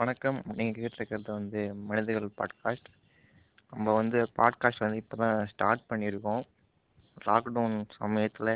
வணக்கம். 0.00 0.36
நீங்கள் 0.58 0.82
கேட்டிருக்கிறது 0.82 1.30
வந்து 1.38 1.60
மனிதர்கள் 1.88 2.28
பாட்காஸ்ட் 2.38 2.86
நம்ம 3.72 3.94
வந்து 3.98 4.18
பாட்காஸ்ட் 4.38 4.84
வந்து 4.84 5.00
இப்போ 5.02 5.16
தான் 5.22 5.40
ஸ்டார்ட் 5.50 5.82
பண்ணியிருக்கோம். 5.90 6.44
லாக்டவுன் 7.26 7.74
சமயத்தில் 7.98 8.52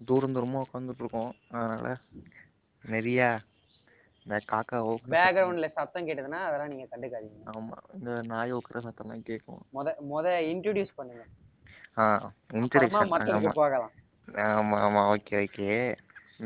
தூரம் 0.00 0.36
தூரமாக 0.36 0.64
உட்காந்துட்ருக்கோம் 0.66 1.32
அதனால் 1.54 1.90
நிறையா 2.84 3.30
இந்த 4.26 4.38
காக்கா 4.52 4.78
ஓக்குற 4.90 5.12
பேக்ரவுண்ட்ல 5.16 5.70
சத்தம் 5.78 6.06
கேட்டதுன்னா 6.10 6.42
அதெல்லாம் 6.46 6.72
நீங்க 6.74 6.86
கண்டுக்காதீங்க. 6.92 7.42
ஆமாம் 7.54 7.82
இந்த 7.96 8.14
நாய் 8.32 8.54
ஓக்குற 8.58 8.84
சத்தம்லாம் 8.86 9.26
கேட்கும் 9.30 9.60
முத 9.78 9.96
முத 10.12 10.36
இன்ட்ரோடியூஸ் 10.52 10.96
பண்ணுங்க. 11.00 11.26
ஆ 11.98 12.06
மத்ததுக்கு 12.60 13.02
ஆமாம் 13.02 13.90
ஆமாம் 14.54 14.80
ஆமாம் 14.86 15.10
ஓகே 15.16 15.42
ஓகே 15.46 15.70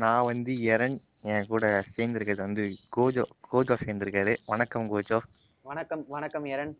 நான் 0.03 0.27
வந்து 0.31 0.51
எரன் 0.73 0.99
என் 1.23 1.47
கூட 1.47 1.65
சேர்ந்துருக்கிறது 1.95 2.43
வந்து 2.45 2.63
கோஜோ 2.97 3.23
கோஜோ 3.51 3.75
சேர்ந்துருக்காரு. 3.81 4.37
வணக்கம் 4.45 4.87
கோஜோ. 4.93 5.19
வணக்கம் 5.61 6.05
வணக்கம் 6.07 6.45
எரன். 6.45 6.71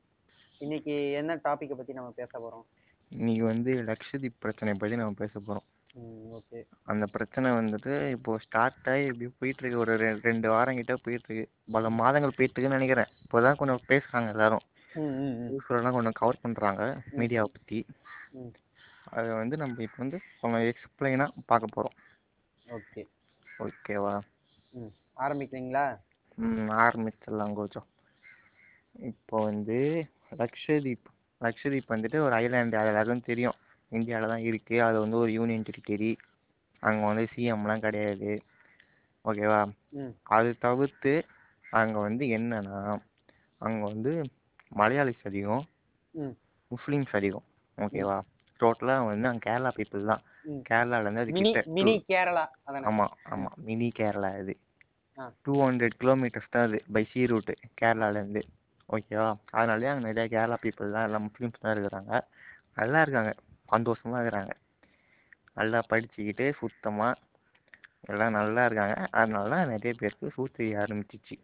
இன்னைக்கு 0.60 1.12
என்ன 1.12 1.36
டாபிக்கை 1.36 1.76
பத்தி 1.76 1.94
நம்ம 1.94 2.14
பேச 2.16 2.32
போறோம்? 2.40 2.66
இன்னைக்கு 3.10 3.44
வந்து 3.44 3.72
லக்ஷதீப் 3.90 4.40
பிரச்சனை 4.40 4.74
பற்றி 4.74 4.96
நம்ம 4.96 5.14
பேச 5.18 5.34
போகிறோம் 5.40 5.68
ஓகே. 6.38 6.60
அந்த 6.84 7.06
பிரச்சனை 7.06 7.52
வந்துட்டு 7.52 8.10
இப்போ 8.10 8.38
ஸ்டார்ட் 8.38 8.90
ஆகி 8.94 9.06
இப்படியே 9.06 9.32
போயிட்டு 9.40 9.64
இருக்கு 9.64 9.80
ஒரு 9.80 10.20
ரெண்டு 10.28 10.50
வாரம் 10.50 10.76
கிட்ட 10.76 10.96
போயிட்டு 10.96 11.30
இருக்கு 11.30 11.46
பல 11.72 11.90
மாதங்கள் 12.02 12.38
போயிட்டு 12.38 12.62
இருக்குன்னு 12.62 12.80
நினைக்கிறேன். 12.80 13.14
இப்போதான் 13.24 13.60
கொஞ்சம் 13.62 13.88
பேசுறாங்க 13.88 14.28
எல்லாரும். 14.28 14.66
நியூஸ்லாம் 14.96 15.98
கொஞ்சம் 16.00 16.20
கவர் 16.24 16.42
பண்றாங்க 16.42 16.84
மீடியாவை 17.18 17.50
பத்தி. 17.58 17.86
அதை 19.04 19.30
வந்து 19.30 19.58
நம்ம 19.58 19.82
இப்போ 19.82 19.98
வந்து 19.98 20.20
கொஞ்சம் 20.42 20.74
எக்ஸ்பிளைனா 20.74 21.28
பார்க்க 21.46 21.76
போறோம். 21.78 21.98
ஓகே. 22.68 23.02
ஓகேவா 23.62 24.14
ம் 24.74 24.92
ஆரம்பிக்கிறீங்களா? 25.18 25.86
ம் 26.38 26.70
ஆரம்பிச்சிடலாம் 26.84 27.54
கொஞ்சம் 27.54 27.88
இப்போ 29.10 29.38
வந்து 29.44 29.78
லக்ஷதீப் 30.32 31.08
லக்ஷதீப் 31.42 31.94
வந்துட்டு 31.94 32.18
ஒரு 32.18 32.34
ஐலாண்டு 32.36 32.80
அது 32.80 32.92
எல்லாருக்கும் 32.92 33.30
தெரியும். 33.30 33.58
இந்தியாவில் 33.92 34.32
தான் 34.34 34.46
இருக்கு. 34.50 34.76
அது 34.82 34.98
வந்து 35.00 35.18
ஒரு 35.18 35.32
யூனியன் 35.32 35.66
டெரிட்டரி. 35.70 36.12
அங்கே 36.84 37.06
வந்து 37.06 37.26
சிஎம்லாம் 37.34 37.80
கிடையாது. 37.80 38.32
ஓகேவா 39.26 39.62
அது 40.30 40.52
தவிர்த்து 40.58 41.14
அங்கே 41.72 42.00
வந்து 42.00 42.26
என்னன்னா 42.38 42.78
அங்கே 43.62 43.84
வந்து 43.84 44.12
மலையாளிஸ் 44.72 45.26
அதிகம். 45.26 45.66
முஸ்லீம்ஸ் 46.72 47.16
அதிகம். 47.16 47.46
ஓகேவா 47.78 48.18
டோட்டலாக 48.62 49.06
வந்து 49.06 49.28
அங்கே 49.28 49.44
கேரளா 49.48 49.72
பீப்புள் 49.78 50.06
தான். 50.06 50.22
ம். 50.46 50.62
கேரளாலேருந்து 50.70 51.24
அது 51.24 51.32
மினி 51.32 51.52
கிட்ட 51.52 51.72
மினி 51.72 51.94
கேரளா 52.08 52.44
அதானே? 52.66 52.86
ஆமாம் 52.86 53.14
ஆமாம் 53.30 53.56
மினி 53.66 53.92
கேரளா 54.00 54.30
இது. 54.40 54.54
ஆ. 55.18 55.26
டூ 55.44 55.54
ஹண்ட்ரட் 55.62 55.98
கிலோமீட்டர்ஸ் 56.02 56.50
தான் 56.50 56.68
அது 56.68 56.80
பை 56.94 57.04
சீ 57.04 57.26
ரூட்டு 57.26 57.54
கேரளாலேருந்து. 57.82 58.44
ஓகேவா? 58.90 59.30
அதனாலே 59.52 59.88
அங்கே 59.88 60.08
நிறைய 60.08 60.28
கேரளா 60.30 60.58
பீப்புள் 60.64 60.92
தான் 60.92 61.04
எல்லாம் 61.04 61.26
முஸ்லீம்ஸ் 61.28 61.62
தான் 61.62 61.74
இருக்கிறாங்க. 61.76 62.14
நல்லா 62.76 63.02
இருக்காங்க. 63.02 63.32
சந்தோஷமா 63.70 64.18
இருக்கிறாங்க. 64.20 64.54
நல்லா 65.54 65.84
படிச்சுக்கிட்டு 65.90 66.54
சுத்தமாக 66.60 67.20
எல்லாம் 68.08 68.32
நல்லா 68.32 68.66
இருக்காங்க. 68.66 69.08
அதனால 69.12 69.50
தான் 69.50 69.68
நிறைய 69.68 69.94
பேருக்கு 70.00 70.32
சூ 70.36 70.48
தெரிய 70.58 70.80
ஆரம்பிச்சிச்சு. 70.80 71.36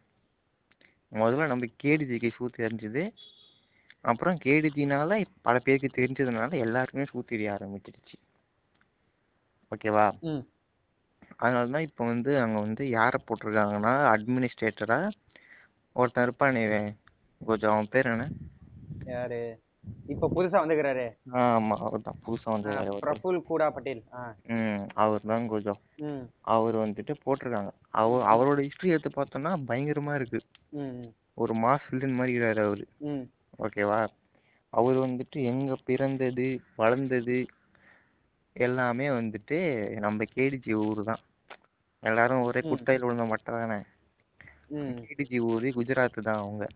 முதல்ல 1.12 1.48
நம்ம 1.48 1.66
கேடிஜிக்கு 1.84 2.30
சூ 2.38 2.46
தெரிஞ்சுது 2.58 3.04
அப்புறம் 4.04 4.38
கேடிஜினால 4.44 5.14
பல 5.42 5.56
பேருக்கு 5.60 5.90
தெரிஞ்சதுனால 5.98 6.60
எல்லாருக்குமே 6.60 7.06
சூ 7.06 7.22
தெரிய 7.24 7.56
ஆரம்பிச்சிடுச்சு. 7.56 8.18
ஓகேவா? 9.72 10.06
அதனால 11.38 11.72
தான் 11.72 11.86
இப்போ 11.88 12.04
வந்து 12.06 12.32
அங்கே 12.42 12.60
வந்து 12.60 12.84
யாரை 12.90 13.20
போட்டிருக்காங்கன்னா 13.22 13.94
அட்மினிஸ்ட்ரேட்டரா 14.14 15.00
ஒருத்தன் 15.96 16.26
இருப்பானே 16.28 16.64
கொஞ்சம் 17.42 17.74
அவன் 17.74 17.90
பேர் 17.90 18.12
என்ன? 18.12 18.26
யாரு? 19.06 19.40
இப்ப 20.06 20.30
புதுசா 20.36 20.58
வந்துக்கிறாரு 20.64 21.06
ஆமாம் 21.42 21.82
அவர் 21.82 22.02
தான் 22.02 22.20
புதுசாக 22.26 22.54
வந்து 22.56 23.00
பிரபுல் 23.02 23.40
கூடா 23.44 23.68
பட்டேல். 23.70 24.02
ஆ. 24.14 24.22
ம் 24.56 24.84
அவர் 24.96 25.24
தான் 25.24 25.48
கொஞ்சம் 25.48 25.80
அவர் 26.48 26.76
வந்துட்டு 26.76 27.14
போட்டிருக்காங்க. 27.26 27.72
அவர் 27.94 28.24
அவரோட 28.26 28.60
ஹிஸ்ட்ரி 28.62 28.90
எடுத்து 28.90 29.12
பார்த்தோம்னா 29.12 29.54
பயங்கரமா 29.68 30.16
இருக்கு. 30.16 30.40
ஒரு 31.36 31.54
மாஸ் 31.56 31.90
வில்லன் 31.90 32.18
மாதிரி 32.20 32.36
இருக்காரு 32.36 32.64
அவரு. 32.68 32.86
ஓகேவா 33.60 34.08
அவர் 34.70 34.96
வந்துட்டு 34.96 35.44
எங்க 35.44 35.76
பிறந்தது 35.86 36.62
வளர்ந்தது 36.76 37.46
எல்லாமே 38.54 39.10
வந்துட்டு 39.10 39.60
நம்ம 40.00 40.24
கேடிஜி 40.36 40.74
ஊர் 40.74 41.04
தான். 41.04 41.20
எல்லாரும் 42.00 42.42
ஒரே. 42.42 42.60
குட்டையில் 42.60 43.02
விழுந்த 43.02 43.26
மட்டும் 43.26 43.56
தானே? 43.56 43.84
கேடிஜி 44.72 45.40
ஊரு 45.40 45.70
குஜராத் 45.70 46.22
தான் 46.22 46.38
அவங்க. 46.38 46.68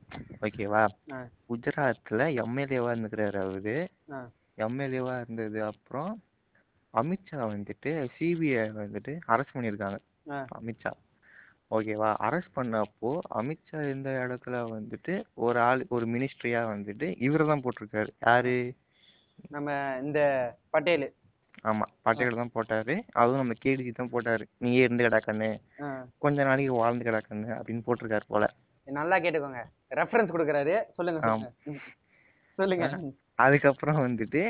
ஓகேவா 0.41 0.87
ஆ. 1.11 1.27
குஜராத்ல 1.49 2.27
எம்எல்ஏவா 2.41 2.91
இருந்துக்கிறாரு 2.91 3.41
அவரு. 3.41 3.89
ஆ. 4.11 4.29
எம்எல்ஏவா 4.57 5.21
இருந்தது 5.21 5.63
அப்புறம் 5.63 6.23
அமித்ஷா 6.93 7.41
வந்துட்டு 7.47 8.09
சிபிஐ 8.19 8.65
வந்துட்டு 8.71 9.19
அரெஸ்ட் 9.27 9.53
பண்ணியிருக்காங்க. 9.53 9.99
அமித்ஷா. 10.59 10.91
ஓகேவா? 11.75 12.09
அரெஸ்ட் 12.27 12.55
பண்ணப்போ 12.55 13.09
அமித்ஷா 13.39 13.79
இருந்த 13.85 14.09
இடத்துல 14.23 14.55
வந்துட்டு 14.75 15.13
ஒரு 15.45 15.59
ஆள் 15.59 15.81
ஒரு 15.95 16.05
மினிஸ்ட்ரியா 16.05 16.61
வந்துட்டு 16.73 17.07
இவரை 17.27 17.45
தான் 17.47 17.63
போட்டிருக்காரு. 17.65 18.11
யாரு? 18.27 18.55
நம்ம 19.55 19.75
இந்த 20.01 20.19
பட்டேல். 20.69 21.05
ஆமா 21.69 21.85
பட்டேல் 22.01 22.39
தான் 22.39 22.53
போட்டாரு. 22.55 22.95
அதுவும் 23.11 23.41
நம்ம 23.41 23.55
கேடிஜி 23.63 23.91
தான் 23.91 24.11
போட்டாரு. 24.13 24.45
நீயே 24.63 24.81
இருந்து 24.83 25.07
கிடக்கண்ணு 25.07 25.49
கொஞ்ச 26.17 26.43
நாளைக்கு 26.43 26.73
வாழ்ந்து 26.73 27.07
கிடக்கண்ணு 27.09 27.49
அப்படின்னு 27.57 27.85
போட்டிருக்காரு 27.87 28.27
போல. 28.27 28.45
நல்லா 28.87 29.17
கேட்டுக்கோங்க. 29.23 29.61
ரெஃபரன்ஸ் 29.99 30.33
கொடுக்குறாரு. 30.35 30.75
சொல்லுங்க. 30.97 31.21
சொல்லுங்க. 32.59 32.87
அதுக்கப்புறம் 33.45 33.99
வந்துட்டு 34.07 34.41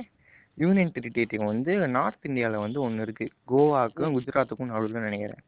யூனியன் 0.62 0.94
டெரிட்டரி 0.96 1.38
வந்து 1.52 1.74
நார்த் 1.98 2.28
இந்தியாவில் 2.30 2.64
வந்து 2.66 2.80
ஒன்று 2.86 3.06
இருக்கு. 3.08 3.26
கோவாக்கும் 3.52 4.16
குஜராத்துக்கும் 4.16 4.72
நடுவில் 4.72 5.06
நினைக்கிறேன். 5.08 5.44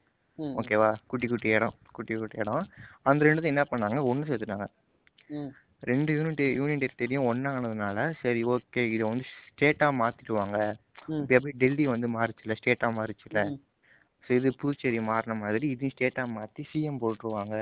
ஓகேவா? 0.60 0.90
குட்டி 1.08 1.28
குட்டி 1.28 1.50
இடம் 1.50 1.76
குட்டி 1.92 2.14
குட்டி 2.16 2.38
இடம். 2.38 2.64
அந்த 3.02 3.26
ரெண்டு 3.26 3.52
என்ன 3.52 3.64
பண்ணாங்க? 3.72 4.00
ஒன்று 4.12 4.30
சேர்த்துட்டாங்க. 4.30 4.68
ரெண்டு 5.84 6.12
யூனிட் 6.18 6.42
யூனியன் 6.58 6.82
டெரிட்டரியும் 6.84 7.28
ஒன்றானதுனால 7.30 8.12
சரி 8.22 8.42
ஓகே 8.46 8.84
இதை 8.96 9.04
வந்து 9.10 9.26
ஸ்டேட்டாக 9.48 9.94
மாற்றிடுவாங்க 10.02 10.58
இப்போ 11.14 11.34
எப்படி 11.38 11.54
டெல்லி 11.58 11.86
வந்து 11.88 12.08
மாறுச்சுல 12.08 12.56
ஸ்டேட்டாக 12.60 12.98
மாறுச்சுல? 12.98 13.40
ஸோ 14.24 14.30
இது 14.40 14.50
புதுச்சேரி 14.62 15.00
மாறின 15.08 15.36
மாதிரி 15.36 15.66
இதையும் 15.70 15.94
ஸ்டேட்டாக 15.96 16.34
மாற்றி 16.36 16.62
சிஎம் 16.72 17.02
போட்டுருவாங்க. 17.02 17.56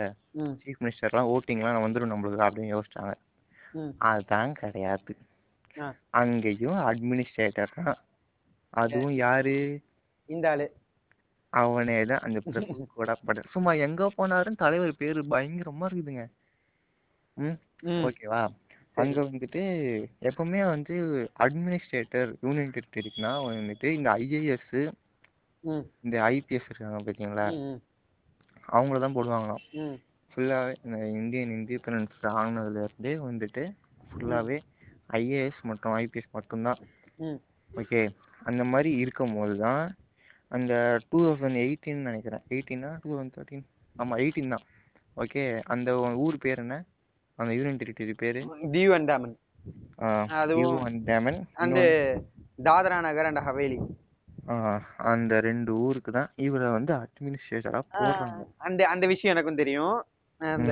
சீஃப் 0.62 0.82
மினிஸ்டர்லாம் 0.84 1.30
ஓட்டிங்லாம் 1.34 1.86
வந்துடும் 1.86 2.14
நம்மளுக்கு 2.14 2.46
அப்படின்னு 2.48 2.74
யோசிச்சாங்க. 2.74 3.14
அதுதான் 4.10 4.54
கிடையாது. 4.54 5.14
அங்கேயும் 6.20 6.80
அட்மினிஸ்ட்ரேட்டர் 6.90 7.76
தான். 7.80 7.98
அதுவும் 8.74 9.16
யாரு? 9.16 9.56
இந்த 10.30 10.50
ஆளு. 10.50 10.68
அவனே 11.54 11.96
தான் 12.10 12.24
அந்த 12.26 12.40
பிரபு 12.54 12.84
கூட 12.94 13.12
பட 13.22 13.42
சும்மா 13.54 13.72
எங்க 13.86 14.04
போனாரும் 14.18 14.62
தலைவர் 14.62 15.00
பேரு 15.00 15.22
பயங்கரமா 15.34 15.88
இருக்குதுங்க. 15.88 16.24
ம் 17.38 17.58
ஓகேவா? 18.08 18.42
அங்க 18.98 19.18
வந்துட்டு 19.28 19.62
எப்பவுமே 20.30 20.62
வந்து 20.72 20.96
அட்மினிஸ்ட்ரேட்டர் 21.46 22.30
யூனியன் 22.46 22.74
டெரிட்டரிக்குனா 22.76 23.32
வந்துட்டு 23.46 23.90
இந்த 23.98 24.10
ஐஏஎஸ் 24.24 24.74
இந்த 26.04 26.16
ஐபிஎஸ் 26.30 26.70
இருக்காங்க 26.70 27.00
பார்த்தீங்களா 27.00 27.48
அவங்கள 28.68 29.00
தான் 29.04 29.16
போடுவாங்களாம். 29.18 29.64
ஃபுல்லாகவே 30.32 30.74
இந்த 30.86 30.98
இந்தியன் 31.20 31.54
இண்டிபெண்டன்ஸ் 31.58 32.26
ஆனதுலேருந்தே 32.34 33.14
வந்துட்டு 33.28 33.64
ஃபுல்லாகவே 34.10 34.58
ஐஏஎஸ் 35.20 35.62
மற்றும் 35.70 35.96
ஐபிஎஸ் 36.02 36.36
மட்டும்தான். 36.38 36.80
ஓகே 37.70 38.02
அந்த 38.50 38.64
மாதிரி 38.72 38.92
இருக்கும்போது 39.04 39.56
தான் 39.66 39.84
அந்த 40.52 40.74
டூ 41.10 41.20
தௌசண்ட் 41.26 41.60
எயிட்டீன் 41.66 42.08
நினைக்கிறேன். 42.10 42.44
எயிட்டீனா 42.54 42.90
டூ 43.04 43.10
தௌசண்ட் 43.12 43.36
தேர்ட்டீன் 43.38 43.66
ஆமாம் 43.96 44.20
எயிட்டீன் 44.24 44.54
தான். 44.56 44.66
ஓகே 45.24 45.44
அந்த 45.74 45.90
ஊர் 46.26 46.38
பேர் 46.46 46.64
என்ன? 46.66 46.76
அந்த 47.38 47.52
யூனியன் 47.58 47.80
டெரிட்டரி 47.82 48.16
பேர் 48.24 48.40
தீவ் 48.76 48.94
அண்ட் 48.98 49.10
தாமன் 49.12 49.36
அதுவும் 50.42 51.00
டேமன் 51.10 51.40
அந்த 51.64 51.80
தாதரா 52.68 52.98
நகர் 53.08 53.30
அண்ட் 53.30 53.42
ஹவேலி 53.48 53.80
அந்த 55.12 55.34
ரெண்டு 55.48 55.72
ஊருக்கு 55.86 56.12
தான் 56.18 56.30
இவரை 56.46 56.70
வந்து 56.76 56.92
அட்மினிஸ்ட்ரேட்டராக 57.02 57.84
போடுறாங்க. 57.98 58.40
அந்த 58.68 58.82
அந்த 58.94 59.06
விஷயம் 59.12 59.34
எனக்கும் 59.34 59.60
தெரியும். 59.62 59.98
அந்த 60.42 60.72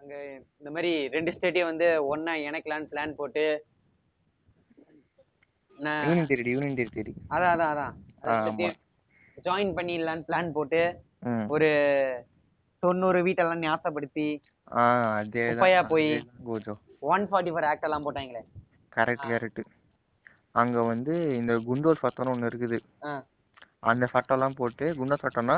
அங்க 0.00 0.14
இந்த 0.60 0.70
மாதிரி 0.74 0.92
ரெண்டு 1.16 1.32
ஸ்டேட்டையும் 1.34 1.70
வந்து 1.70 1.88
ஒண்ணா 2.12 2.32
இணைக்கலான்னு 2.48 2.90
பிளான் 2.92 3.18
போட்டு 3.20 3.44
யூனியன் 5.78 6.28
டெரிட்டரி 6.30 6.52
யூனியன் 6.54 6.78
டெரிட்டரி 6.80 7.12
அதான் 7.34 7.52
அதான் 7.54 7.72
அதான். 7.72 8.76
ஜாயின் 9.46 9.74
பண்ணிடலான்னு 9.76 10.26
பிளான் 10.28 10.54
போட்டு 10.56 10.80
ஒரு 11.54 11.68
தொண்ணூறு 12.82 13.20
வீட்டெல்லாம் 13.26 13.64
ஞாசப்படுத்தி 13.66 14.26
குப்பையா 15.50 15.80
போய் 15.92 16.08
கோஜோ. 16.48 16.74
ஒன் 17.12 17.24
ஃபார்ட்டி 17.30 17.52
ஃபோர் 17.54 17.66
ஆக்ட் 17.70 17.86
எல்லாம் 17.88 18.04
போட்டாங்களே. 18.06 18.42
கரெக்ட் 18.96 19.26
கரெக்ட் 19.32 19.62
அங்க 20.60 20.78
வந்து 20.92 21.14
இந்த 21.40 21.52
குண்டோர் 21.68 22.02
சட்டம்னு 22.04 22.32
ஒண்ணு 22.34 22.50
இருக்குது. 22.50 22.78
அந்த 23.90 24.04
சட்டம்லாம் 24.14 24.58
போட்டு 24.60 24.86
குண்டோர் 24.98 25.24
சட்டம்னா 25.26 25.56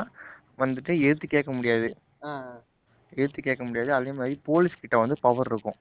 வந்துட்டு 0.63 0.91
எதிர்த்து 1.05 1.27
கேட்க 1.35 1.51
முடியாது. 1.57 1.89
எடுத்து 3.21 3.39
கேட்க 3.47 3.63
முடியாது. 3.67 3.91
அதே 3.97 4.11
மாதிரி 4.19 4.35
போலீஸ் 4.49 4.81
கிட்ட 4.83 4.95
வந்து 5.03 5.17
பவர் 5.25 5.49
இருக்கும். 5.51 5.77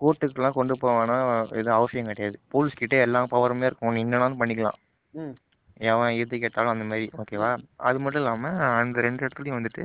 கோர்ட்டுக்குலாம் 0.00 0.52
கொண்டு 0.52 0.74
போவானா 0.74 1.16
எதுவும் 1.50 1.74
அவசியம் 1.74 2.06
கிடையாது. 2.06 2.40
போலீஸ் 2.48 2.74
கிட்ட 2.74 2.96
எல்லா 2.96 3.22
பவருமே 3.24 3.64
இருக்கும். 3.64 3.92
நீ 3.92 4.04
என்னன்னாலும் 4.04 4.40
பண்ணிக்கலாம். 4.40 4.78
ம். 5.14 5.34
எவன் 5.76 6.14
எது 6.14 6.38
கேட்டாலும் 6.38 6.70
அந்த 6.70 6.84
மாதிரி. 6.84 7.10
ஓகேவா 7.18 7.50
அது 7.76 7.98
மட்டும் 7.98 8.22
இல்லாம 8.22 8.48
அந்த 8.74 9.00
ரெண்டு 9.00 9.26
இடத்துலயும் 9.26 9.58
வந்துட்டு 9.58 9.84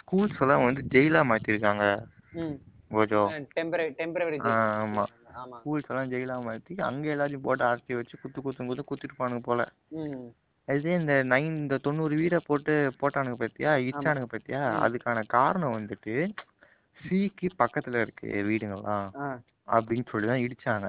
ஸ்கூல்ஸ் 0.00 0.40
எல்லாம் 0.40 0.64
வந்து 0.64 0.82
ஜெயிலா 0.90 1.22
மாத்திருக்காங்க. 1.22 1.84
ம். 2.32 2.56
கோஜோ 2.90 3.22
டெம்பரரி 3.54 3.90
டெம்பரரி 3.98 4.38
ஆ, 4.40 4.52
ஆமா. 4.82 5.04
ஆமா. 5.34 5.56
ஸ்கூல்ஸ் 5.58 5.88
எல்லாம் 5.88 6.10
ஜெயிலா 6.10 6.36
மாத்தி 6.46 6.74
அங்க 6.80 7.14
எல்லாத்தையும் 7.16 7.40
போட்டு 7.40 7.64
அடைச்சி 7.64 7.94
வச்சு 7.94 8.18
குத்து 8.22 8.42
குத்து 8.42 8.66
குத்து 8.66 8.84
குத்திருப்பானுங்க 8.84 9.38
போல. 9.38 9.68
ம். 9.88 10.26
இதே 10.68 10.94
இந்த 10.94 11.24
நைன் 11.24 11.56
இந்த 11.56 11.78
தொண்ணூறு 11.78 12.16
வீரை 12.16 12.40
போட்டு 12.46 12.92
போட்டானுங்க 13.00 13.44
பத்தியா? 13.44 13.72
இச்சானுங்க 13.80 14.28
பத்தியா? 14.30 14.60
அதுக்கான 14.82 15.22
காரணம் 15.26 15.76
வந்துட்டு 15.78 16.14
சிக்கு 17.04 17.48
பக்கத்துல 17.62 18.00
இருக்கு 18.04 18.28
வீடுங்கெல்லாம் 18.48 19.06
அப்படின்னு 19.76 20.10
சொல்லி 20.12 20.26
தான் 20.30 20.44
இடிச்சாங்க 20.46 20.88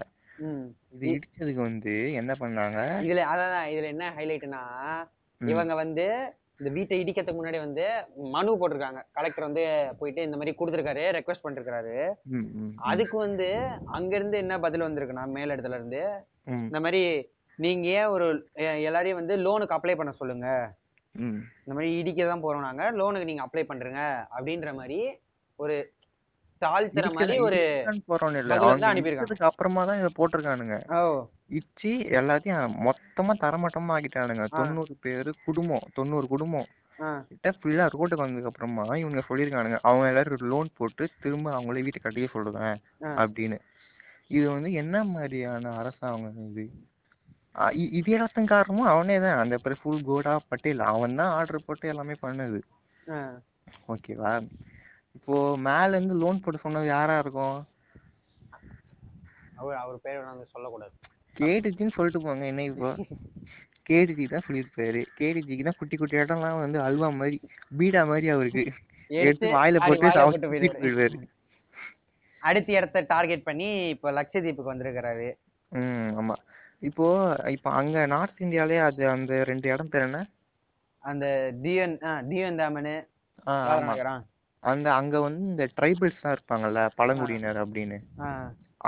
இது 0.95 1.05
இடிச்சதுக்கு 1.13 1.61
வந்து 1.69 1.93
என்ன 2.19 2.31
பண்ணாங்க? 2.41 2.79
இதுல 3.05 3.21
அதான் 3.31 3.69
இதுல 3.73 3.87
என்ன 3.93 4.09
ஹைலைட்னா. 4.17 4.61
இவங்க 5.41 5.73
வந்து 5.83 6.05
இந்த 6.59 6.69
வீட்டை 6.75 6.97
இடிக்கிறதுக்கு 7.01 7.39
முன்னாடி 7.39 7.59
வந்து 7.63 7.85
மனு 8.35 8.53
போட்டிருக்காங்க. 8.59 9.01
கலெக்டர் 9.17 9.47
வந்து 9.47 9.63
போயிட்டு 9.99 10.21
இந்த 10.27 10.37
மாதிரி 10.39 10.53
கொடுத்துருக்காரு 10.59 11.03
ரெக்வஸ்ட் 11.17 11.45
பண்ணிருக்காரு 11.45 11.95
அதுக்கு 12.91 13.17
வந்து 13.25 13.47
அங்க 13.97 14.13
இருந்து 14.19 14.37
என்ன 14.43 14.55
பதில் 14.65 14.87
வந்திருக்குன்னா 14.87 15.25
மேல் 15.37 15.53
இடத்துல 15.55 15.79
இருந்து 15.79 16.01
இந்த 16.67 16.79
மாதிரி 16.85 17.03
நீங்க 17.59 17.87
ஏன் 17.99 18.11
ஒரு 18.15 18.25
எல்லாரையும் 18.87 19.21
வந்து 19.21 19.35
லோனுக்கு 19.45 19.77
அப்ளை 19.77 19.95
பண்ண 19.99 20.11
சொல்லுங்க. 20.21 20.47
இந்த 21.63 21.73
மாதிரி 21.75 21.89
இடிக்க 21.99 22.27
தான் 22.31 22.43
போறோம் 22.43 22.67
நாங்க. 22.67 22.83
லோனுக்கு 22.99 23.29
நீங்க 23.29 23.45
அப்ளை 23.45 23.63
பண்றீங்க. 23.69 24.01
அப்படின்ற 24.35 24.71
மாதிரி 24.79 24.99
ஒரு 25.59 25.75
தாழ்த்துற 26.61 27.07
மாதிரி 27.11 27.35
ஒரு 27.39 27.59
போறோம்னு 28.09 28.39
இல்ல. 28.41 28.53
அனுப்பியிருக்காங்க. 28.87 29.47
அப்புறமா 29.49 29.81
தான் 29.85 29.99
இதை 29.99 30.09
போட்டிருக்கானுங்க. 30.15 30.77
இச்சி 31.59 31.91
எல்லாத்தையும் 32.19 32.73
மொத்தமா 32.87 33.33
தரமட்டமா 33.43 33.95
ஆக்கிட்டானுங்க. 33.95 34.45
தொண்ணூறு 34.57 34.95
பேரு 35.01 35.31
குடும்பம் 35.45 35.87
தொண்ணூறு 35.93 36.27
குடும்பம். 36.27 36.67
கிட்ட 37.29 37.49
ஃபுல்லா 37.57 37.85
ரோட்டுக்கு 37.93 38.23
வந்ததுக்கு 38.23 38.51
அப்புறமா 38.51 38.83
இவங்க 38.97 39.21
சொல்லியிருக்கானுங்க. 39.27 39.79
அவங்க 39.83 40.05
எல்லாரும் 40.11 40.51
லோன் 40.51 40.69
போட்டு 40.77 41.03
திரும்ப 41.23 41.51
அவங்களே 41.53 41.83
வீட்டை 41.85 42.01
கட்டிக்க 42.01 42.29
சொல்லுவேன் 42.33 42.77
ஆ. 43.03 43.09
அப்படின்னு. 43.23 43.57
இது 44.29 44.45
வந்து 44.49 44.69
என்ன 44.73 45.03
மாதிரியான 45.11 45.73
அரசாங்கம் 45.77 46.39
இது? 46.47 46.65
இது 47.97 48.09
எல்லாத்துக்கும் 48.15 48.51
காரணமும் 48.51 48.89
அவனே 48.89 49.15
தான். 49.19 49.39
அந்த 49.43 49.55
பிரஃபுல் 49.63 50.01
கோடா 50.05 50.33
பட்டேல் 50.49 50.81
அவன் 50.89 51.15
தான் 51.15 51.31
ஆர்டர் 51.37 51.65
போட்டு 51.65 51.85
எல்லாமே 51.87 52.15
பண்ணது. 52.21 52.59
ஓகேவா 53.89 54.31
இப்போ 55.17 55.35
மேல 55.67 55.89
இருந்து 55.95 56.15
லோன் 56.15 56.41
போட்டு 56.41 56.63
சொன்னது 56.63 56.87
யாரா 56.89 57.15
இருக்கும்? 57.19 57.57
அவர் 59.59 59.77
அவர் 59.83 60.03
பேர் 60.03 60.19
வந்து 60.23 60.47
சொல்லக்கூடாது. 60.53 60.93
கேடிஜின்னு 61.35 61.95
சொல்லிட்டு 61.95 62.19
போங்க 62.19 62.45
என்ன 62.51 62.65
இப்போ? 62.71 62.89
கேடிஜி 63.89 64.25
தான் 64.27 64.45
சொல்லியிருப்பாரு. 64.47 65.01
கேடிஜிக்கு 65.17 65.65
தான் 65.67 65.79
குட்டி 65.79 65.95
குட்டி 65.97 66.15
இடம்லாம் 66.17 66.61
வந்து 66.63 66.79
அல்வா 66.81 67.09
மாதிரி 67.19 67.37
பீடா 67.79 68.01
மாதிரி 68.05 68.27
அவருக்கு. 68.29 68.63
எடுத்து 69.09 69.47
வாயில 69.55 69.81
போட்டு 69.83 70.07
சாப்பிட்டு 70.15 70.49
போயிடுவாரு. 70.51 71.17
அடுத்த 72.41 72.69
இடத்த 72.71 72.97
டார்கெட் 73.11 73.47
பண்ணி 73.47 73.67
இப்ப 73.93 74.11
லட்சதீப்புக்கு 74.11 74.73
வந்திருக்கிறாரு. 74.73 75.27
ம் 75.71 76.11
ஆமா. 76.19 76.35
இப்போ 76.81 77.05
இப்போ 77.49 77.69
அங்க 77.79 78.05
நார்த் 78.07 78.43
இந்தியாலே 78.45 78.77
அது 78.87 79.03
அந்த 79.09 79.33
ரெண்டு 79.43 79.67
இடம் 79.73 79.91
பேர் 79.93 80.07
என்ன? 80.07 80.19
அந்த 81.03 81.25
தியன் 81.63 81.95
தியன் 82.29 82.59
தாமனு. 82.61 82.95
ஆ, 83.47 83.53
அந்த 84.63 84.87
அங்க 84.99 85.15
வந்து 85.25 85.43
இந்த 85.51 85.65
ட்ரைபிள்ஸ் 85.77 86.23
தான் 86.23 86.35
இருப்பாங்கல்ல 86.35 86.81
பழங்குடியினர் 86.99 87.59
அப்படின்னு. 87.63 87.97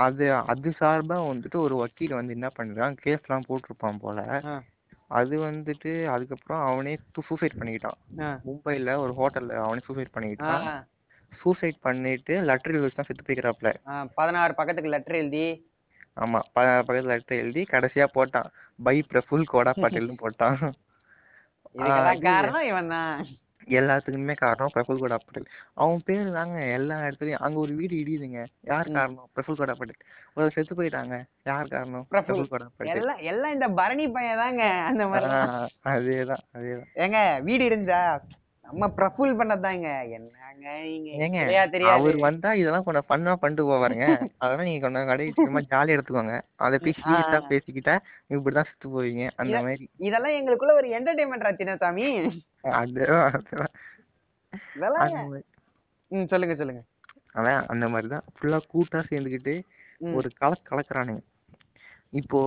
அது 0.04 0.24
அது 0.52 0.68
சார்பா 0.80 1.16
வந்துட்டு 1.30 1.58
ஒரு 1.66 1.74
வக்கீல் 1.82 2.18
வந்து 2.18 2.36
என்ன 2.38 2.48
பண்ணிருக்கான் 2.56 3.00
கேஸ் 3.04 3.24
எல்லாம் 3.26 3.46
போட்டிருப்பான் 3.48 4.02
போல. 4.04 4.20
அது 5.18 5.34
வந்துட்டு 5.48 5.92
அதுக்கப்புறம் 6.14 6.62
அவனே 6.68 6.92
சூசைட் 7.28 7.58
பண்ணிக்கிட்டான். 7.60 7.98
மும்பைல 8.46 8.94
ஒரு 9.04 9.12
ஹோட்டல்ல 9.20 9.56
அவனே 9.64 9.82
சூசைட் 9.88 10.14
பண்ணிக்கிட்டான். 10.16 10.66
சூசைட் 11.32 11.78
பண்ணிட்டு 11.86 12.34
லெட்டர் 12.48 12.80
வச்சு 12.82 12.98
தான் 12.98 13.08
செத்து 13.08 13.26
போய்க்கிறாப்ல. 13.26 13.70
பதினாறு 14.18 14.52
பக்கத்துக்கு 14.58 14.94
லெட்டர் 14.94 15.20
எழுதி. 15.22 15.46
ஆமா 16.22 16.38
ப 16.54 16.58
பக்கத்துல 16.86 17.10
லெட்டர் 17.12 17.40
எழுதி 17.42 17.62
கடைசியா 17.74 18.06
போட்டான். 18.16 18.48
பை 18.86 18.96
பிரஃபுல் 19.10 19.50
கோடா 19.52 19.72
பட்டேல்னு 19.82 20.22
போட்டான். 20.24 20.58
காரணம் 22.28 22.66
இவன் 22.70 22.92
தான் 22.96 23.14
எல்லாத்துக்குமே 23.70 24.34
காரணம் 24.36 24.72
பிரஃபுல் 24.74 24.98
கோடா 24.98 25.16
பட்டேல் 25.16 25.48
அவன் 25.74 26.02
பேரு 26.04 26.32
தாங்க 26.32 26.58
எல்லா 26.72 26.96
இடத்துலயும் 27.00 27.44
அங்க 27.46 27.58
ஒரு 27.58 27.74
வீடு 27.74 27.94
இடியுதுங்க. 27.96 28.40
யார். 28.62 28.90
காரணம்? 28.90 29.28
பிரஃபுல் 29.34 29.58
கோடா 29.58 29.74
பட்டேல் 29.78 30.00
ஒரு 30.34 30.50
செத்து 30.50 30.74
போயிட்டாங்க. 30.74 31.16
யார் 31.44 31.68
காரணம். 31.68 32.06
பிரஃபுல் 32.10 32.50
கோடா 32.50 32.68
பட்டேல் 32.76 32.96
எல்லாம் 32.96 33.22
எல்லாம் 33.30 33.52
இந்த 33.52 33.68
பரணி 33.80 34.08
பையன் 34.08 34.36
தாங்க 34.36 34.64
அந்த 34.90 35.06
மாதிரி. 35.06 35.32
அதேதான் 35.94 36.44
அதேதான். 36.56 36.90
ஏங்க 36.96 37.18
வீடு 37.40 37.64
இருந்தா 37.64 38.00
நம்ம 38.70 38.86
பிரஃபுல் 38.96 39.32
பண்ணதாங்க. 39.40 39.88
என்னங்க 40.10 40.72
நீங்க 41.16 41.38
தெரியாது. 41.70 41.84
அவர் 41.88 42.16
வந்தா 42.16 42.54
இதெல்லாம் 42.54 42.84
கொஞ்சம் 42.84 43.06
ஃபன்னா 43.08 43.32
பண்ணிட்டு 43.32 43.70
போவாருங்க. 43.70 44.06
அதெல்லாம் 44.38 44.64
நீங்க 44.64 44.80
கொஞ்சம் 44.80 45.06
கடைசி 45.06 45.32
சும்மா 45.32 45.58
ஜாலியா 45.58 45.94
எடுத்துக்கோங்க. 45.96 46.40
அதை 46.56 46.78
போய் 46.78 46.94
சீரியஸா. 47.00 47.40
பேசிக்கிட்டா 47.50 47.94
இப்படிதான் 48.28 48.68
செத்து 48.70 48.88
போவீங்க. 48.94 49.30
அந்த 49.36 49.60
மாதிரி. 49.60 49.90
இதெல்லாம் 49.98 50.32
எங்களுக்குள்ள 50.32 50.72
ஒரு 50.72 50.88
என்டர்டைன்மெண்ட் 50.88 51.60
சின்னசாமி 51.60 52.06
அதுதான் 52.60 53.42
இதெல்லாம் 54.76 55.12
மாதிரி. 55.12 55.44
ம் 56.08 56.26
சொல்லுங்க 56.26 56.54
சொல்லுங்க. 56.54 56.82
அதான் 57.34 57.64
அந்த 57.66 57.88
மாதிரிதான். 57.88 58.24
ஃபுல்லா 58.36 58.58
கூட்டா 58.72 59.02
சேர்ந்துக்கிட்டு. 59.10 59.54
ஒரு 60.12 60.30
கல 60.40 60.52
கலக்குறானுங்க. 60.70 61.22
இப்போ 62.10 62.40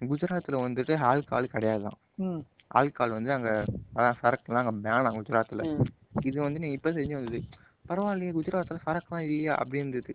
குஜராத்ல 0.00 0.56
வந்துட்டு 0.64 0.94
ஆல்கால் 1.08 1.52
கிடையாதுதான் 1.52 1.98
ம். 2.14 2.42
ஆல்கால் 2.70 3.10
வந்து 3.10 3.32
அங்க 3.32 3.50
அதான் 3.94 4.20
சரக்குலாம் 4.22 4.62
அங்க 4.62 4.74
பேனாம் 4.84 5.16
குஜராத்ல. 5.18 5.64
ம். 5.70 5.84
இது 6.22 6.38
வந்து 6.42 6.58
நீ 6.58 6.72
இப்ப 6.72 6.90
தெரிஞ்சு 6.90 7.14
வந்தது. 7.14 7.40
பரவாயில்லையே 7.88 8.32
குஜராத்ல 8.32 8.78
சரக்குலாம் 8.86 9.26
இல்லையா 9.26 9.54
அப்படின்றது. 9.62 10.12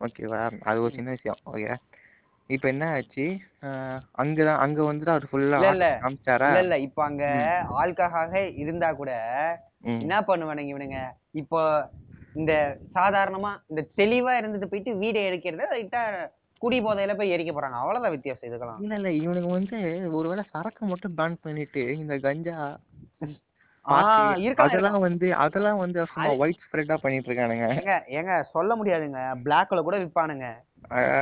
ஓகேவா 0.00 0.40
அது 0.62 0.82
ஒரு 0.82 0.94
சின்ன 0.94 1.10
விஷயம். 1.10 1.40
ஓகே. 1.46 1.68
இப்ப 2.50 2.68
என்ன 2.68 2.84
ஆச்சு? 2.90 3.26
அங்கதான் 4.14 4.58
அங்க 4.58 4.80
வந்துட்டு 4.82 5.10
அவர் 5.10 5.30
ஃபுல்லா. 5.30 5.60
காமிச்சாரா? 6.02 6.48
இல்ல 6.48 6.60
இல்ல. 6.60 6.78
இப்ப 6.78 7.04
அங்க 7.04 7.24
ஆல்கஹாக 7.82 8.34
இருந்தா 8.56 8.92
கூட. 8.92 9.12
என்ன 9.98 10.20
பண்ணுவானுங்க 10.22 10.72
இவனுங்க? 10.72 10.98
இப்போ 11.32 11.60
இந்த 12.34 12.52
சாதாரணமா 12.94 13.50
இந்த 13.66 13.82
தெளிவா 13.96 14.32
இருந்துட்டு 14.40 14.64
போயிட்டு 14.64 14.92
வீடை 14.94 15.20
எரிக்கிறத 15.28 15.66
லைட்டா 15.70 16.02
குடி 16.62 16.78
போதையில 16.84 17.14
போய் 17.16 17.32
எரிக்க 17.34 17.52
போறாங்க. 17.54 17.78
அவ்வளவுதான் 17.82 18.14
வித்தியாசம் 18.14 18.48
இதுக்கெல்லாம். 18.48 18.80
இல்ல 18.84 18.94
இல்ல 19.00 19.10
இவனுக்கு 19.24 19.50
வந்து 19.58 19.78
ஒருவேளை 20.18 20.44
சரக்கு 20.52 20.84
மட்டும் 20.92 21.16
பேன் 21.18 21.42
பண்ணிட்டு 21.46 21.82
இந்த 22.02 22.16
கஞ்சா 22.26 22.56
அதெல்லாம் 24.62 25.02
வந்து 25.06 25.26
அதெல்லாம் 25.42 25.80
வந்து 25.82 25.98
சும்மா 26.12 26.30
ஒயிட் 26.42 26.64
ஸ்ப்ரெட்டா 26.66 26.96
பண்ணிட்டு 27.02 27.28
இருக்கானுங்க. 27.30 27.66
ஏங்க 27.80 27.96
ஏங்க 28.18 28.32
சொல்ல 28.54 28.74
முடியாதுங்க. 28.78 29.20
பிளாக்ல 29.44 29.82
கூட 29.88 29.96
விற்பானுங்க 30.02 30.48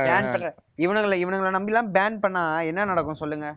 பேன் 0.07 0.31
பண்ற 0.31 0.49
இவனுங்களை 0.85 1.17
இவனுங்களை 1.23 1.51
நம்பி 1.55 1.73
எல்லாம் 1.73 1.91
பேன் 1.97 2.17
பண்ணா 2.23 2.43
என்ன 2.69 2.85
நடக்கும் 2.91 3.21
சொல்லுங்க. 3.21 3.49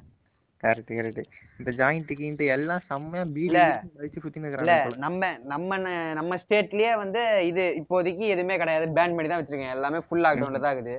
Correct 0.62 0.92
correct. 0.98 1.20
இந்த 1.60 1.70
ஜாயிண்ட் 1.80 2.10
கீண்ட் 2.20 2.40
எல்லாம் 2.54 2.82
செம்மையா 2.88 3.24
இல்ல. 3.42 3.60
வச்சு 4.00 4.22
சுத்தின்னு 4.22 4.50
போல. 4.54 4.74
நம்ம 5.04 5.28
நம்ம 5.52 5.76
நம்ம 6.18 6.38
ஸ்டேட்லயே 6.42 6.92
வந்து 7.02 7.20
இது 7.50 7.64
இப்போதைக்கு 7.80 8.24
எதுவுமே 8.34 8.56
கிடையாது. 8.62 8.86
பேன் 8.96 9.14
பண்ணி 9.16 9.30
தான் 9.32 9.40
வச்சிருக்கேன். 9.40 9.74
எல்லாமே 9.76 10.00
ஃபுல் 10.06 10.24
லாக்டவுன்ல 10.26 10.62
தான் 10.64 10.74
இருக்குது. 10.76 10.96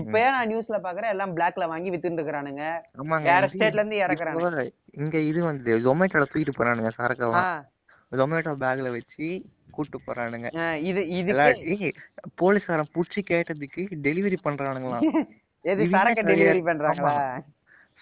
இப்பயே 0.00 0.28
நான் 0.36 0.50
நியூஸ்ல 0.52 0.78
பாக்குறேன்? 0.86 1.12
எல்லாம் 1.14 1.34
பிளாக்ல 1.38 1.68
வாங்கி 1.72 1.92
வித்துட்டு 1.94 2.20
இருக்கிறானுங்க 2.20 2.64
ஆமாங்க. 3.02 3.26
வேற 3.32 3.46
ஸ்டேட்ல 3.54 3.82
இருந்து 3.82 4.02
இறக்குறாங்க. 4.04 4.66
இங்க 5.02 5.18
இது 5.30 5.42
வந்து 5.50 5.78
ஜொமேட்டோல 5.88 6.28
தூக்கிட்டு 6.30 6.58
போறானுங்க 6.60 6.92
சரக்கெல்லாம் 7.00 7.50
ஜொமேட்டோ 8.20 8.54
பேக்ல 8.62 8.88
வச்சு 8.96 9.26
கூட்டு 9.76 9.98
போறானுங்க. 10.06 10.48
இது 10.88 11.02
இது 11.18 11.32
போலீஸ்காரன் 12.42 12.92
புடிச்சு 12.96 13.20
கேட்டதுக்கு 13.30 13.82
டெலிவரி 14.06 14.38
பண்றானுங்களாம். 14.46 15.06
எது 15.64 15.82
சரக்கு 15.90 16.22
டெலிவரி 16.28 16.62
பண்றாங்களா? 16.68 17.12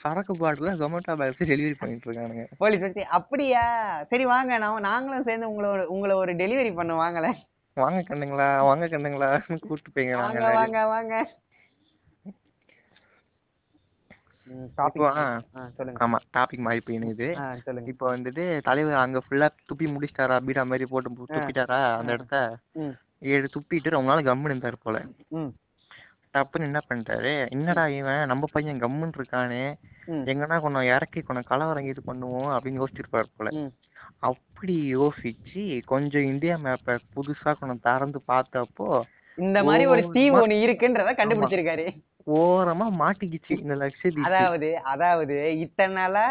சரக்கு 0.01 0.35
பாட்டில 0.35 0.73
ஜொமேட்டோ 0.77 1.15
பேக்ஸ் 1.17 1.43
டெலிவரி 1.45 1.75
பண்ணிட்டு 1.75 2.07
இருக்கானுங்க. 2.07 2.45
போலீஸ் 2.59 2.81
வச்சு 2.81 3.03
அப்படியா? 3.11 3.65
சரி 4.05 4.25
வாங்க 4.27 4.59
நான் 4.59 4.81
நாங்களும் 4.83 5.23
சேர்ந்து 5.23 5.51
உங்களை 5.51 5.71
ஒரு- 5.71 5.89
உங்களை 5.89 6.17
ஒரு 6.17 6.33
டெலிவரி 6.35 6.75
பண்ண 6.75 6.93
வாங்கல 6.97 7.29
வாங்க 7.77 8.01
கண்ணுங்களா? 8.09 8.47
வாங்க 8.61 8.87
கண்ணுங்களா? 8.87 9.29
கூட்டு 9.61 9.91
போய்ங்க 9.91 10.15
வாங்க 10.17 10.41
வாங்க 10.55 10.87
வாங்க 10.87 11.15
ஆமா 16.01 16.19
டாபிக் 16.37 16.59
மாறி 16.59 16.81
போயினுது 16.87 17.27
சொல்லுங்க. 17.59 17.91
இப்போ 17.91 18.17
வந்துட்டு 18.17 18.45
தலைவர் 18.61 18.95
அங்க 18.95 19.19
ஃபுல்லா 19.19 19.49
துப்பி 19.69 19.87
முடிச்சிட்டாரா? 19.87 20.37
பீடா 20.41 20.63
மாதிரி 20.65 20.87
போட்டு 20.87 21.11
துப்பிட்டாரா? 21.31 21.79
அந்த. 21.95 22.13
இடத்த. 22.13 22.39
ஏழு 23.29 23.49
துப்பிட்டு 23.55 23.91
ரொம்ப 23.91 24.09
நாள் 24.13 24.29
கம்முன்னு 24.29 24.55
இருந்தாரு 24.55 24.79
போல. 24.83 24.99
டப்புன்னு 26.35 26.69
என்ன 26.69 26.81
பண்ணிட்டாரு 26.89 27.33
என்னடா 27.51 27.85
இவன்? 27.91 28.23
நம்ம 28.27 28.49
பையன் 28.53 28.83
கம்முன்னு 28.83 29.19
இருக்கானே. 29.19 29.65
எங்கன்னா 30.31 30.61
கொஞ்சம் 30.61 30.89
இறக்கி 30.91 31.21
கொஞ்சம் 31.21 31.49
கலவரம் 31.49 31.85
இது 31.85 32.03
பண்ணுவோம் 32.07 32.51
அப்படின்னு 32.55 32.81
யோசிச்சிருப்பாரு 32.81 33.29
போல. 33.37 33.51
அப்படி 34.21 34.75
யோசிச்சு 34.95 35.63
கொஞ்சம் 35.85 36.23
இந்தியா 36.23 36.57
மேப்பை 36.59 36.95
புதுசா 37.15 37.51
கொஞ்சம் 37.53 37.83
திறந்து 37.83 38.21
பார்த்தப்போ 38.29 38.89
இந்த 39.39 39.59
மாதிரி 39.63 39.85
ஒரு 39.87 40.03
தீவு 40.13 40.39
ஒண்ணு 40.41 40.57
இருக்குன்றத 40.65 41.11
கண்டுபிடிச்சிருக்காரு. 41.15 41.87
ஓரமா 42.37 42.87
மாட்டிக்கிச்சு 43.01 43.53
இந்த 43.61 43.75
லட்சதீப் 43.75 44.27
அதாவது 44.29 44.71
அதாவது 44.85 45.37
இத்தனை 45.65 45.93
நாளா 45.95 46.27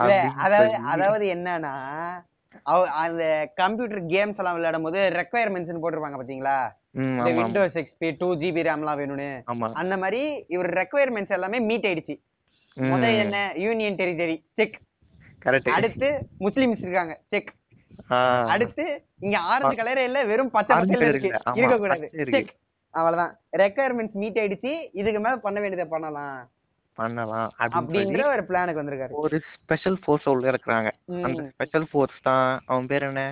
இல்ல 0.00 0.20
அதாவது 0.34 0.74
அதாவது 0.74 1.26
என்னன்னா 1.26 1.72
அந்த 3.02 3.50
கம்ப்யூட்டர் 3.54 4.02
கேம்ஸ் 4.04 4.40
எல்லாம் 4.40 4.56
விளையாடும் 4.58 4.82
போது 4.82 4.98
ரெக்குவயர்மெண்ட்ஸ் 5.18 5.82
போட்டிருப்பாங்க 5.84 6.18
பாத்தீங்களா? 6.20 6.56
இந்த 6.92 7.30
விண்டோஸ் 7.38 7.76
எக்ஸ்பி 7.82 8.08
டூ 8.18 8.28
ஜிபி 8.34 8.62
ரேம்லாம் 8.68 9.00
வேணும்னு. 9.00 9.28
ஆமா. 9.52 9.72
அந்த 9.72 9.96
மாதிரி 9.96 10.44
இவர் 10.48 10.70
ரெக்குவயர்மெண்ட்ஸ் 10.72 11.36
எல்லாமே 11.38 11.60
மீட் 11.60 11.86
ஆயிடுச்சு. 11.86 12.16
முதல் 12.74 13.18
என்ன? 13.24 13.52
யூனியன் 13.56 13.96
டெரிட்டரி 13.96 14.36
செக் 14.54 14.78
அடுத்து 15.72 16.08
முஸ்லிம்ஸ் 16.40 16.82
இருக்காங்க. 16.86 17.20
செக் 17.28 17.52
அடுத்து 18.54 18.84
இங்க 19.18 19.38
ஆரஞ்சு 19.38 19.82
கலரே 19.82 20.04
இல்ல 20.08 20.24
வெறும் 20.24 20.50
பச்சை 20.50 20.76
colour 20.76 21.08
இருக்கு. 21.08 21.30
இருக்க. 21.54 21.78
கூடாது. 21.78 22.06
செக் 22.30 22.52
அவ்வளவுதான். 22.94 23.34
ரெக்குவயர்மெண்ட்ஸ் 23.62 24.18
மீட் 24.22 24.38
ஆயிடுச்சு. 24.42 24.72
இதுக்கு 24.92 25.20
மேல 25.20 25.36
பண்ண 25.36 25.60
வேண்டியதை 25.60 25.90
பண்ணலாம். 25.90 26.38
பண்ணலாம் 27.00 27.50
அப்படின்ற 27.64 28.22
ஒரு 28.34 28.44
பிளானுக்கு 28.48 28.82
வந்திருக்காரு. 28.82 29.12
ஒரு 29.24 29.36
ஸ்பெஷல் 29.56 29.98
ஃபோர்ஸ் 30.04 30.30
உள்ள 30.32 30.46
இருக்கிறாங்க. 30.52 30.90
அந்த 31.26 31.42
ஸ்பெஷல் 31.52 31.86
ஃபோர்ஸ் 31.90 32.24
தான் 32.28 32.46
அவன் 32.70 32.88
பேர் 32.92 33.06
என்ன? 33.10 33.24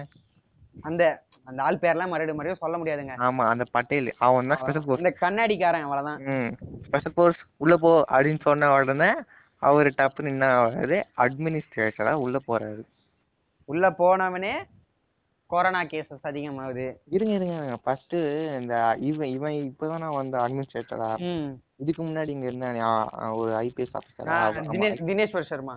அந்த 0.90 1.04
அந்த 1.50 1.60
ஆள் 1.66 1.80
பேர்லாம் 1.82 2.10
மறுபடியும் 2.12 2.38
மறுபடியும் 2.38 2.62
சொல்ல 2.62 2.76
முடியாதுங்க. 2.80 3.14
ஆமா 3.26 3.44
அந்த 3.52 3.64
பட்டேல். 3.75 4.10
அவன் 4.26 4.50
தான் 4.52 4.60
ஸ்பெஷல் 4.62 4.84
ஃபோர்ஸ் 4.87 5.02
இந்த 5.02 5.12
கண்ணாடிக்காரன் 5.22 5.87
அவ்வளவுதான். 5.87 6.50
ஸ்பெஷல் 6.87 7.14
ஃபோர்ஸ் 7.16 7.40
உள்ள 7.64 7.76
போ 7.84 7.92
அப்படின்னு 8.14 8.42
சொன்ன 8.48 8.70
உடனே 8.75 9.10
அவர் 9.62 9.88
டப்புன்னு 10.00 10.32
என்ன 10.34 10.48
ஆகுறாரு 10.56 10.98
அட்மினிஸ்ட்ரேட்டரா 11.25 12.12
உள்ள 12.25 12.38
போறாரு. 12.48 12.82
உள்ள 13.72 13.87
போனவனே 14.00 14.52
கொரோனா 15.50 15.81
கேசஸ் 15.93 16.28
அதிகமாகுது. 16.31 16.87
இருங்க 17.14 17.33
இருங்க 17.37 17.76
ஃபர்ஸ்ட் 17.85 18.17
இந்த 18.59 18.75
இவன் 19.09 19.31
இவன் 19.37 19.55
இப்பதான் 19.69 20.02
நான் 20.05 20.19
வந்த 20.19 20.37
அட்மினிஸ்ட்ரேட்டரா. 20.45 21.09
இதுக்கு 21.83 22.02
முன்னாடி 22.02 22.31
இங்க 22.35 22.47
இருந்தானே? 22.49 22.81
ஒரு 23.40 23.50
ஐபிஎஸ் 23.61 23.95
ஆபீசரா 23.99 24.37
தினேஷ் 24.73 25.02
தினேஷ்வர் 25.11 25.49
சர்மா. 25.50 25.75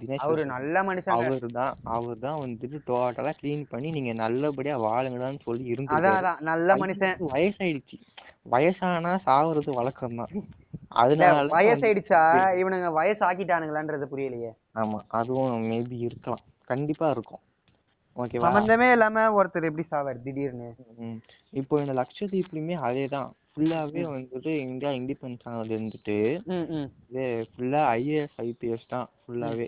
தினேஷ் 0.00 0.24
அவரு 0.26 0.44
நல்ல 0.54 0.82
மனுஷங்க. 0.82 1.16
அவர் 1.18 1.46
தான் 1.58 1.74
அவர் 1.96 2.22
தான் 2.26 2.40
வந்துட்டு 2.44 2.80
டோட்டலா 2.88 3.34
க்ளீன் 3.40 3.66
பண்ணி 3.72 3.90
நீங்க 3.90 4.14
நல்லபடியா 4.22 4.76
வாழுங்கடான்னு 4.86 5.44
சொல்லி 5.48 5.66
இருந்து 5.74 5.96
அதான் 5.98 6.40
நல்ல 6.50 6.76
மனுஷன். 6.84 7.20
வயசாயிடுச்சு. 7.34 7.98
வயசானா 8.54 9.12
சாவறது 9.26 9.70
வழக்கம் 9.80 10.18
தான். 10.20 10.30
அதனால 11.02 11.42
வயசாயிடுச்சா? 11.56 12.20
இவனுங்க 12.60 12.88
வயசு 12.92 13.22
ஆக்கிட்டானுங்களான்றது 13.26 14.06
புரியலையே. 14.12 14.50
ஆமா 14.74 14.98
அதுவும் 15.18 15.68
மேபி 15.70 15.98
இருக்கலாம். 16.08 16.44
கண்டிப்பா 16.70 17.06
இருக்கும். 17.10 17.42
சம்பந்தமே 18.44 18.86
இல்லாம 18.92 19.26
ஒருத்தர் 19.38 19.68
எப்படி 19.68 19.84
சாவார்? 19.90 20.22
திடீர்னு. 20.24 20.70
இப்போ 21.60 21.80
இந்த 21.82 21.94
லட்சத்தீப்லயுமே 22.00 22.76
அதேதான். 22.88 23.30
ஃபுல்லாவே 23.52 24.02
வந்துட்டு 24.14 24.50
இந்தியா 24.66 24.90
இண்டிபெண்டன்ஸ் 24.98 25.46
ஆனதுல 25.50 25.76
இருந்துட்டு. 25.78 26.16
இது 27.08 27.24
ஃபுல்லா 27.52 27.80
ஐஏஎஸ் 27.98 28.36
ஐபிஎஸ் 28.46 28.90
தான் 28.94 29.08
ஃபுல்லாவே 29.22 29.66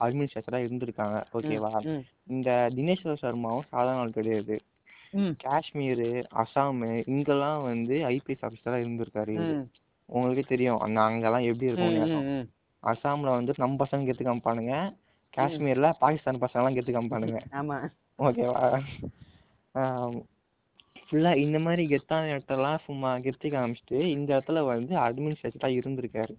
அட்மினிஸ்ட்ரேட்டரா 0.00 0.60
இருந்திருக்காங்க. 0.66 1.18
ஓகேவா? 1.38 1.72
இந்த 2.34 2.50
தினேஸ்வர் 2.76 3.22
சர்மாவும் 3.24 3.68
சாதாரண 3.72 4.02
ஆள் 4.04 4.16
கிடையாது. 4.18 4.56
காஷ்மீர் 5.44 6.06
அசாம் 6.42 6.80
இங்கெல்லாம் 7.12 7.60
வந்து 7.70 7.96
ஐபிஎஸ் 8.14 8.44
ஆபீசரா 8.48 8.78
இருந்திருக்காரு 8.84 9.36
உங்களுக்கே 10.08 10.44
தெரியும். 10.48 10.80
அந்த 10.86 10.98
அங்கெல்லாம் 11.08 11.46
எப்படி 11.50 11.70
இருக்கும். 11.70 12.48
அசாம்ல 12.82 13.30
வந்து 13.38 13.52
நம்ம 13.62 13.84
பசங்க 13.84 14.08
கெத்து 14.08 14.24
காமிப்பானுங்க. 14.26 14.74
காஷ்மீர்ல 15.36 15.90
பாகிஸ்தான் 15.98 16.42
பசங்க 16.42 16.60
எல்லாம் 16.60 16.76
கெத்து 16.76 16.94
காமிப்பானுங்க 16.96 17.40
ஆமா. 17.60 17.78
ஓகேவா? 18.18 18.64
ஃபுல்லா 21.06 21.36
இந்த 21.36 21.58
மாதிரி 21.58 21.82
கெத்தான 21.86 22.28
இடத்தெல்லாம் 22.34 22.78
சும்மா 22.84 23.16
கெத்தி 23.16 23.48
காமிச்சிட்டு 23.54 23.98
இந்த 24.16 24.30
இடத்துல 24.36 24.64
வந்து 24.66 24.94
அட்மினிஸ்ட்ரேட்டரா 24.96 25.70
இருந்திருக்காரு. 25.78 26.34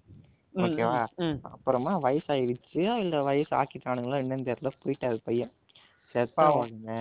ஓகேவா. 0.56 1.00
அப்புறமா 1.42 1.94
வயசாயிடுச்சு 2.02 2.82
இல்ல 3.04 3.22
வயசு 3.22 3.54
ஆக்கிட்டானுங்களா 3.56 4.20
என்னன்னு 4.24 4.48
தெரியல. 4.50 4.72
போயிட்டாரு 4.84 5.20
பையன். 5.24 5.52
செத்த. 6.16 6.48
உடனே. 6.58 7.00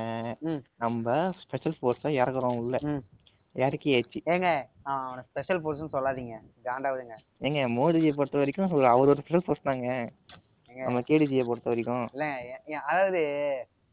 நம்ம 0.76 1.32
ஸ்பெஷல் 1.42 1.76
ஃபோர்ஸா 1.80 2.10
இறக்குறோம் 2.20 2.60
உள்ள. 2.62 2.76
இறக்கியாச்சு. 3.54 4.18
ஏங்க 4.32 4.48
அவனை 4.82 5.22
ஸ்பெஷல் 5.28 5.60
ஃபோர்ஸ்னு 5.62 5.92
சொல்லாதீங்க. 5.92 6.36
காண்டாவுதுங்க. 6.64 7.16
ஏங்க 7.40 7.60
மோடிஜியை 7.78 8.14
பொறுத்த 8.18 8.38
வரைக்கும் 8.38 8.72
அவர் 8.94 9.12
ஒரு 9.12 9.20
ஸ்பெஷல் 9.20 9.46
ஃபோர்ஸ் 9.46 9.68
தாங்க. 9.70 9.88
நம்ம 10.86 11.04
கேடிஜியை 11.08 11.44
பொறுத்த 11.46 11.70
வரைக்கும். 11.70 12.04
இல்ல 12.14 12.26
அதாவது 12.90 13.20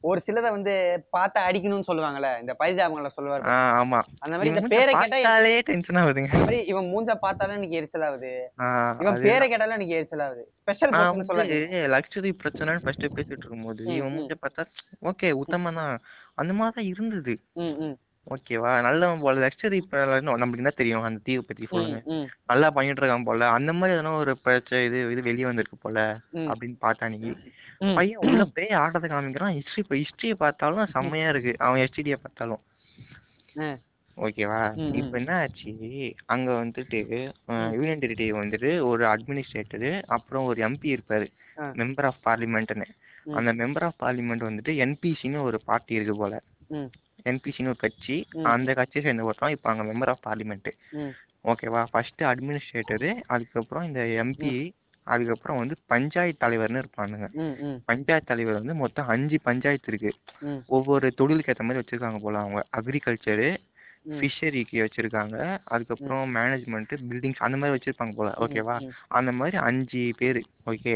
ஒரு 0.04 0.20
சிலதை 0.28 0.50
வந்து 0.56 0.74
பார்த்தா 1.16 1.40
அடிக்கணும்னு 1.48 1.88
சொல்லுவாங்கல்ல 1.88 2.30
இந்த 2.42 2.54
பைஜாபங்கள 2.62 3.10
சொல்லுவாரு 3.18 3.44
ஆமா. 3.82 4.00
அந்த 4.24 4.34
மாதிரி 4.36 4.52
இந்த 4.52 4.62
பேரை 4.72 4.94
கேட்டா 4.94 5.18
பார்த்தாலே 5.18 5.52
டென்ஷன் 5.68 6.00
ஆகுதுங்க. 6.02 6.32
இவன் 6.72 6.88
மூஞ்ச 6.94 7.16
பார்த்தாலும் 7.26 7.58
எனக்கு 7.58 7.78
எரிச்சல் 7.80 8.06
ஆகுது. 8.08 8.32
இவன் 9.04 9.22
பேரை 9.28 9.48
கேட்டாலும் 9.48 9.78
எனக்கு 9.78 9.98
எரிச்சல் 9.98 10.24
ஆகுது. 10.28 10.44
ஸ்பெஷல் 10.62 10.94
பர்சன் 10.96 11.42
வந்து 11.42 11.60
லக்ஷதீப் 11.96 12.42
பிரச்சனைன்னு 12.44 12.84
ஃபர்ஸ்ட் 12.86 13.08
பேசிட்டு 13.18 13.44
இருக்கும்போது 13.44 13.84
இவன். 13.98 14.16
மூஞ்ச 14.16 14.38
பார்த்தா 14.46 14.66
ஓகே 15.12 15.30
உத்தமம் 15.44 15.80
தான் 15.82 15.94
அந்த 16.42 16.54
மாதிரி 16.62 16.76
தான் 16.80 16.90
இருந்தது 16.94 17.36
ஓகேவா 18.28 18.82
நல்லவன் 18.82 19.20
போல. 19.20 19.48
லக்ஷதீப் 19.48 19.94
நம்மளுக்கு 19.94 20.56
என்ன 20.56 20.70
தெரியும்? 20.70 21.02
அந்த 21.02 21.20
தீவை 21.24 21.44
பத்தி 21.48 21.66
சொல்லுங்க. 21.66 22.02
நல்லா 22.48 22.70
பண்ணிட்டு 22.70 23.02
இருக்கான் 23.02 23.24
போல. 23.24 23.50
அந்த 23.50 23.74
மாதிரி 23.74 24.00
எதனா 24.00 24.16
ஒரு 24.18 24.38
பிரச்சனை 24.38 24.86
இது 24.86 25.12
இது 25.12 25.22
வெளியே 25.22 25.46
வந்திருக்கு 25.46 25.78
போல. 25.78 26.00
அப்படின்னு 26.52 26.76
பார்த்தா 26.82 27.10
நீ. 27.10 27.18
ம். 27.18 27.96
பையன் 27.96 28.18
உள்ள 28.22 28.46
போய் 28.56 28.70
ஆட்டத்தை 28.82 29.10
காமிக்கிறான். 29.10 29.56
ஹிஸ்டரி 29.56 29.82
இப்போ 29.84 29.96
ஹிஸ்டரியை 29.96 30.34
பார்த்தாலும் 30.34 30.86
செம்மையா 30.86 31.30
இருக்கு. 31.30 31.56
அவன் 31.58 31.82
ஹெச்டியை 31.82 32.16
பார்த்தாலும். 32.24 32.62
ஓகேவா 34.18 34.60
இப்போ 34.96 35.18
என்ன 35.18 35.36
ஆச்சு? 35.36 35.72
அங்க 36.26 36.52
வந்துட்டு 36.66 36.98
யூனியன் 37.74 38.00
டெரிட்டரி 38.00 38.30
வந்துட்டு 38.42 38.84
ஒரு 38.84 39.06
அட்மினிஸ்ட்ரேட்டரு 39.06 39.92
அப்புறம் 40.08 40.46
ஒரு 40.46 40.70
எம்பி 40.70 40.98
இருப்பாரு. 40.98 41.28
மெம்பர் 41.80 42.06
ஆஃப் 42.06 42.22
பார்லிமெண்ட்னு. 42.26 42.86
அந்த 43.36 43.54
மெம்பர் 43.54 43.84
ஆஃப் 43.84 44.00
பார்லிமெண்ட் 44.00 44.46
வந்துட்டு 44.50 44.72
என்பிசின்னு 44.84 45.42
ஒரு 45.42 45.62
பார்ட்டி 45.66 45.94
இருக்கு 45.94 46.16
போல. 46.16 46.42
என்பிசின்னு 47.26 47.68
ஒரு 47.68 47.76
கட்சி. 47.76 48.16
அந்த 48.44 48.74
கட்சியை 48.74 49.04
சேர்ந்த 49.04 49.24
ஒருத்தன் 49.24 49.50
இப்போ 49.50 49.70
அங்க 49.70 49.84
மெம்பர் 49.84 50.10
ஆஃப் 50.10 50.28
பார்லிமெண்ட் 50.28 50.70
ம். 50.92 51.12
ஓகேவா 51.44 51.86
ஃபர்ஸ்ட் 51.92 52.22
அட்மினிஸ்ட்ரேட்டரு 52.24 53.22
அதுக்கப்புறம் 53.28 53.84
இந்த 53.84 54.00
எம்பி 54.24 54.54
அதுக்கப்புறம் 55.08 55.58
வந்து 55.58 55.76
பஞ்சாயத்து 55.86 56.48
தலைவர்னு 56.48 56.82
இருப்பானுங்க. 56.82 57.28
பஞ்சாயத்து 57.86 58.28
தலைவர் 58.28 58.54
வந்து 58.54 58.76
மொத்தம் 58.76 59.08
அஞ்சு 59.08 59.42
பஞ்சாயத்து 59.44 59.88
இருக்கு. 59.88 60.12
ஒவ்வொரு 60.68 61.14
தொழிலுக்கு 61.14 61.52
ஏற்ற 61.52 61.64
மாதிரி 61.64 61.80
வச்சிருக்காங்க 61.80 62.20
போல 62.20 62.38
அவங்க. 62.38 62.66
அக்ரிகல்ச்சரு. 62.78 63.50
ஃபிஷரிக்கு 64.20 64.72
வச்சிருக்காங்க. 64.74 65.36
அதுக்கப்புறம் 65.66 66.36
மேனேஜ்மெண்ட் 66.36 66.94
பில்டிங்ஸ் 67.10 67.38
அந்த 67.38 67.58
மாதிரி 67.58 67.78
வச்சிருப்பாங்க 67.78 68.16
போல. 68.16 68.32
ஓகேவா. 68.40 68.76
அந்த 69.08 69.32
மாதிரி 69.32 69.58
அஞ்சு 69.58 70.14
பேர். 70.18 70.42
ஓகே. 70.66 70.94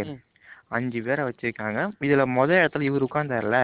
அஞ்சு 0.68 1.02
பேரை 1.02 1.26
வச்சிருக்காங்க. 1.26 1.80
இதுல 2.02 2.26
முத 2.38 2.52
இடத்துல 2.60 2.82
இவர் 2.82 3.04
உட்கார்ந்தாருல. 3.04 3.58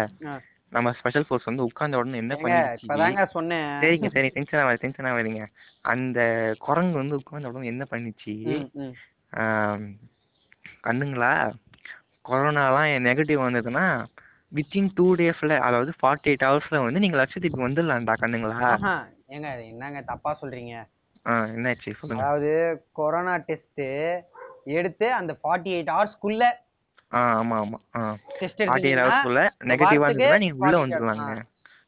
நம்ம 0.76 0.92
ஸ்பெஷல் 1.00 1.26
ஃபோர்ஸ் 1.28 1.48
வந்து 1.50 1.66
உட்கார்ந்த 1.68 2.00
உடனே 2.02 2.20
என்ன 2.22 2.36
இப்பதாங்க 2.84 3.24
சொன்னேன். 3.36 3.72
சரிங்க 3.84 4.10
சரி 4.16 4.30
டென்ஷன் 4.36 4.62
ஆகாது 4.62 4.82
டென்ஷன் 4.84 5.10
ஆகாதீங்க. 5.10 5.46
அந்த 5.94 6.20
குரங்கு 6.66 6.96
வந்து 7.02 7.18
உட்கார்ந்த 7.20 7.52
உடனே 7.52 7.72
என்ன 7.74 7.86
பண்ணிச்சு? 7.92 8.34
கண்ணுங்களா? 10.88 11.34
கொரோனாலாம் 12.30 13.06
நெகட்டிவ் 13.10 13.46
வந்ததுன்னா 13.46 13.86
வித்தின் 14.52 14.90
டூ 14.96 15.06
டேஸ்ல 15.20 15.54
அதாவது 15.68 15.92
ஃபார்ட்டி 16.00 16.30
எயிட் 16.32 16.48
ஹவர்ஸ்ல 16.48 16.80
வந்து 16.86 17.04
நீங்க 17.04 17.18
லட்சத்தீவுக்கு 17.22 17.68
வந்துடலாம்டா 17.68 18.16
கண்ணுங்களா? 18.24 18.58
ஏங்க 19.36 19.50
என்னங்க 19.72 20.02
தப்பா 20.12 20.32
சொல்றீங்க? 20.42 20.76
என்னாச்சு 21.56 21.92
அதாவது 22.16 22.52
கொரோனா 23.00 23.36
டெஸ்ட் 23.50 23.84
எடுத்து 24.78 25.08
அந்த 25.20 25.32
ஃபார்ட்டி 25.40 25.72
எயிட் 25.76 25.94
ஹவர்ஸ்க்குள்ள 25.96 26.46
ஆ 27.12 27.22
ஆமா 27.38 27.56
ஆமா 27.58 27.78
ஆ 27.92 28.02
டெஸ்ட் 28.40 28.60
ஃபார்ட்டி 28.60 28.88
எயிட் 28.88 29.00
எடுத்தீங்கன்னா 29.00 29.06
ஹவர்ஸ்க்குள்ள 29.06 29.42
நெகட்டிவா 29.70 29.90
வாரத்துக்கு 29.94 30.12
இருந்ததுன்னா 30.14 30.42
நீங்க 30.44 30.58
உள்ள 30.58 30.74
48 30.74 30.84
வந்துடலாங்க 30.84 31.42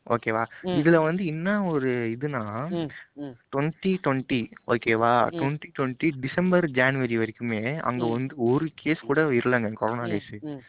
ஓகேவா? 0.08 0.42
ம். 0.64 0.78
இதுல 0.80 0.98
வந்து 1.04 1.24
என்ன 1.26 1.50
ஒரு 1.66 1.90
இதுனா 2.14 2.42
ம், 2.74 2.90
ம், 3.18 3.34
டுவெண்ட்டி 3.54 3.92
டுவெண்ட்டி 4.04 4.40
ஓகேவா? 4.68 5.12
ம். 5.26 5.38
டுவெண்ட்டி 5.38 5.68
டுவெண்ட்டி 5.78 6.08
டிசம்பர் 6.20 6.66
ஜான்வரி 6.72 7.18
வரைக்குமே 7.18 7.62
அங்க 7.82 8.04
ம். 8.06 8.12
வந்து 8.12 8.36
ஒரு 8.48 8.68
கேஸ் 8.76 9.08
கூட 9.08 9.22
இல்லைங்க 9.40 9.72
கொரோனா 9.74 10.06
ம், 10.06 10.14
கேஸ் 10.14 10.34
ம், 10.48 10.60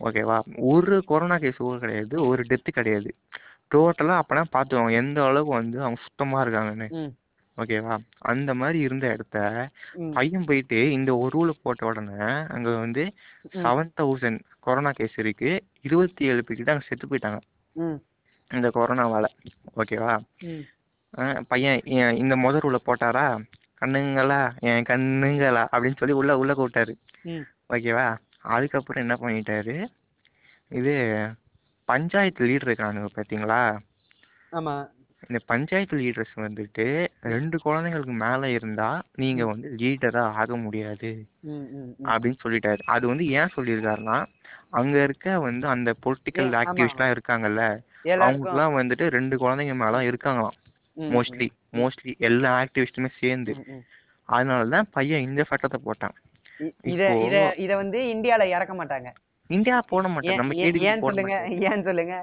ஓகேவா? 0.00 0.36
ஒரு 0.68 0.96
கொரோனா 1.04 1.38
கேஸ் 1.38 1.58
கூட 1.58 1.78
கிடையாது 1.78 2.14
ஒரு 2.26 2.42
டெத்து 2.42 2.70
கிடையாது. 2.72 3.10
டோட்டலா 3.70 4.16
அப்பனா 4.22 4.44
பாத்துக்கோங்க 4.52 4.94
எந்த 4.96 5.18
அளவுக்கு 5.24 5.54
வந்து 5.54 5.78
அவங்க 5.82 6.00
சுத்தமா 6.02 6.38
இருக்காங்கன்னு. 6.42 6.88
ம். 6.94 7.12
ஓகேவா? 7.56 7.96
அந்த 8.18 8.54
மாதிரி 8.54 8.78
இருந்த 8.78 9.06
இடத்த 9.06 9.68
ம். 9.94 10.10
பையன் 10.10 10.44
போயிட்டு 10.44 10.90
இந்த 10.90 11.16
ஒரு 11.16 11.32
ரூல 11.36 11.52
போட்ட 11.62 11.86
உடனே 11.86 12.24
அங்க 12.48 12.76
வந்து 12.76 13.12
செவன் 13.52 13.90
தௌசண்ட் 14.00 14.40
கொரோனா 14.60 14.90
கேஸ் 14.90 15.18
இருக்கு. 15.18 15.50
இருபத்தி 15.80 16.24
ஏழு 16.24 16.44
பேர்கிட்ட 16.46 16.70
அங்க 16.70 16.84
செத்து 16.86 17.06
போயிட்டாங்க. 17.06 17.38
ம். 17.72 17.98
இந்த 18.50 18.68
கொரோனாவால. 18.68 19.24
ஓகேவா? 19.76 20.18
ம். 20.42 20.64
பையன் 21.48 21.80
இந்த 22.16 22.36
முத 22.36 22.58
ரூல 22.64 22.74
போட்டாரா? 22.86 23.26
கண்ணுங்களா? 23.80 24.58
என் 24.58 24.82
கண்ணுங்களா? 24.82 25.66
அப்படின்னு 25.72 25.96
சொல்லி 25.96 26.14
உள்ள 26.14 26.38
உள்ள 26.38 26.52
கூப்பிட்டாரு. 26.52 26.94
ம். 27.22 27.44
ஓகேவா? 27.68 28.16
அதுக்கப்புறம் 28.38 29.08
என்ன 29.08 29.14
பண்ணிட்டாரு? 29.20 29.76
இது 30.68 30.94
பஞ்சாயத்து 31.84 32.46
லீடர் 32.46 32.68
இருக்கானுங்க 32.68 33.06
பாத்தீங்களா? 33.14 33.78
ஆமா. 34.52 34.74
இந்த 35.28 35.40
பஞ்சாயத்து 35.46 35.96
லீடர்ஸ் 35.96 36.34
வந்துட்டு 36.36 36.86
ரெண்டு 37.20 37.56
குழந்தைங்களுக்கு 37.64 38.14
மேல 38.24 38.48
இருந்தா 38.48 38.88
நீங்க 39.14 39.46
வந்து 39.46 39.68
லீடரா 39.78 40.24
ஆக 40.32 40.56
முடியாது. 40.56 41.10
அப்படின்னு 42.04 42.38
சொல்லிட்டாரு. 42.44 42.82
அது 42.86 43.04
வந்து 43.06 43.26
ஏன் 43.28 43.54
சொல்லியிருக்காருன்னா 43.56 44.18
அங்க 44.70 45.02
இருக்க 45.02 45.40
வந்து 45.40 45.66
அந்த 45.68 45.90
பொலிட்டிக்கல். 46.04 46.50
ஆக்டிவிஸ்ட்லாம் 46.62 47.12
இருக்காங்கல்ல 47.14 47.62
அவங்களுக்குலாம் 48.04 48.78
வந்துட்டு 48.80 49.04
ரெண்டு 49.08 49.36
குழந்தைங்க 49.36 49.74
மேல 49.74 50.00
இருக்காங்களாம். 50.00 50.58
மோஸ்ட்லி 50.96 51.48
மோஸ்ட்லி 51.72 52.12
எல்லா 52.18 52.50
ஆக்டிவிஸ்டுமே 52.62 53.10
சேர்ந்து. 53.20 53.54
அதனாலதான் 54.28 54.90
பையன் 54.90 55.22
இந்த 55.22 55.42
சட்டத்தை 55.42 55.80
போட்டான். 55.84 56.16
இத 56.82 57.02
இத 57.18 57.36
இத 57.56 57.72
வந்து 57.76 57.98
இந்தியால 58.14 58.44
இறக்க 58.56 58.74
மாட்டாங்க. 58.74 59.08
இந்தியா 59.50 59.78
போட 59.88 60.08
மாட்டேன். 60.08 60.32
ஏன் 60.32 60.36
நம்ம 60.36 60.54
ஏன் 60.90 61.00
சொல்லுங்க 61.00 61.36
ஏன் 61.70 61.82
சொல்லுங்க? 61.82 62.14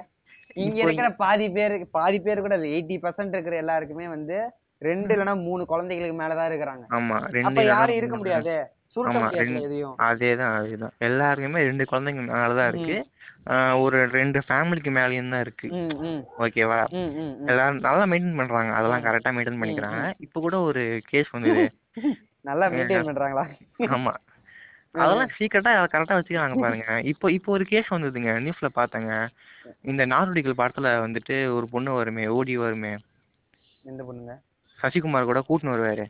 இங்க 0.54 0.78
இருக்கிற 0.82 1.08
பாதி 1.14 1.48
பேர் 1.48 1.74
பாதி 1.90 2.18
பேர் 2.18 2.40
கூட 2.40 2.56
எயிட்டி 2.72 2.96
பர்சன்ட் 3.02 3.34
இருக்கிற 3.34 3.56
எல்லாருக்குமே 3.56 4.08
வந்து 4.08 4.36
ரெண்டு 4.82 5.14
இல்லைன்னா 5.14 5.34
மூணு 5.42 5.62
குழந்தைகளுக்கு 5.66 6.16
மேலதான் 6.22 6.48
இருக்கிறாங்க. 6.50 6.84
ஆமா 6.90 7.18
ரெண்டு 7.30 7.64
யாரும் 7.64 7.96
இருக்க. 7.96 8.16
முடியாது. 8.16 8.54
அதேதான் 10.06 10.54
அதேதான். 10.56 10.94
எல்லாருக்குமே 10.98 11.62
ரெண்டு 11.62 11.84
குழந்தைங்க 11.84 12.22
மேலதான் 12.32 12.68
இருக்கு. 12.68 12.96
ஒரு 13.80 13.98
ரெண்டு 14.10 14.38
ஃபேமிலிக்கு 14.38 14.90
மேலயும் 14.90 15.30
தான் 15.30 15.40
இருக்கு. 15.40 15.68
ஓகேவா. 16.38 16.80
எல்லாரும் 17.46 17.80
நல்லா 17.80 18.04
மெயின்டைன் 18.06 18.36
பண்றாங்க. 18.36 18.72
அதெல்லாம். 18.72 19.04
கரெக்டா 19.04 19.32
மெயின்டைன் 19.36 19.62
பண்ணிக்கிறாங்க. 19.62 20.02
இப்ப 20.18 20.40
கூட 20.40 20.58
ஒரு 20.60 21.00
கேஸ் 21.08 21.30
வந்தது 21.30 21.64
நல்லா 22.42 22.66
மெயின்டைன் 22.66 23.08
பண்றாங்களா? 23.08 23.44
ஆமா. 23.88 24.12
அதெல்லாம் 24.94 25.32
சீக்கிரட்டா 25.36 25.72
கரெக்டா 25.92 26.16
வச்சுக்கிறாங்க 26.16 26.56
பாருங்க. 26.60 26.86
இப்போ 27.12 27.26
இப்போ 27.32 27.50
ஒரு 27.52 27.64
கேஸ் 27.66 27.88
வந்ததுங்க. 27.88 28.32
நியூஸ்ல 28.44 28.68
பார்த்தேங்க. 28.74 29.12
இந்த 29.82 30.02
நாடோடிகள் 30.06 30.58
படத்துல 30.58 30.88
வந்துட்டு 31.04 31.36
ஒரு 31.54 31.66
பொண்ணு 31.68 31.92
வருமே 31.92 32.24
ஓடி 32.30 32.56
வருமே. 32.56 32.92
எந்த 33.84 34.02
பொண்ணுங்க? 34.02 34.34
சசிகுமார் 34.78 35.24
கூட 35.24 35.40
கூட்டின்னு 35.40 35.74
வருவாரு. 35.74 36.04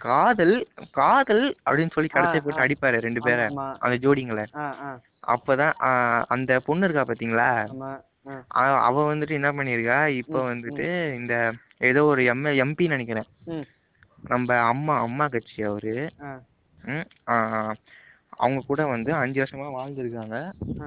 காதல் 0.00 0.54
காதல் 0.92 1.44
அப்படின்னு 1.66 1.94
சொல்லி 1.94 2.10
கடைசி 2.10 2.38
ஆ, 2.38 2.42
போட்டு. 2.42 2.62
அடிப்பாரு 2.64 2.98
ரெண்டு 3.00 3.20
பேரை 3.20 3.44
அந்த 3.80 3.96
ஜோடிங்களை. 4.04 4.44
அப்பதான் 5.26 5.74
அந்த 6.28 6.60
பொண்ணு 6.60 6.86
இருக்கா 6.86 7.04
பாத்தீங்களா? 7.04 7.48
அவ 8.84 9.04
வந்துட்டு 9.10 9.30
என்ன 9.30 9.50
பண்ணிருக்கா? 9.52 9.98
இப்ப 10.14 10.36
வந்துட்டு 10.50 10.86
இந்த 11.14 11.34
ஏதோ 11.82 12.04
ஒரு 12.04 12.24
எம் 12.24 12.44
எம்பி 12.62 12.86
நினைக்கிறேன். 12.88 13.28
நம்ம 14.24 14.56
அம்மா 14.68 14.94
அம்மா 15.00 15.26
கட்சி 15.28 15.62
அவரு. 15.62 15.94
ம், 16.84 17.06
அவங்க 18.36 18.64
கூட 18.66 18.86
வந்து 18.86 19.14
அஞ்சு 19.14 19.42
வருஷமா 19.42 19.68
வாழ்ந்துருக்காங்க. 19.70 20.36
ஆ. 20.80 20.86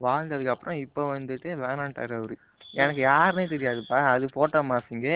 வாழ்ந்ததுக்கு 0.00 0.46
அப்புறம் 0.46 0.76
இப்ப 0.76 1.18
வந்துட்டு 1.18 1.48
வேணான்ட்டாரு 1.58 2.14
அவரு. 2.16 2.34
எனக்கு 2.72 3.02
யாருன்னே 3.02 3.46
தெரியாதுப்பா. 3.48 4.06
அது 4.06 4.28
போட்டோ 4.32 4.62
மாஃபிங்கு 4.62 5.14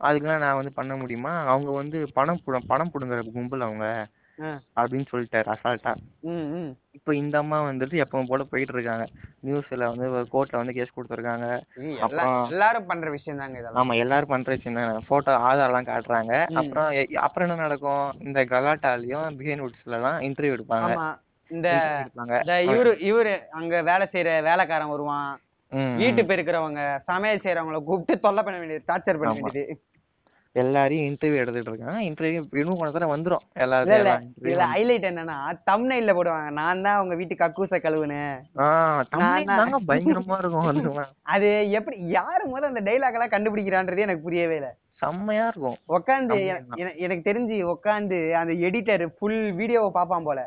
அதுக்கெல்லாம் 0.00 0.38
நான் 0.38 0.54
வந்து 0.54 0.72
பண்ண 0.72 0.96
முடியுமா? 0.96 1.46
அவங்க 1.46 1.70
வந்து 1.70 2.12
பணம் 2.12 2.40
புட 2.46 2.58
பணம் 2.66 2.90
புடுங்குற 2.90 3.32
கும்பல் 3.32 3.60
அவங்க. 3.60 3.86
அப்படின்னு 4.76 5.06
சொல்லிட்டாரு 5.12 5.48
அசால்ட்டா 5.54 5.92
இப்ப 6.98 7.14
இந்த 7.14 7.38
அம்மா 7.38 7.62
வந்துட்டு 7.62 7.96
எப்பவும் 8.02 8.26
போல 8.26 8.42
போயிட்டு 8.42 8.74
இருக்காங்க. 8.74 9.04
நியூஸ்ல 9.44 9.88
வந்து 9.90 10.06
கோர்ட்ல 10.32 10.56
வந்து 10.56 10.72
கேஸ் 10.72 10.94
கொடுத்துருக்காங்க. 10.96 11.46
எல்லாரும் 12.48 12.86
பண்ற 12.86 13.10
விஷயம் 13.10 13.38
தாங்க 13.38 13.58
இதெல்லாம். 13.58 13.80
ஆமா 13.82 13.96
எல்லாரும் 13.96 14.28
பண்ற 14.28 14.56
சின்ன 14.56 15.00
போட்டோ 15.08 15.36
ஆதார் 15.48 15.68
எல்லாம் 15.68 15.86
காட்டுறாங்க. 15.86 16.32
அப்புறம் 16.54 16.88
அப்புறம் 17.22 17.48
என்ன 17.48 17.62
நடக்கும்? 17.62 18.12
இந்த 18.20 18.44
கலாட்டாலையும் 18.44 19.36
பிஹேன் 19.38 19.64
வுட்ஸ்ல 19.64 19.98
எல்லாம் 20.00 20.20
இன்டர்வியூ 20.20 20.56
எடுப்பாங்க. 20.56 20.92
இந்த 21.50 21.68
இவரு 22.70 22.90
இவரு 23.10 23.34
அங்க 23.50 23.82
வேலை 23.82 24.08
செய்யற 24.12 24.42
வேலைக்காரன் 24.42 24.88
வருவான். 24.88 25.30
வீட்டு 25.96 26.22
ம். 26.22 26.28
பெருக்கிறவங்க 26.28 26.82
சமையல் 27.04 27.38
செய்யறவங்கள 27.38 27.84
கூப்பிட்டு 27.84 28.20
தொல்லை 28.20 28.42
பண்ண 28.42 28.58
வேண்டியது 28.58 28.88
டார்ச்சர் 28.88 29.18
பண்ண. 29.18 29.32
வேண்டியது. 29.32 29.64
எல்லாரையும் 30.58 31.06
இன்டர்வியூ 31.06 31.36
எடுத்துட்டு 31.36 31.70
இருக்காங்க 31.70 32.00
இன்டர்வியூ 32.00 32.56
இன்னும் 32.56 32.78
கொஞ்ச 32.78 32.98
நேரம் 32.98 33.14
வந்துரும். 33.14 33.44
இல்ல 33.54 33.76
எல்லாத்தையும் 33.78 33.80
இல்ல. 33.80 33.96
எல்லாம் 33.96 34.22
interview 34.22 34.50
இதுல 34.50 34.76
ஹைலைட் 34.76 35.06
என்னன்னா 35.08 35.36
தம்னைல்ல 35.70 36.12
போடுவாங்க. 36.12 36.50
நான் 36.50 36.82
தான் 36.82 37.00
உங்க 37.00 37.14
வீட்டு 37.14 37.34
கக்கூச 37.34 37.78
கழுவுனேன். 37.78 38.36
பயங்கரமா 39.86 40.38
இருக்கும் 40.38 41.04
அது 41.22 41.70
எப்படி 41.70 41.96
யாரு 42.08 42.44
முதல்ல 42.48 42.72
அந்த 42.72 42.80
டைலாக் 42.80 43.18
எல்லாம் 43.18 43.34
கண்டுபிடிக்கிறான்றதே 43.34 43.98
எனக்கு 43.98 44.22
புரியவே 44.22 44.54
இல்லை. 44.54 44.70
செம்மையா 44.92 45.46
இருக்கும். 45.46 45.76
என- 46.76 46.94
எனக்கு 46.94 47.30
தெரிஞ்சு 47.30 47.56
உக்காந்து 47.74 48.32
அந்த 48.32 48.52
எடிட்டர் 48.66 49.06
ஃபுல் 49.18 49.52
வீடியோவை 49.52 49.90
பார்ப்பான் 49.92 50.22
போல. 50.22 50.40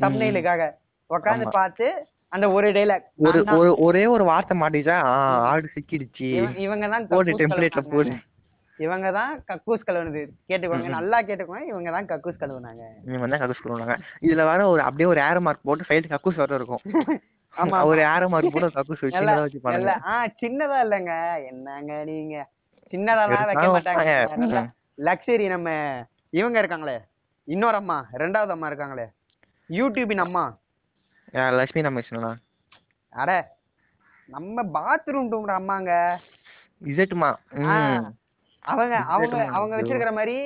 தம்னைலுக்காக 0.00 0.62
உக்காந்து 1.10 1.44
ஆமா. 1.44 1.48
பார்த்து 1.48 2.06
அந்த 2.28 2.50
ஒரு 2.52 2.70
டைலாக் 2.72 3.04
ஒரு 3.16 3.44
ஒரு 3.56 3.74
ஒரே 3.76 4.06
வார்த்தை 4.24 4.60
மாட்டிச்சா 4.60 4.96
ஆடு 5.50 5.68
சிக்கிடுச்சு. 5.74 6.56
இவங்க 6.58 6.88
தான் 6.88 7.06
போடு 7.06 7.32
கக்கூஸ் 7.32 7.40
டெம்ப்ளேட்ல 7.40 7.80
போடு. 7.80 8.12
இவங்க 8.78 9.08
தான் 9.12 9.32
கக்கூஸ் 9.48 9.86
கழுவுனது. 9.86 10.20
கேட்டுக்கோங்க 10.48 10.88
நல்லா 10.94 11.18
கேட்டுக்கோங்க 11.20 11.62
இவங்க 11.70 11.90
தான் 11.90 12.08
கக்கூஸ் 12.10 12.40
கழுவுனாங்க. 12.40 12.84
இவங்க 13.08 13.28
தான் 13.28 13.42
கக்கூஸ் 13.42 13.62
பண்ணுவாங்க 13.64 13.96
இதுல 14.26 14.44
வர 14.48 14.66
ஒரு 14.68 14.82
அப்படியே 14.82 15.08
ஒரு 15.12 15.20
ஏரோ 15.26 15.42
மார்க் 15.46 15.68
போட்டு 15.68 15.88
சைடு 15.90 16.12
கக்கூஸ் 16.14 16.40
வர 16.42 16.58
இருக்கும். 16.60 16.82
ஆமா 17.54 17.80
ஒரு 17.88 18.00
ஏரோ 18.12 18.26
மார்க் 18.28 18.54
போட்டு 18.54 18.76
கக்கூஸ் 18.76 19.02
வச்சு 19.02 19.16
நல்லா- 19.16 19.32
சின்னதா 19.32 19.44
வச்சு 19.46 19.60
பண்ணுங்க 19.64 19.82
இல்ல 19.82 19.92
ஆ 20.06 20.14
சின்னதா 20.40 20.78
இல்லைங்க. 20.84 21.12
என்னங்க 21.50 21.92
நீங்க? 22.04 22.36
சின்னதாலாம் 22.92 23.48
வைக்க 23.50 23.66
மாட்டாங்க. 23.68 24.62
லக்ஸரி 25.06 25.46
நம்ம 25.48 25.68
இவங்க 26.32 26.56
இருக்காங்களே. 26.62 26.96
இன்னொரு 27.48 27.76
அம்மா 27.76 27.98
ரெண்டாவது 28.22 28.52
அம்மா 28.52 28.68
இருக்காங்களே. 28.70 29.06
யூடியூபின் 29.70 30.24
அம்மா. 30.24 30.44
லட்சுமி 31.58 31.86
ரமேஷ்னா? 31.86 32.32
அட 33.12 33.30
நம்ம 34.28 34.62
பாத்ரூம் 34.76 35.30
டூம்ற 35.32 35.52
அம்மாங்க. 35.60 35.92
இசட்டுமா 36.82 37.30
அவங்க 38.64 38.94
அவங்க. 39.14 39.36
அவங்க 39.56 39.74
வச்சிருக்கிற 39.78 40.12
மாதிரி 40.18 40.36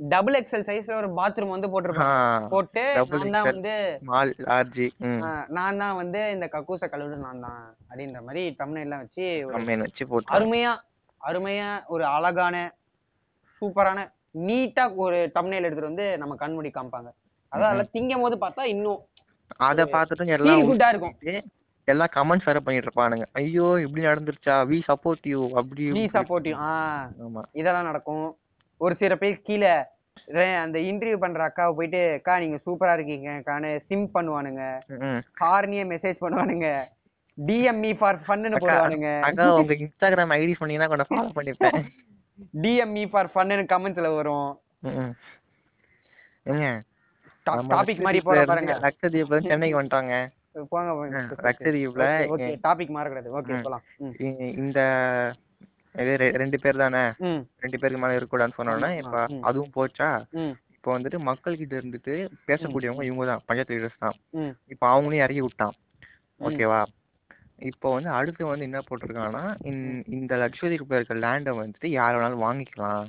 டபுள் 0.00 0.36
எக்ஸல் 0.38 0.66
சைஸ்ல 0.68 0.96
ஒரு 1.00 1.08
பாத்ரூம் 1.18 1.54
வந்து 1.54 1.70
போட்டிருப்பாங்க 1.72 2.48
போட்டு 2.54 2.82
நான் 2.96 3.36
தான். 3.36 3.46
வந்து 3.50 3.74
ஆர்ஜி 4.56 4.86
நான் 5.56 5.80
தான் 5.82 5.96
வந்து 6.00 6.20
இந்த 6.34 6.46
கக்கூச 6.54 6.88
கழுவுடு 6.92 7.16
நான் 7.22 7.44
தான் 7.46 7.60
அப்படின்ற 7.82 8.20
மாதிரி 8.26 8.42
தமிழ்லாம் 8.60 9.04
வச்சு 9.04 9.26
வச்சு 9.84 10.06
போட்டு 10.10 10.34
அருமையா 10.36 10.72
அருமையா 11.20 11.70
ஒரு 11.94 12.04
அழகான 12.16 12.56
சூப்பரான 13.62 14.00
நீட்டா 14.46 14.84
ஒரு 15.04 15.18
தமிழ்ல 15.36 15.60
எடுத்துட்டு 15.60 15.90
வந்து 15.90 16.06
நம்ம 16.22 16.34
கண்மூடி 16.40 16.70
காமிப்பாங்க. 16.70 17.10
அதான் 17.52 17.68
அதெல்லாம் 17.68 17.92
திங்கும் 17.94 18.24
போது 18.24 18.36
பார்த்தா 18.42 18.64
இன்னும் 18.72 19.02
அத 19.66 19.84
பார்த்துட்டு 19.92 20.34
எல்லாம் 20.36 20.68
குட்டா 20.68 20.88
இருக்கும். 20.92 21.14
எல்லாம் 21.88 22.12
கமெண்ட்ஸ் 22.14 22.44
வேற 22.44 22.60
பண்ணிட்டு 22.60 22.88
இருப்பானுங்க 22.88 23.26
ஐயோ 23.32 23.80
இப்படி 23.80 24.02
நடந்துருச்சா? 24.06 24.54
வி 24.70 24.78
சப்போர்ட் 24.88 25.26
யூ 25.32 25.40
அப்படி 25.54 25.82
நீ. 25.90 26.02
சப்போர்ட்டிவ் 26.06 26.56
ஆ. 26.68 26.72
ஆமா. 27.18 27.42
இதெல்லாம் 27.52 27.84
நடக்கும். 27.84 28.26
ஒரு 28.80 28.94
சில 28.94 29.16
பேர் 29.16 29.42
கீழே 29.42 29.74
அந்த 30.62 30.78
இன்டர்வியூ 30.78 31.18
பண்ற 31.18 31.40
அக்காவை 31.48 31.72
போயிட்டு 31.74 32.12
அக்கா 32.14 32.38
நீங்க 32.38 32.58
சூப்பரா 32.66 32.92
இருக்கீங்க 32.92 33.42
காணு 33.42 33.80
சிம் 33.86 34.08
பண்ணுவானுங்க. 34.14 34.62
ஹார்னிய 35.40 35.84
மெசேஜ் 35.84 36.18
பண்ணுவானுங்க. 36.20 36.68
டிஎம்இ 37.38 37.92
ஃபார் 37.96 38.18
ஃபன்னு 38.26 38.60
போடுவானுங்க. 38.62 39.08
அக்கா 39.20 39.46
உங்க 39.54 39.74
இன்ஸ்டாகிராம் 39.84 40.34
ஐடி 40.36 40.54
சொன்னீங்கன்னா 40.60 40.88
கொஞ்சம் 40.88 41.10
ஃபாலோ 41.10 41.32
பண்ணிப்பேன். 41.38 41.78
டிஎம்இ 42.62 43.04
ஃபார் 43.06 43.30
ஃபன்னு 43.34 43.64
கமெண்ட்ஸ்ல 43.74 44.10
வரும். 44.14 44.48
டாபிக் 47.46 48.02
மாதிரி 48.02 48.20
போற 48.20 48.38
பாருங்க. 48.44 48.74
இருந்து 49.12 49.48
சென்னைக்கு 49.50 49.78
வந்துட்டாங்க. 49.80 50.14
போங்க 50.64 50.92
டாபிக் 52.62 52.94
மாறக்கூடாது 52.96 53.28
ஓகே. 53.30 53.56
போலாம் 53.62 53.84
இந்த 54.56 54.80
இது 55.94 56.12
ரெண்டு 56.36 56.60
பேர் 56.60 56.76
தானே? 56.76 57.02
ரெண்டு 57.60 57.78
பேருக்கு 57.78 58.02
மேல 58.02 58.16
இருக்கக்கூடாதுன்னு 58.16 58.58
சொன்னோன்னா 58.58 58.90
இப்ப. 58.98 59.16
அதுவும் 59.42 59.72
போச்சா? 59.74 60.08
இப்போ 60.74 60.98
வந்துட்டு 60.98 61.18
மக்கள் 61.20 61.56
கிட்ட 61.56 61.76
இருந்துட்டு 61.76 62.14
பேசக்கூடியவங்க 62.48 63.02
இவங்க 63.02 63.24
தான். 63.26 63.42
பஞ்சாயத்து 63.46 63.74
லீடர்ஸ் 63.74 63.98
தான். 63.98 64.16
இப்போ 64.66 64.86
அவங்களையும் 64.88 65.24
இறக்கி 65.24 65.40
விட்டான். 65.40 65.74
ஓகேவா? 66.40 66.80
இப்போ 67.62 67.92
வந்து 67.92 68.10
அடுத்து 68.10 68.46
வந்து 68.46 68.64
என்ன 68.64 68.78
போட்டிருக்காங்கன்னா 68.80 69.44
இந்த- 70.12 70.38
லக்ஸரி 70.38 70.72
இருக்க 70.72 71.14
லேண்டை 71.24 71.52
வந்துட்டு 71.60 71.88
யார் 71.90 72.16
வேணாலும் 72.16 72.44
வாங்கிக்கலாம். 72.44 73.06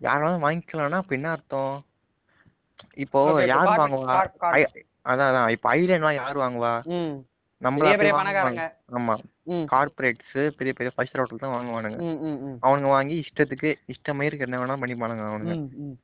யார் 0.00 0.20
வேணாலும் 0.20 0.46
வாங்கிக்கலாம்னா 0.46 0.96
அப்ப 0.96 1.14
என்ன 1.14 1.30
அர்த்தம்? 1.30 1.76
இப்போ 2.94 3.20
இப்ப 3.30 3.46
யார் 3.46 3.68
வாங்குவா? 3.82 4.16
அதான் 5.06 5.28
அதான். 5.30 5.50
இப்போ 5.50 5.68
ஐலேண்ட்லாம் 5.74 6.18
யார் 6.18 6.38
வாங்குவா? 6.38 6.72
நம்மள 7.62 7.90
பெரிய 7.92 8.14
பணக்காரங்க. 8.14 8.64
ஆமா. 8.96 9.14
கார்பரேட்ஸ் 9.66 10.34
பெரிய 10.56 10.72
பெரிய 10.72 10.90
ஃபைவ் 10.94 11.08
ஸ்டார் 11.08 11.22
ஹோட்டல் 11.22 11.42
தான் 11.42 11.54
வாங்குவானுங்க. 11.54 11.98
அவனுங்க 12.62 12.88
வாங்கி 12.88 13.14
இஷ்டத்துக்கு 13.22 13.70
இஷ்டமயிருக்கு 13.92 14.46
என்ன 14.46 14.58
வேணா 14.58 14.76
பண்ணிப்பானுங்க 14.80 15.24
அவனுங்க. 15.28 15.54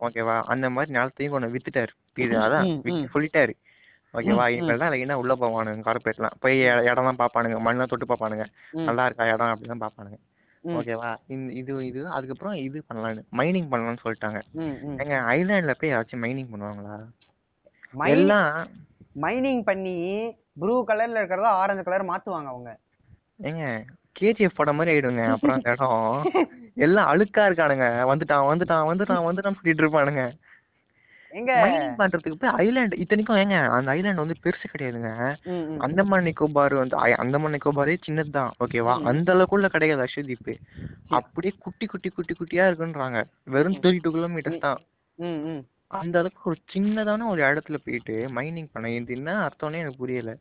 ஓகேவா 0.01 0.37
அந்த 0.47 0.71
மாதிரி 0.71 0.93
நிலத்தையும் 0.93 1.35
கொண்டு 1.35 1.53
வித்துட்டாரு. 1.55 1.93
இது 2.19 2.37
அதான். 2.39 2.71
சொல்லிட்டாரு. 3.15 3.55
ஓகேவா 4.15 4.47
இனிமேல் 4.51 4.81
தான் 4.81 4.93
லைனா 4.93 5.15
உள்ள 5.15 5.35
போவானுங்க 5.37 5.85
கார்பரேட்லாம் 5.85 6.35
போய் 6.41 6.57
இட- 6.65 6.87
இடம்லாம் 6.89 7.21
பார்ப்பானுங்க 7.21 7.59
மண்ணெல்லாம் 7.61 7.91
தொட்டு 7.91 8.07
பார்ப்பானுங்க 8.07 8.45
ம். 8.73 8.85
நல்லா 8.85 9.05
இருக்கா 9.07 9.27
இடம் 9.29 9.53
அப்படிதான் 9.53 9.83
பார்ப்பானுங்க 9.83 10.19
ம். 10.65 10.75
ஓகேவா 10.77 11.11
இந்த 11.29 11.53
இது 11.53 11.73
இது 11.87 12.01
அதுக்கப்புறம் 12.11 12.57
இது 12.61 12.79
பண்ணலான்னு. 12.89 13.23
மைனிங் 13.33 13.71
பண்ணலாம்னு 13.71 14.03
சொல்லிட்டாங்க. 14.03 14.41
எங்க 15.01 15.15
ஐலாண்ட்ல 15.33 15.75
போய் 15.75 15.93
யாராச்சும் 15.93 16.25
மைனிங் 16.25 16.51
பண்ணுவாங்களா? 16.53 16.97
எல்லாம் 18.09 18.51
மைனிங் 19.21 19.63
பண்ணி 19.63 19.97
ப்ளூ 20.61 20.85
கலர்ல 20.89 21.21
இருக்கிறத 21.21 21.51
ஆரஞ்சு 21.61 21.83
கலர் 21.83 22.11
மாத்துவாங்க 22.11 22.49
அவங்க. 22.53 22.71
ஏங்க 23.43 23.65
கேஜிஎஃப் 24.21 24.57
படம் 24.57 24.77
மாதிரி 24.77 24.93
ஆயிடுங்க 24.95 25.23
அப்புறம் 25.27 25.57
அந்த 25.57 25.71
இடம். 25.71 26.23
எல்லாம் 26.75 27.11
அழுக்கா 27.13 27.43
இருக்கானுங்க. 27.49 27.87
வந்துட்டான் 28.11 28.49
வந்துட்டான் 28.51 28.89
வந்துட்டான் 28.91 29.27
வந்துட்டான்னு 29.27 29.59
சொல்லிட்டு 29.59 29.85
இருப்பானுங்க. 29.85 30.25
எங்க? 31.33 31.53
மைனிங் 31.63 31.95
பண்றதுக்கு 32.01 32.41
போய் 32.41 32.55
ஐலாண்ட் 32.65 32.95
இத்தனைக்கும் 33.03 33.37
ஏங்க 33.37 33.59
அந்த 33.69 33.93
ஐலாண்ட் 33.93 34.23
வந்து 34.23 34.35
பெருசு 34.45 34.67
கிடையாதுங்க. 34.73 35.11
அந்தமான் 35.79 36.27
நிக்கோபார் 36.29 36.75
வந்து 36.75 36.97
அந்தமான் 37.17 37.55
நிக்கோபாரே 37.57 37.95
சின்னதுதான் 38.07 38.51
ஓகேவா. 38.65 38.95
அந்த 39.03 39.29
அளவுக்குள்ள 39.35 39.67
கிடையாது 39.67 40.05
அஸ்வதீப். 40.07 40.53
அப்படியே 41.09 41.55
குட்டி 41.59 41.87
குட்டி 41.87 42.09
குட்டி 42.09 42.35
குட்டியா 42.41 42.67
இருக்குன்றாங்க. 42.71 43.21
வெறும் 43.45 43.79
தேர்ட்டி 43.83 44.03
டூ 44.03 44.13
கிலோமீட்டர்ஸ் 44.17 44.65
தான். 44.67 44.81
அந்த 45.93 46.19
அளவுக்கு 46.19 46.49
ஒரு 46.51 46.59
சின்னதான 46.73 47.27
ஒரு 47.33 47.41
இடத்துல 47.43 47.79
போயிட்டு 47.85 48.15
மைனிங் 48.37 48.71
பண்ண 48.73 48.91
இது 48.91 49.15
என்ன 49.19 49.31
அர்த்தம்னே 49.47 49.83
எனக்கு 49.83 50.03
புரியல. 50.03 50.33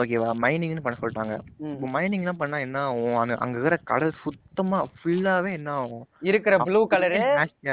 ஓகேவா 0.00 0.28
மைனிங்னு 0.44 0.84
பண்ண 0.84 0.96
சொல்லிட்டாங்க. 1.00 1.34
இப்போ 1.72 1.86
மைனிங்லாம் 1.94 2.40
பண்ணா 2.42 2.58
என்ன 2.58 2.78
ஆகும்? 2.88 3.16
அங்க 3.20 3.34
அங்க 3.36 3.54
இருக்கிற 3.56 3.76
கடல் 3.90 4.20
சுத்தமா 4.24 4.78
ஃபுல்லாவே 4.96 5.52
என்ன 5.52 5.70
ஆகும்? 5.82 6.04
இருக்கிற 6.22 6.56
ப்ளூ 6.58 6.80
கலரு 6.92 7.20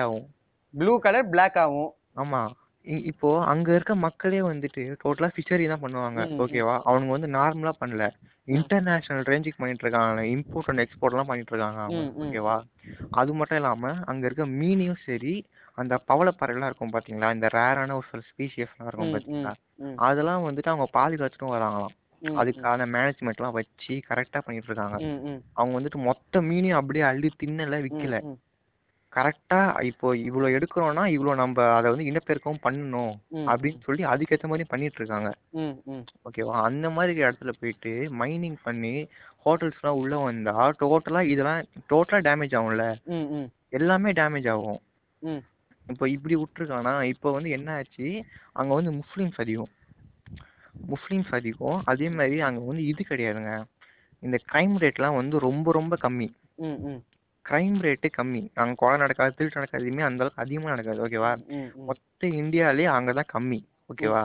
ஆகும். 0.04 0.26
ப்ளூ 0.74 0.94
கலர் 1.00 1.30
பிளாக் 1.30 1.60
ஆகும். 1.66 1.92
ஆமா. 2.16 2.42
இப்போ 3.12 3.30
அங்க 3.44 3.68
இருக்க 3.76 3.94
மக்களே 4.06 4.42
வந்துட்டு 4.42 4.84
டோட்டலா 5.04 5.30
ஃபிஷரி 5.36 5.66
தான் 5.68 5.84
பண்ணுவாங்க. 5.86 6.22
ஓகேவா 6.44 6.76
அவனுங்க 6.90 7.14
வந்து 7.18 7.30
நார்மலா 7.38 7.74
பண்ணல. 7.82 8.06
இன்டர்நேஷனல் 8.48 9.30
ரேஞ்சுக்கு 9.32 9.62
பண்ணிட்டு 9.62 9.86
இருக்காங்க. 9.86 10.22
இம்போர்ட் 10.36 10.70
அண்ட் 10.72 10.84
எக்ஸ்போர்ட் 10.86 11.16
எல்லாம் 11.16 11.32
பண்ணிட்டு 11.32 11.54
இருக்காங்க 11.54 11.80
அவங்க. 11.86 12.04
ஓகேவா 12.24 12.56
அது 13.14 13.32
மட்டும் 13.34 13.60
இல்லாம 13.60 13.92
அங்க 14.12 14.24
இருக்க 14.28 14.46
மீனையும் 14.62 15.04
சரி 15.06 15.34
அந்த 15.78 15.96
பவளப்பாறைலாம் 16.10 16.70
இருக்கும் 16.70 16.94
பாத்தீங்களா 16.94 17.30
இந்த 17.36 17.48
ரேரான 17.58 17.96
ஒரு 18.00 18.08
சில 18.12 18.22
ஸ்பீஷியஸ் 18.30 18.74
எல்லாம் 18.74 18.90
இருக்கும் 18.90 19.14
பாத்தீங்களா. 19.16 19.54
அதெல்லாம் 20.08 20.46
வந்துட்டு 20.48 20.72
அவங்க 20.74 20.88
பாதுகாத்துட்டும் 20.98 21.56
வராங்களாம் 21.56 21.96
அதுக்கான 22.40 22.86
மேனேஜ்மெண்ட் 22.94 23.40
எல்லாம் 23.40 23.58
வச்சு 23.58 23.94
கரெக்டா 24.10 24.40
பண்ணிட்டு 24.46 24.70
இருக்காங்க. 24.70 24.98
அவங்க 25.54 25.74
வந்துட்டு 25.80 26.00
மொத்த 26.10 26.42
மீனையும் 26.50 26.80
அப்படியே 26.80 27.04
அள்ளி 27.12 27.30
தின்னல 27.44 27.80
விக்கல 27.86 28.20
கரெக்டா 29.14 29.60
இப்போ 29.90 30.08
இவ்வளவு 30.18 30.56
எடுக்கிறோம்னா 30.58 31.04
இவ்வளவு 31.14 31.40
நம்ம 31.42 31.68
அதை 31.76 31.88
வந்து 31.92 32.08
இனப்பெருக்கம் 32.12 32.64
பண்ணணும். 32.66 33.14
அப்படின்னு 33.50 33.80
சொல்லி 33.86 34.04
அதுக்கேத்த 34.14 34.50
மாதிரி 34.52 34.66
பண்ணிட்டு 34.72 35.00
இருக்காங்க. 35.00 35.30
ஓகேவா 36.28 36.56
அந்த 36.70 36.90
மாதிரி 36.90 37.14
இடத்துல 37.24 37.54
போயிட்டு 37.60 37.94
மைனிங் 38.22 38.58
பண்ணி 38.64 38.94
ஹோட்டல்ஸ்லாம் 39.46 40.00
உள்ள 40.02 40.16
வந்தா 40.26 40.56
டோட்டலா 40.82 41.22
இதெல்லாம் 41.34 41.62
டோட்டலா 41.92 42.20
டேமேஜ் 42.30 42.58
ஆகும்ல. 42.60 42.86
எல்லாமே 43.80 44.12
டேமேஜ் 44.22 44.50
ஆகும். 44.56 44.82
இப்போ 45.90 46.10
இப்படி 46.10 46.36
விட்டுருக்கானா 46.36 47.04
இப்போ 47.04 47.32
வந்து 47.32 47.50
என்ன 47.50 47.74
ஆச்சு? 47.74 48.08
அங்க 48.52 48.74
வந்து 48.74 48.92
முஸ்லிம்ஸ் 48.92 49.38
அதிகம். 49.38 49.72
முஸ்லிம்ஸ் 50.94 51.32
அதிகம். 51.32 51.82
அதே 51.86 52.10
மாதிரி 52.10 52.42
அங்க 52.42 52.60
வந்து 52.62 52.84
இது 52.86 53.06
கிடையாதுங்க. 53.10 53.54
இந்த 54.24 54.38
கிரைம் 54.52 54.76
ரேட்லாம் 54.84 55.16
வந்து 55.16 55.40
ரொம்ப 55.40 55.72
ரொம்ப 55.72 55.96
கம்மி. 56.02 56.28
கிரைம் 57.46 57.78
ரேட்டு 57.86 58.08
கம்மி. 58.18 58.42
அங்க 58.54 58.74
கொலை 58.78 58.98
நடக்காது 58.98 59.36
திருட்டு 59.36 59.60
நடக்காது 59.60 59.84
எதுவுமே 59.84 60.06
அந்த 60.08 60.22
அளவுக்கு 60.24 60.44
அதிகமா 60.44 60.70
நடக்காது. 60.70 61.00
ஓகேவா. 61.06 61.32
மொத்த 61.88 62.28
இந்தியாலயே 62.42 62.88
அங்கதான் 62.98 63.32
கம்மி. 63.36 63.60
ஓகேவா 63.90 64.22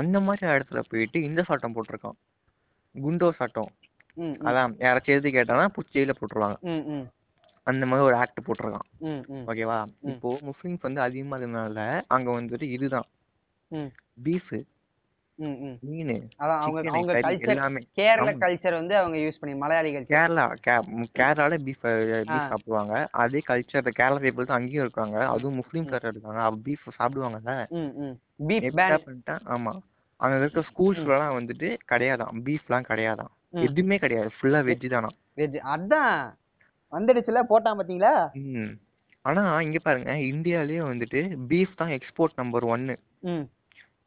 அந்த 0.00 0.20
மாதிரி 0.20 0.46
இடத்துல 0.52 0.80
போயிட்டு 0.88 1.18
இந்த 1.22 1.42
சட்டம் 1.42 1.74
போட்டிருக்கான். 1.74 2.18
குண்டோ 2.94 3.32
சட்டம். 3.32 3.72
அதான். 4.46 4.72
யாராச்சும் 4.84 5.14
எழுதி 5.14 5.30
கேட்டானா 5.30 5.66
புடிச்சு 5.74 5.96
ஜெயில 5.96 6.12
போட்டுருவாங்க. 6.20 6.56
அந்த 7.66 7.86
மாதிரி 7.86 8.06
ஒரு 8.06 8.16
ஆக்ட் 8.16 8.40
போட்டிருக்கான். 8.46 8.86
ஓகேவா. 9.50 9.78
இப்போ 10.02 10.38
முஸ்லிம்ஸ் 10.42 10.80
வந்து 10.80 11.00
அதிகமா 11.00 11.38
இருந்தனால 11.38 11.80
அங்க 12.08 12.30
வந்துட்டு 12.30 12.68
இதுதான். 12.70 13.08
பீஃப். 14.22 14.54
மீன் 15.82 16.10
கல்ச்சர் 17.18 17.52
எல்லாமே. 17.52 17.80
கேரள. 17.98 18.30
கல்ச்சர் 18.42 18.72
வந்து 18.72 18.96
அவங்க 18.96 19.16
யூஸ் 19.16 19.38
பண்ணி 19.40 19.56
மலையாளி 19.56 19.90
கல்ச்சர் 19.94 20.14
கேரளா 20.16 20.44
கேரளால 21.14 21.58
பீஃப் 21.64 21.86
சாப்பிடுவாங்க. 22.48 22.94
அதே 23.14 23.42
கல்ச்சர் 23.48 23.88
கேரளா 24.00 24.20
பீப்புள் 24.24 24.44
தான் 24.44 24.60
அங்கேயும் 24.60 24.84
இருக்காங்க. 24.84 25.16
அதுவும் 25.26 25.58
முஸ்லீம்ஸ் 25.60 25.94
வேற 25.94 26.08
இருக்காங்க. 26.08 26.42
பீஃப் 26.66 26.86
சாப்பிடுவாங்கல்ல? 26.98 27.54
பீஃப் 28.48 28.78
பண்ணிட்டேன் 29.06 29.42
ஆமா. 29.54 29.74
அங்க 30.20 30.36
இருக்க 30.38 30.62
ஸ்கூல்ஸ்லாம் 30.68 31.36
வந்துட்டு 31.38 31.68
கிடையாதாம் 31.92 32.36
பீஃப்லாம் 32.44 32.88
கிடையாதாம் 32.90 33.32
ம். 33.52 33.62
எதுவுமே 33.62 33.96
கிடையாது. 33.98 34.30
ஃபுல்லா 34.36 34.60
வெஜ் 34.68 34.86
தானா 34.88 35.10
வெஜ். 35.36 35.58
அதான். 35.74 36.20
வந்துடுச்சுல 36.92 37.42
போட்டான் 37.50 37.78
பாத்தீங்களா? 37.78 38.14
ஆனா 39.24 39.42
இங்க 39.66 39.78
பாருங்க 39.78 40.12
இந்தியாலயே 40.30 40.80
வந்துட்டு 40.90 41.20
பீஃப் 41.50 41.78
தான் 41.80 41.94
எக்ஸ்போர்ட் 41.96 42.40
நம்பர் 42.40 42.64
ஒன்னு 42.74 42.94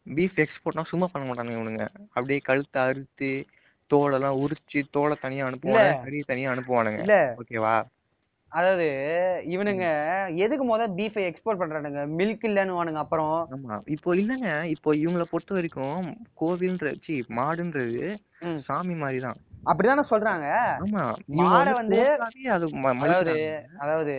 பீஃப் 0.07 0.39
எக்ஸ்போர்ட்னா 0.43 0.83
சும்மா 0.91 1.07
பண்ண 1.11 1.25
மாட்டாங்க 1.27 1.53
இவனுங்க. 1.57 1.85
அப்படியே 2.15 2.39
கழுத்தை 2.49 2.79
அறுத்து 2.89 3.29
தோலெல்லாம் 3.91 4.39
உரிச்சு 4.43 4.79
தோலை 4.95 5.15
தனியா 5.23 5.47
அனுப்புவானுங்க 5.47 6.05
கறி 6.05 6.19
தனியா 6.31 6.51
அனுப்புவானுங்க. 6.53 7.01
ஓகேவா 7.41 7.75
அதாவது 8.51 8.87
இவனுங்க 9.53 9.85
எதுக்கு 10.43 10.65
முத 10.69 10.83
பீஃபை 10.97 11.23
எக்ஸ்போர்ட் 11.29 11.59
பண்றானுங்க? 11.61 12.01
மில்க் 12.19 12.45
இல்லன்னு 12.49 13.01
அப்புறம். 13.03 13.33
ஆமா. 13.55 13.75
இப்போ 13.95 14.09
இல்லைங்க. 14.21 14.51
இப்போ 14.75 14.89
இவங்கள 15.01 15.23
பொறுத்த 15.31 15.57
வரைக்கும் 15.57 16.05
கோவில்ன்ற 16.41 16.93
சி 17.05 17.15
மாடுன்றது. 17.39 18.05
சாமி 18.67 18.95
மாதிரி 19.03 19.19
தான். 19.27 19.39
அப்படிதானே 19.65 20.03
சொல்றாங்க. 20.09 20.47
மாடை 21.41 21.71
வந்து 21.73 21.99
அதாவது. 23.03 23.35
அதாவது 23.77 24.15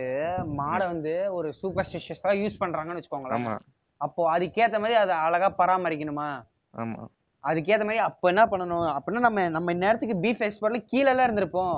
மாடை 0.59 0.85
வந்து 0.87 1.13
ஒரு 1.29 1.49
சூப்பர்ஸ்டிஷியஸா 1.61 2.31
யூஸ் 2.41 2.61
பண்றாங்கன்னு 2.63 2.99
வச்சுக்கோங்களேன். 2.99 3.61
அப்போ 4.01 4.23
அதுக்கேத்த 4.33 4.79
மாதிரி 4.79 4.95
அதை 4.95 5.15
அழகா 5.17 5.49
பராமரிக்கணுமா? 5.59 6.29
ஆமா. 6.73 7.03
அதுக்கேத்த 7.43 7.83
மாதிரி 7.83 8.01
அப்ப 8.05 8.29
என்ன 8.29 8.43
பண்ணணும்? 8.45 8.87
அப்படின்னா 8.95 9.19
நம்ம 9.19 9.49
நம்ம 9.49 9.73
இந்நேரத்துக்கு 9.73 10.15
பீஃப் 10.23 10.43
எக்ஸ்போர்ட்ல 10.45 10.79
கீழே 10.91 11.09
எல்லாம் 11.09 11.27
இருந்திருப்போம் 11.27 11.77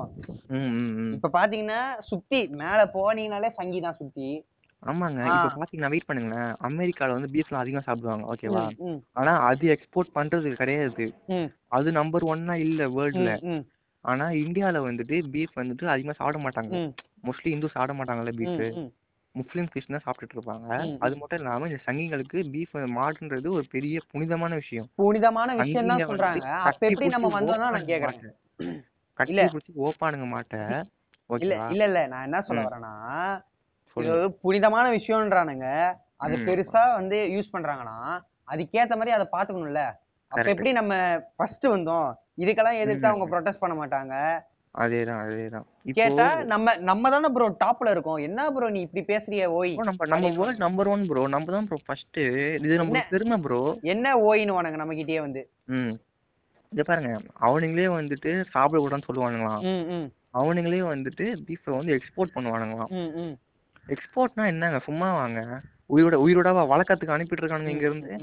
இப்ப 1.15 1.29
பாத்தீங்கன்னா 1.33 1.81
சுத்தி 2.01 2.39
மேல 2.61 2.79
போனீங்கனாலே 2.95 3.49
சங்கி 3.51 3.79
தான் 3.79 3.99
சுத்தி. 4.01 4.29
ஆமாங்க. 4.83 5.21
ஆ. 5.25 5.33
இப்ப 5.37 5.49
பாத்தீங்கன்னா 5.55 5.89
வெயிட் 5.89 6.07
பண்ணுங்களேன். 6.07 6.51
அமெரிக்கால 6.67 7.15
வந்து 7.15 7.31
பீஃப்லாம் 7.33 7.61
அதிகம் 7.61 7.87
சாப்பிடுவாங்க. 7.87 8.25
ஓகேவா 8.31 8.61
ம், 8.67 8.75
ம், 8.89 8.99
ஆனா 9.13 9.31
அது 9.47 9.65
எக்ஸ்போர்ட் 9.67 10.15
பண்றது 10.15 10.53
கிடையாது. 10.55 11.05
ம். 11.29 11.49
அது 11.69 11.89
நம்பர் 11.91 12.25
ஒன்னா 12.29 12.53
இல்ல 12.59 12.83
வேர்ல்ட்ல 12.89 13.31
ம், 13.35 13.51
ம், 13.51 13.63
ஆனா 14.05 14.25
இந்தியால 14.43 14.77
வந்துட்டு 14.85 15.15
பீஃப் 15.31 15.59
வந்துட்டு 15.59 15.85
அதிகமா 15.87 16.13
சாப்பிட 16.13 16.39
மாட்டாங்க. 16.39 16.73
ம், 16.79 16.91
மோஸ்ட்லி 17.23 17.51
இந்து 17.51 17.69
சாப்பிட 17.69 17.93
மாட்டாங்கல்ல 17.99 18.33
ம், 18.33 18.39
பீஃப் 18.41 18.63
ம். 18.77 18.89
முஸ்லீம் 19.35 19.67
கிறிஸ்டின் 19.67 19.95
தான் 19.97 20.05
சாப்பிட்டுட்டு 20.05 20.37
இருப்பாங்க. 20.37 20.67
ம், 20.83 20.95
அது 20.99 21.15
மட்டும் 21.15 21.39
இல்லாம 21.39 21.67
இந்த 21.67 21.79
சங்கிகளுக்கு 21.85 22.39
பீஃப் 22.53 22.73
மாடுன்றது 22.95 23.49
ஒரு 23.51 23.65
பெரிய 23.69 23.99
புனிதமான 24.11 24.53
விஷயம். 24.55 24.87
புனிதமான 24.99 25.49
விஷயம் 25.55 25.75
தான் 25.83 25.97
சங்கிங்க 25.97 26.09
சொல்றாங்க. 26.11 26.39
வந்து 26.39 26.55
அப்ப 26.61 26.71
கட்டி 26.71 26.89
எப்படி 26.89 27.09
நம்ம 27.15 27.29
வந்தோம்னா 27.37 27.67
நான் 27.67 27.75
ஓப்பானுங்க 27.75 27.91
கேக்குறேன். 27.91 28.21
மாட்டை. 28.21 28.71
கட்டி 29.19 29.33
இல்ல. 29.33 29.45
பிடிச்சி 29.53 29.73
ஓப்பானுங்க 29.85 30.27
மாட்டை. 30.33 30.61
இல்ல 30.63 30.79
ஓகேவா 31.29 31.67
இல்ல 31.69 31.83
இல்ல. 31.89 31.99
நான் 32.07 32.25
என்ன 32.27 32.39
சொல்ல 32.41 32.59
ம். 32.59 32.67
வரேன்னா 32.67 32.93
இது 33.97 34.11
ஒரு 34.11 34.31
புனிதமான 34.41 34.91
விஷயம்ன்றானுங்க. 34.91 35.95
அது. 36.17 36.35
பெருசா 36.35 36.93
வந்து 36.93 37.15
யூஸ் 37.15 37.53
பண்றாங்கன்னா 37.53 37.97
அதுக்கேத்த 38.47 38.95
மாதிரி 38.95 39.11
அதை 39.11 39.27
பாத்துக்கணும்ல 39.31 39.81
அப்ப. 40.31 40.49
எப்படி 40.49 40.71
நம்ம 40.71 40.93
ஃபர்ஸ்ட் 41.37 41.67
வந்தோம்? 41.67 42.07
இதுக்கெல்லாம் 42.37 42.79
எதிர்த்து. 42.79 43.07
அவங்க 43.07 43.25
ப்ரொடெஸ்ட் 43.25 43.59
பண்ண 43.59 43.75
மாட்டாங்க. 43.75 44.43
அதேதான் 44.75 45.21
அதேதான். 45.23 45.65
கேட்டா 45.93 46.43
நம்ம 46.43 46.75
நம்ம 46.75 47.09
தானே 47.09 47.27
ப்ரோ 47.27 47.47
டாப்ல 47.59 47.91
இருக்கோம். 47.91 48.17
என்ன 48.17 48.51
ப்ரோ 48.51 48.69
நீ 48.69 48.81
இப்படி 48.81 49.15
பேசுறிய 49.15 49.51
ஓய்? 49.51 49.75
நம்ம 49.75 50.05
நம்ம 50.05 50.29
வேர்ல்ட் 50.29 50.57
நம்பர் 50.57 50.87
ஒன் 50.87 51.07
ப்ரோ 51.07 51.27
நம்ம 51.27 51.51
தான் 51.51 51.67
ப்ரோ 51.67 51.77
ஃபர்ஸ்ட் 51.85 52.19
இது 52.57 52.75
நம்ம 52.77 53.01
பெருமை 53.09 53.37
ப்ரோ 53.37 53.77
என்ன 53.81 54.15
ஓயின்னு 54.17 54.51
வானுங்க 54.51 54.75
நம்ம 54.75 54.93
கிட்டயே 54.93 55.21
வந்து. 55.21 55.49
ம். 55.67 55.93
இத 56.71 56.83
பாருங்க. 56.83 57.11
அவனுங்களே 57.39 57.87
வந்துட்டு 57.87 58.45
சாப்பிடக்கூடாதுன்னு 58.53 59.07
சொல்லுவானுங்களாம். 59.07 59.61
ம் 59.61 59.85
ம். 59.89 60.07
அவனுங்களே 60.33 60.81
வந்துட்டு 60.81 61.25
பீஃபை 61.47 61.77
வந்து 61.77 61.93
எக்ஸ்போர்ட் 61.93 62.35
பண்ணுவானுங்களாம். 62.35 62.91
எக்ஸ்போர்ட்னா 63.89 64.45
என்னங்க? 64.45 64.79
சும்மா 64.79 65.13
வாங்க. 65.13 65.39
உயிரோட 65.89 66.15
உயிரோடவா 66.25 66.63
வளர்க்கறதுக்கு 66.71 67.15
அனுப்பிட்டு 67.15 67.43
இருக்கானுங்க 67.43 67.67
இங்க 67.67 67.85
இருந்து 67.85 68.15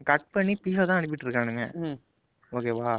கட் 0.00 0.30
பண்ணி 0.30 0.60
பீஸா 0.64 0.84
தான் 0.84 0.98
அனுப்பிட்டு 1.00 1.26
இருக்கானுங்க 1.26 1.64
ஓகேவா. 2.52 2.92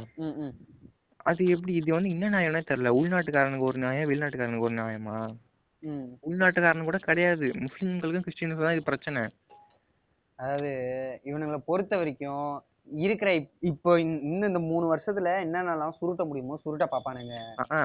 அது 1.20 1.44
எப்படி? 1.46 1.72
இது 1.74 1.92
வந்து 1.92 2.10
என்ன 2.10 2.30
நியாயம்னே 2.30 2.62
தெரியல. 2.68 2.90
உள்நாட்டுக்காரனுக்கு 2.98 3.58
ஒரு 3.60 3.78
நியாயம் 3.78 4.10
வெளிநாட்டுக்காரனுக்கு 4.10 4.58
ஒரு 4.58 4.74
நியாயமா. 4.74 5.16
உள்நாட்டுக்காரன் 6.28 6.84
கூட 6.84 6.98
கிடையாது. 6.98 7.46
முஸ்லிம்களுக்கும் 7.58 8.24
கிறிஸ்டினுக்கும் 8.26 8.62
தான் 8.62 8.72
இது 8.72 8.82
பிரச்சனை. 8.82 9.22
அதாவது 10.38 10.70
இவனுங்களை 11.24 11.58
பொறுத்த 11.64 11.96
வரைக்கும் 11.96 12.46
இருக்கிற 12.98 13.30
இப்- 13.34 13.50
இப்போ 13.60 14.00
இன்னும் 14.00 14.48
இந்த 14.48 14.58
மூணு 14.60 14.86
வருஷத்துல 14.94 15.32
என்னென்னலாம் 15.44 15.96
சுருட்ட 16.00 16.26
முடியுமோ 16.26 16.58
சுருட்ட 16.64 16.86
பாப்பானுங்க 16.90 17.34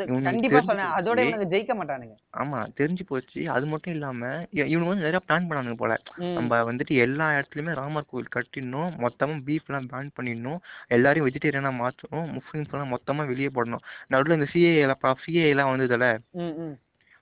இவனுக்கு 0.03 0.21
கண்டிப்பா 0.23 0.59
சொன்னேன் 0.61 0.85
அதோட 0.85 1.15
போச்சு. 1.15 1.27
இவனுக்கு 1.27 1.57
ஜெயிக்க 1.57 1.77
மாட்டானுங்க. 1.77 2.15
ஆமா 2.37 2.67
தெரிஞ்சு 2.77 2.99
போச்சு. 3.07 3.49
அது 3.49 3.65
மட்டும் 3.65 3.93
இல்லாம 3.93 4.25
இ- 4.27 4.55
இவனுங்க 4.55 4.87
வந்து 4.87 5.11
நிறைய 5.11 5.19
பிளான் 5.27 5.51
பண்ணானுங்க 5.51 5.73
போல. 5.73 6.01
நம்ம 6.33 6.73
வந்துட்டு 6.73 6.87
எல்லா 6.87 7.31
இடத்துலயுமே 7.31 7.73
ராமர் 7.73 8.05
கோவில் 8.07 8.27
கட்டிடணும். 8.35 8.93
மொத்தமா 8.97 9.41
பீஃப் 9.45 9.65
எல்லாம் 9.67 9.89
பேன் 9.89 10.09
பண்ணிடணும். 10.21 10.57
எல்லாரையும் 10.87 11.29
வெஜிடேரியனா 11.29 11.81
மாத்தணும். 11.83 12.39
முஸ்லிம்ஸ் 12.39 12.71
எல்லாம் 12.71 12.97
மொத்தமா 12.97 13.27
வெளியே 13.27 13.49
போடணும். 13.55 13.83
நடுவுல 14.09 14.33
இந்த 14.33 14.47
சிஏ 14.53 14.77
எல்லாம் 14.77 15.17
சிஏ 15.25 15.47
எல்லாம் 15.47 15.79
வந்ததுல. 15.79 16.17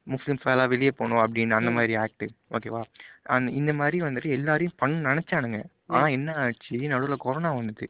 முஸ்லிம்ஸ் 0.09 0.43
எல்லாம் 0.43 0.69
வெளியே 0.69 0.91
போகணும் 0.91 1.23
அப்படின்னு 1.23 1.49
அந்த. 1.49 1.71
மாதிரி 1.71 1.95
ஆக்ட் 1.95 2.25
ஓகேவா 2.51 2.81
அந்த 3.23 3.51
இந்த 3.51 3.73
மாதிரி 3.73 4.01
வந்துட்டு 4.01 4.29
எல்லாரையும் 4.29 4.73
பண்ண 4.77 5.13
நினைச்சானுங்க. 5.13 5.63
ஆனா 5.87 6.07
என்ன 6.07 6.33
ஆச்சு? 6.33 6.77
நடுவுல 6.77 7.15
கொரோனா 7.17 7.53
வந்தது 7.53 7.89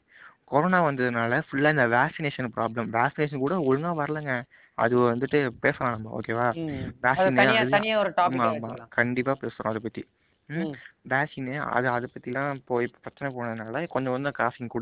கொரோனா 0.52 0.80
வந்ததுனால 0.86 1.34
ஃபுல்லா 1.46 1.70
இந்த 1.74 1.86
வேக்சினேஷன் 1.94 2.54
ப்ராப்ளம் 2.56 2.90
வேக்சினேஷன் 2.96 3.44
கூட 3.44 3.56
ஒழுங்கா 3.68 3.92
வரலங்க. 4.00 4.34
அது 4.78 4.96
வந்துட்டு 5.06 5.38
பேசலாம் 5.64 5.94
நம்ம 5.96 6.12
ஓகேவா 6.18 6.48
வேக்சின் 7.04 7.40
தனியா 7.40 7.62
அது 7.62 7.74
தனியா 7.74 7.96
ஒரு 8.00 8.12
ஆமா 8.12 8.18
டாபிக் 8.20 8.42
ஆமா. 8.42 8.50
வச்சுக்கலாம். 8.50 8.92
கண்டிப்பா 8.98 9.34
பேசுறோம் 9.42 9.72
அதை 9.72 10.04
ம். 10.50 10.72
வேக்சின் 11.12 11.46
அது 11.70 11.88
அதை 11.90 12.08
பத்திலாம் 12.10 12.50
இப்போ 12.56 12.76
இப்போ 12.86 12.98
பிரச்சனை 13.04 13.28
போனதுனால 13.36 13.84
கொஞ்சம் 13.88 14.14
கொஞ்சம் 14.14 14.36
காசு 14.40 14.58
இங்க 14.60 14.74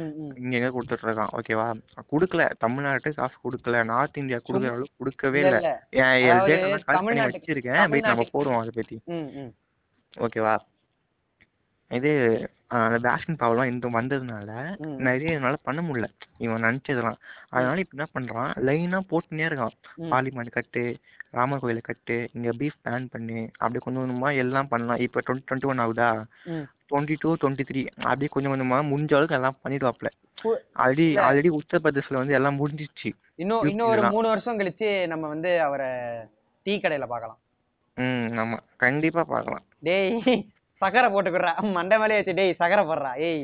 ம். 0.00 0.32
இங்க 0.40 0.54
எங்க 0.58 0.70
கொடுத்துட்டு 0.74 1.06
இருக்கான் 1.06 1.32
ஓகேவா 1.38 1.66
கொடுக்கல. 2.12 2.44
தமிழ்நாட்டு 2.58 3.12
காசு 3.14 3.36
கொடுக்கல. 3.44 3.82
நார்த் 3.90 4.20
இந்தியா 4.22 4.40
கொடுக்குற 4.40 4.72
அளவுக்கு 4.72 5.00
கொடுக்கவே 5.00 5.42
இல்ல, 5.42 5.56
collect 6.82 7.00
பண்ணி 7.00 7.22
வச்சிருக்கேன். 7.30 7.80
நம்ம 8.10 8.26
போடுவோம் 8.34 8.60
அதை 8.60 8.98
ம். 9.38 9.52
ஓகேவா 10.16 10.54
இது 11.90 12.10
அந்த 12.70 12.98
வேக்சின் 13.06 13.38
ப்ராப்ளம் 13.40 13.70
இந்த 13.70 13.88
வந்ததுனால. 13.88 14.50
நிறைய 14.98 15.38
இதனால 15.38 15.56
பண்ண 15.62 15.80
முடியல. 15.82 16.08
இவன் 16.38 16.64
நினைச்சதெல்லாம். 16.64 17.18
அதனால 17.48 17.80
இப்ப 17.80 17.96
என்ன 17.96 18.08
பண்றான் 18.14 18.50
லைனா 18.68 19.00
போட்டுனே 19.10 19.46
இருக்கான். 19.48 19.76
பார்லிமெண்ட் 20.10 20.50
கட்டு 20.50 20.82
ராமர் 21.30 21.58
கோயிலை 21.58 21.82
கட்டு 21.82 22.28
இங்க 22.32 22.50
பீஃப் 22.52 22.78
பேன் 22.84 23.06
பண்ணு 23.10 23.50
அப்படி 23.58 23.78
கொஞ்சம் 23.78 24.02
கொஞ்சமா 24.02 24.36
எல்லாம் 24.36 24.68
பண்ணலாம். 24.68 24.96
இப்ப 24.98 25.22
டுவெண்ட்டி 25.26 25.46
டுவெண்ட்டி 25.48 25.66
ஒன் 25.66 25.78
ஆகுதா. 25.78 26.08
டுவெண்ட்டி 26.90 27.16
டூ 27.18 27.32
டுவெண்ட்டி 27.42 27.66
த்ரீ 27.70 27.82
அப்படியே 28.02 28.30
கொஞ்சம் 28.30 28.52
கொஞ்சமா 28.54 28.78
முடிஞ்ச 28.92 29.12
அளவுக்கு 29.14 29.34
எல்லாம் 29.34 29.60
பண்ணிடுவாப்ல. 29.64 30.10
ஆல்ரெடி. 30.76 31.06
ஆல்ரெடி 31.26 31.50
உத்தரப்பிரதேஷ்ல 31.58 32.20
வந்து 32.22 32.32
எல்லாம் 32.32 32.58
முடிஞ்சிச்சு 32.60 33.10
இன்னும் 33.34 33.68
இன்னும் 33.68 33.88
ஒரு. 33.88 34.10
மூணு 34.10 34.28
வருஷம் 34.28 34.58
கழிச்சு 34.58 35.06
நம்ம 35.06 35.28
வந்து 35.28 35.62
அவரை 35.62 35.90
டீ 36.66 36.74
கடையில 36.76 37.06
பார்க்கலாம். 37.06 37.40
ம் 37.96 38.28
ஆமா. 38.38 38.58
கண்டிப்பா 38.76 39.24
பார்க்கலாம். 39.24 39.64
டேய் 39.80 40.16
சக்கரை 40.80 41.08
போட்டுக்கிறா 41.14 41.50
மண்டை 41.76 41.96
மேலே 41.98 42.16
வச்சு 42.18 42.34
டேய் 42.34 42.58
சக்கரை 42.60 42.82
போடுறா. 42.86 43.10
ஏய்? 43.26 43.42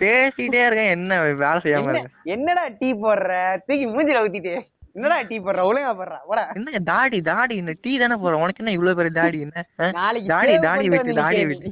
பேசிட்டே 0.00 0.60
இருக்கேன். 0.66 0.92
என்ன 0.96 1.12
வேலை 1.42 1.60
செய்யாம 1.62 1.94
என்னடா 2.34 2.64
டீ 2.80 2.88
போடுற? 3.04 3.30
தூக்கி 3.66 3.86
மூஞ்சில 3.86 4.22
ஊத்திட்டு. 4.24 4.52
என்னடா 4.96 5.16
டீ 5.22 5.36
போடுற? 5.38 5.62
ஒழுங்கா 5.68 5.92
போடுறா. 5.92 6.18
போடா. 6.26 6.44
என்ன 6.58 6.80
தாடி 6.90 7.18
தாடி 7.22 7.56
என்ன 7.56 7.74
டீ 7.84 7.92
தானே 7.98 8.16
போற 8.16 8.36
உனக்கு 8.36 8.62
என்ன 8.62 8.74
இவ்வளவு 8.76 8.98
பெரிய 9.00 9.12
தாடி? 9.20 9.40
என்ன? 9.40 9.64
நாளைக்கு 9.98 10.30
தாடி 10.34 10.54
தாடி 10.58 10.86
விட்டு 10.88 11.18
தாடி 11.22 11.42
விட்டு. 11.44 11.70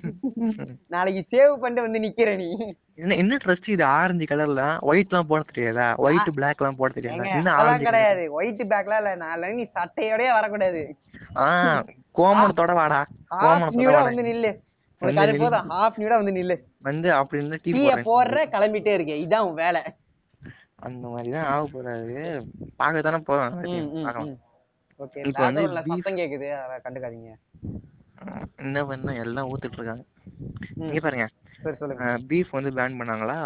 நாளைக்கு 0.89 1.23
சேவ் 1.33 1.55
பண்ணிட்டு 1.63 1.87
வந்து 1.87 2.05
நிக்கிற 2.07 2.37
நீ. 2.43 2.51
என்ன 2.99 3.15
என்ன 3.15 3.37
ட்ரெஸ் 3.45 3.71
இது? 3.71 3.85
ஆரஞ்சு 3.85 4.25
கலர்ல 4.25 4.79
ஒயிட் 4.81 5.11
எல்லாம் 5.11 5.27
போட 5.27 5.45
தெரியாதா? 5.53 5.95
ஒயிட் 5.97 6.35
பிளாக் 6.35 6.61
எல்லாம் 6.61 6.77
போட 6.77 6.93
தெரியாதா? 6.93 7.23
என்ன 7.23 7.53
ஆரஞ்சு 7.53 7.85
கிடையாது. 7.85 8.33
ஒயிட் 8.33 8.61
பேக்லாம் 8.61 8.97
இல்ல. 8.97 9.15
நாளை 9.15 9.53
நீ 9.53 9.71
சட்டையோடய 9.75 10.33
வரக்கூடாது. 10.33 10.97
ஆஹ் 11.35 11.89
கோமணத்தோட 12.15 12.73
வாடா 12.73 13.07
கோமணத்தோட 13.31 14.03
வந்து 14.03 14.23
நில்லு. 14.23 14.59
உனக்கு. 14.99 15.37
போதும். 15.39 15.71
ஹாஃப் 15.71 15.99
நியூடா 15.99 16.23
வந்து 16.23 16.33
நில்லு. 16.33 16.57
வந்து 16.79 17.13
அப்படி 17.13 17.45
இருந்தா 17.45 17.63
டீ 17.63 17.91
போடுற 17.91 18.39
கிளம்பிட்டே 18.39 18.89
இருக்கே. 18.89 19.27
இதான் 19.27 19.39
உன் 19.39 19.55
வேலை. 19.55 19.83
அந்த 20.75 21.09
மாதிரிதான் 21.09 21.45
ஆக 21.45 21.69
போறாரு. 21.69 22.43
பார்க்கத்தானே 22.79 23.23
போறோம் 23.27 23.51
ம், 23.51 23.99
ம், 23.99 24.03
பார்க்கலாம். 24.03 24.29
ம். 24.29 24.37
ஓகே 24.99 25.27
இப்ப 25.27 25.45
வந்து 25.45 25.69
சத்தம் 25.69 26.17
கேக்குது. 26.17 26.51
அதை 26.51 26.79
கண்டுக்காதீங்க. 26.85 27.33
என்ன 28.57 28.85
பண்ண 28.85 29.15
எல்லாம் 29.15 29.49
ஊத்துட்டு 29.49 29.73
இருக்காங்க. 29.73 30.03
இங்க 30.75 31.01
பாருங்க. 31.01 31.29
சரி 31.67 31.77
சொல்லுங்க. 31.77 32.09
பீஃப் 32.29 32.51
வந்து 32.51 32.71
பேன் 32.71 32.99
பண்ணாங்களா? 32.99 33.39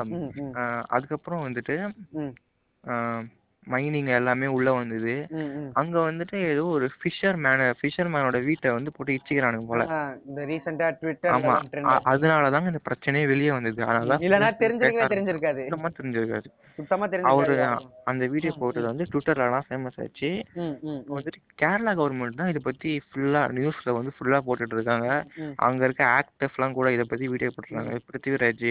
அதுக்கப்புறம் 0.88 1.44
வந்துட்டு 1.46 1.76
மைனிங் 3.70 4.08
எல்லாமே 4.14 4.46
உள்ள 4.50 4.72
வந்தது. 4.72 5.14
அங்க 5.74 5.96
வந்துட்டு 6.00 6.36
ஏதோ 6.46 6.64
ஒரு 6.70 6.86
ஃபிஷர் 6.94 7.36
மேன 7.38 7.68
ஃபிஷர் 7.78 8.10
மேனோட 8.10 8.44
வீட்டை 8.44 8.70
வந்து 8.70 8.92
போட்டு 8.92 9.12
இச்சிக்கிறானுங்க 9.12 9.66
போல. 9.66 9.84
இந்த 10.28 10.40
ரீசெண்டா 10.44 10.88
ட்விட்டர்ல 10.98 11.34
ஆமா 11.36 11.54
ட்ரெண்ட் 11.70 11.90
அ- 11.90 12.02
அதனாலதாங்க 12.12 12.66
இந்த 12.66 12.82
பிரச்சனையே 12.88 13.26
வெளியே 13.26 13.50
வந்தது. 13.50 13.80
அதனாலதான் 13.82 14.24
இல்லனா 14.26 14.50
தெரிஞ்சிருக்கவே 14.60 15.10
தெரிஞ்சிருக்காது. 15.12 15.62
சுத்தமா 15.64 15.90
தெரிஞ்சிருக்காது. 15.98 16.48
சுத்தமா 16.78 17.04
அவரு 17.04 17.14
தெரிஞ்சிருக்காது 17.14 17.60
யாருக்கும். 17.60 17.94
அந்த 18.04 18.26
வீடியோ 18.26 18.52
போட்டது 18.58 18.86
வந்து 18.86 19.04
ட்விட்டர்ல 19.04 19.46
எல்லாம் 19.46 19.66
ஃபேமஸ் 19.68 20.00
ஆச்சு 20.00 20.30
வந்துட்டு 21.10 21.40
கேரளா 21.62 21.92
கவர்மெண்ட் 21.94 22.34
தான் 22.34 22.48
இதை 22.48 22.62
பத்தி 22.64 23.02
ஃபுல்லா 23.06 23.42
நியூஸ்ல 23.56 23.94
வந்து 23.94 24.12
ஃபுல்லா 24.16 24.40
போட்டுட்டு 24.46 24.72
இருக்காங்க 24.72 25.08
அங்க 25.60 25.84
இருக்க 25.84 26.04
ஆக்டர்ஸ் 26.16 26.56
எல்லாம் 26.56 26.72
கூட 26.72 26.92
இதை 26.92 27.04
பத்தி 27.04 27.28
வீடியோ 27.28 27.50
போட்டுருக்காங்க 27.50 27.94
பிருத்திவிராஜ். 28.06 28.68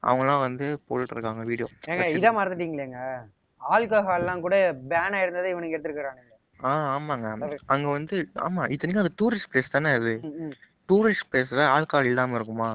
அவங்க 0.00 0.22
எல்லாம் 0.22 0.40
வந்து 0.40 0.66
போட்டுட்டு 0.86 1.12
இருக்காங்க 1.12 1.44
வீடியோ 1.44 1.68
இதை 2.12 2.30
மறந்துட்டீங்களேங்க? 2.30 2.98
ஆல்கஹால்லாம் 3.62 4.40
கூட 4.40 4.56
பேன் 4.90 5.16
ஆயிருந்ததை 5.18 5.50
இவனுக்கு 5.52 5.76
எடுத்துருக்கானுங்க 5.76 6.28
ஆஹ் 6.60 6.88
ஆமாங்க. 6.94 7.26
அங்க 7.72 7.86
வந்து 7.88 8.16
ஆமா 8.46 8.62
இத்தனைக்கும் 8.68 9.04
அது 9.04 9.18
டூரிஸ்ட் 9.20 9.50
பிளேஸ் 9.52 9.70
தானே 9.70 9.90
அது? 9.92 10.12
டூரிஸ்ட் 10.88 11.28
பிளேஸ்ல 11.30 11.62
ஆல்கஹால் 11.74 12.10
இல்லாம 12.10 12.36
இருக்குமா. 12.36 12.70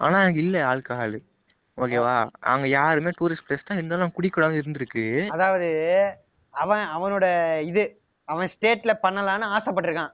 ஆனா 0.00 0.20
இல்ல 0.42 0.56
ஆல்கஹால் 0.70 1.16
ஓகேவா? 1.78 2.16
அங்க 2.52 2.66
யாருமே 2.70 3.10
டூரிஸ்ட் 3.18 3.46
பிளேஸ் 3.46 3.68
தான் 3.68 3.78
இருந்தாலும் 3.78 4.14
குடிக்கூடாது 4.16 4.60
இருந்திருக்கு. 4.60 5.04
அதாவது 5.34 5.68
அவன் 6.54 6.84
அவனோட 6.96 7.26
இது 7.70 7.84
அவன் 8.28 8.52
ஸ்டேட்ல 8.54 8.92
பண்ணலான்னு 9.02 9.52
ஆசைப்பட்டிருக்கான். 9.54 10.12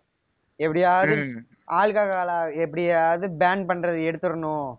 எப்படியாவது 0.61 1.17
ஆல்கஹாலா 1.81 2.39
எப்படியாவது 2.65 3.27
பேன் 3.43 3.69
பண்றது 3.69 3.99
எடுத்துடணும். 4.09 4.71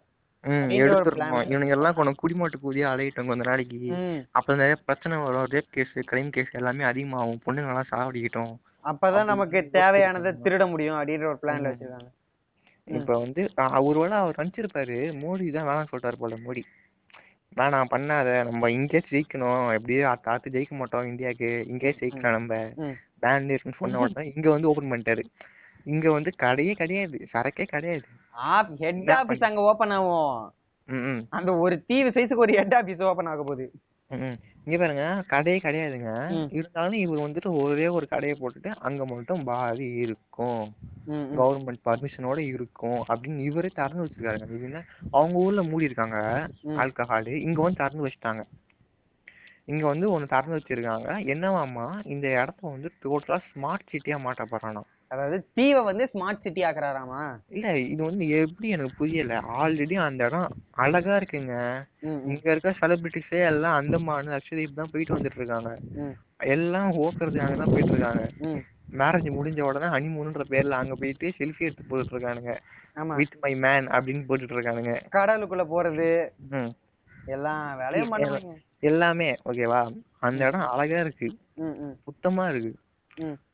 ம், 0.44 0.50
plan. 0.50 1.32
இவனுங்க 1.48 1.68
எல்லாம் 1.68 1.94
கொஞ்சம் 1.94 2.16
குடிமாட்டு 2.22 2.54
கூதியா 2.64 2.92
அலையிட்டோம் 2.92 3.26
கொஞ்ச 3.26 3.50
நாளைக்கு. 3.50 3.92
அப்ப 4.32 4.54
நிறைய 4.54 4.76
பிரச்சனை 4.86 5.18
வரும். 5.18 5.48
ரேப் 5.52 5.72
கேஸ் 5.72 6.00
கிரைம் 6.12 6.30
கேஸ் 6.30 6.52
எல்லாமே 6.52 6.84
அதிகமாகும். 6.84 7.42
பொண்ணுங்க 7.46 7.58
எல்லாம் 7.58 7.86
சாவடிக்கிட்டோம். 7.92 8.58
அப்பதான் 8.84 9.26
நமக்கு 9.26 9.70
தேவையானதை 9.74 10.36
திருட 10.44 10.70
முடியும் 10.70 10.96
அப்படின்ற 10.96 11.26
ஒரு 11.26 11.38
பிளான்ல 11.42 11.60
ம். 11.60 11.66
வச்சிருக்காங்க. 11.66 12.10
இப்ப 12.86 13.20
வந்து 13.20 13.52
அ- 13.58 13.84
ஒருவேளை 13.84 14.18
அவர் 14.18 14.36
நினைச்சிருப்பாரு 14.38 15.14
மோடி 15.14 15.52
தான் 15.52 15.66
வேணாம் 15.68 15.96
சொல்லிட்டாரு 15.96 16.16
போல 16.20 16.36
மோடி. 16.36 16.62
வேணாம் 17.56 17.86
பண்ணாத. 17.92 18.44
நம்ம 18.44 18.72
இங்கே 18.72 19.02
ஜெயிக்கணும். 19.12 19.74
எப்படியும் 19.74 20.18
அடுத்த 20.24 20.60
ஜெயிக்க 20.60 20.70
மாட்டோம் 20.70 21.06
இந்தியாவுக்கு. 21.06 21.66
இங்கே 21.68 21.96
ஜெயிக்கலாம் 22.00 22.32
நம்ம. 22.32 22.56
பேன் 23.22 23.44
இருக்குன்னு 23.44 23.78
சொன்ன 23.78 24.00
உடனே 24.00 24.32
இங்க 24.36 24.50
வந்து 24.50 24.70
ஓபன் 24.70 24.92
பண்ணிட்டாரு. 24.92 25.24
இங்க 25.84 26.12
வந்து 26.12 26.32
கடையே 26.40 26.72
கிடையாது. 26.72 27.28
சரக்கே 27.34 27.64
கிடையாது. 27.64 28.04
ஹெட் 28.84 29.12
ஆபீஸ் 29.20 29.48
அங்க 29.50 29.62
ஓபன் 29.70 29.94
ஆகும். 29.98 30.36
அந்த 31.38 31.52
ஒரு 31.63 31.76
தீவு 31.89 32.10
சைஸுக்கு 32.15 32.46
ஒரு 32.46 32.54
ஹெட் 32.60 32.76
ஆபீஸ் 32.80 33.04
ஓபன் 33.12 33.32
ஆக 33.34 33.44
போகுது. 33.44 33.65
இங்க 34.65 34.78
பாருங்க 34.80 35.04
கடையே 35.32 35.60
கிடையாதுங்க. 35.65 36.12
இருந்தாலும் 36.58 36.98
இவர் 37.04 37.22
வந்துட்டு 37.26 37.50
ஒரே 37.62 37.86
ஒரு 37.98 38.06
கடையை 38.08 38.34
போட்டுட்டு 38.39 38.72
அங்க 38.88 39.06
மட்டும் 39.12 39.44
பாதி 39.50 39.88
இருக்கும். 40.06 40.63
கவர்மெண்ட் 41.39 41.82
பர்மிஷனோட 41.88 42.39
இருக்கும் 42.54 43.00
அப்படின்னு 43.12 43.46
இவரே 43.50 43.72
திறந்து 43.80 44.04
வச்சிருக்காருங்க. 44.06 44.50
இது 44.58 44.67
என்ன? 44.70 44.82
அவங்க 45.12 45.38
ஊர்ல 45.46 45.63
மூடி 45.70 45.89
இருக்காங்க. 45.89 46.20
ஆல்கஹால் 46.84 47.32
இங்க 47.48 47.60
வந்து 47.62 47.82
திறந்து 47.84 48.06
வச்சுட்டாங்க. 48.08 48.44
இங்க 49.72 49.84
வந்து 49.91 50.06
ஒண்ணு 50.13 50.32
திறந்து 50.34 50.58
வச்சிருக்காங்க. 50.60 51.10
என்னவாமா 51.34 51.88
இந்த 52.13 52.28
இடத்த 52.41 52.76
வந்து 52.76 52.91
டோட்டலா 53.06 53.39
ஸ்மார்ட் 53.50 53.89
சிட்டியா 53.91 54.17
மாட்ட 54.26 54.46
போறானாம். 54.54 54.89
அதாவது 55.12 55.38
தீவை 55.54 55.82
வந்து 55.84 56.04
ஸ்மார்ட் 56.12 56.43
சிட்டி 56.43 56.62
ஆக்குறாராமா? 56.63 57.21
இல்ல 57.50 57.67
இது 57.86 58.02
வந்து 58.04 58.26
எப்படி 58.38 58.67
எனக்கு 58.69 58.97
புரியல. 58.97 59.34
ஆல்ரெடி 59.58 59.95
அந்த 60.04 60.21
இடம் 60.26 60.52
அழகா 60.78 61.13
இருக்குங்க. 61.15 61.56
இங்க 62.30 62.45
இருக்க 62.52 62.71
செலிபிரிட்டிஸே 62.80 63.41
எல்லாம் 63.50 63.78
அந்தமான் 63.80 64.32
லட்சதீப் 64.34 64.78
தான் 64.78 64.91
போயிட்டு 64.93 65.15
வந்துட்டு 65.15 65.41
இருக்காங்க 65.41 65.71
எல்லாம் 66.54 66.91
ஓக்குறதுக்காக 67.02 67.56
தான் 67.56 67.74
போயிட்டு 67.74 67.93
இருக்காங்க. 67.93 68.24
மேரேஜ் 68.93 69.28
முடிஞ்ச 69.32 69.60
உடனே 69.62 69.89
ஹனிமூன்ன்ற 69.89 70.45
பேர்ல 70.50 70.80
அங்க 70.80 70.95
போயிட்டு 70.95 71.28
செல்ஃபி 71.38 71.67
எடுத்து 71.67 71.84
போட்டுட்டு 71.84 72.15
இருக்கானுங்க 72.15 72.54
ஆமா. 72.97 73.13
வித் 73.19 73.36
மை 73.43 73.52
மேன் 73.65 73.86
அப்படின்னு 73.89 74.24
போட்டுட்டு 74.30 74.56
இருக்கானுங்க 74.58 74.93
கடலுக்குள்ள 75.13 75.65
போறது. 75.67 76.08
ம். 76.52 76.71
எல்லா 77.28 77.54
வேலையும் 77.82 78.47
எல்லாமே 78.84 79.30
ஓகேவா 79.45 79.82
அந்த 80.19 80.41
இடம் 80.47 80.69
அழகா 80.71 81.00
இருக்கு. 81.00 81.28
சுத்தமா 82.06 82.43
இருக்கு. 82.50 82.71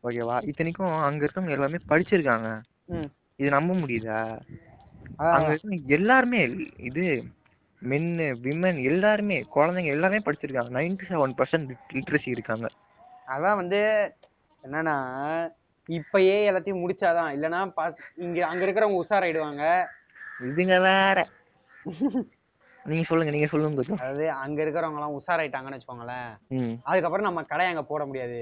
ஓகேவா 0.07 0.35
இத்தனைக்கும் 0.49 0.93
அங்க 1.07 1.21
இருக்கவங்க 1.25 1.55
எல்லாமே 1.57 1.79
படிச்சிருக்காங்க. 1.91 2.49
இது 3.39 3.49
நம்ப 3.49 3.73
முடியுதா? 3.73 4.19
அங்க 5.35 5.49
இருக்கவங்க 5.51 5.95
எல்லாருமே 5.97 6.39
இது 6.89 7.05
மென்னு 7.81 8.27
விமன் 8.45 8.79
எல்லாருமே 8.91 9.37
குழந்தைங்க 9.55 9.95
எல்லாமே 9.95 10.19
படிச்சிருக்காங்க. 10.25 10.71
நைன்டி 10.77 11.07
செவன் 11.09 11.37
பர்சன்ட் 11.39 11.71
லிட்ரஸி 11.95 12.29
இருக்காங்க. 12.29 12.67
அதான் 13.27 13.59
வந்து 13.61 13.79
என்னன்னா 14.63 14.95
இப்பயே 15.89 16.37
எல்லாத்தையும் 16.49 16.83
முடிச்சாதான். 16.83 17.31
இல்லைன்னா 17.35 17.59
பாஸ் 17.77 17.99
இங்க 18.15 18.39
அங்க 18.47 18.65
இருக்கிறவங்க 18.65 19.01
உஷாராயிடுவாங்க. 19.03 19.63
இதுங்க 20.49 20.77
வேற. 20.87 21.19
நீங்க 22.85 23.03
சொல்லுங்க 23.07 23.31
நீங்க 23.35 23.47
சொல்லுங்க 23.51 23.83
அதாவது 24.01 24.25
அங்க 24.43 24.57
இருக்கிறவங்க 24.63 24.99
எல்லாம் 24.99 25.17
உஷாராயிட்டாங்கன்னு 25.19 25.77
வச்சுக்கோங்களேன். 25.77 26.31
அதுக்கப்புறம் 26.89 27.27
நம்ம 27.29 27.43
கடை 27.43 27.67
அங்க 27.67 27.83
போட 27.83 28.05
முடியாது. 28.05 28.39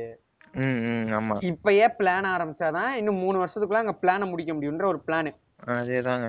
ஆமா. 1.17 1.35
இப்பயே 1.49 1.87
பிளான் 1.97 2.27
ஆரம்பிச்சாதான் 2.33 2.91
இன்னும் 2.99 3.21
மூணு 3.23 3.37
வருஷத்துக்குள்ள 3.41 3.83
அங்க 3.83 3.95
பிளானை 4.01 4.25
முடிக்க 4.29 4.51
முடியுன்ற 4.53 4.85
ஒரு 4.91 4.99
பிளான் 5.07 5.29
அதேதாங்க. 5.75 6.27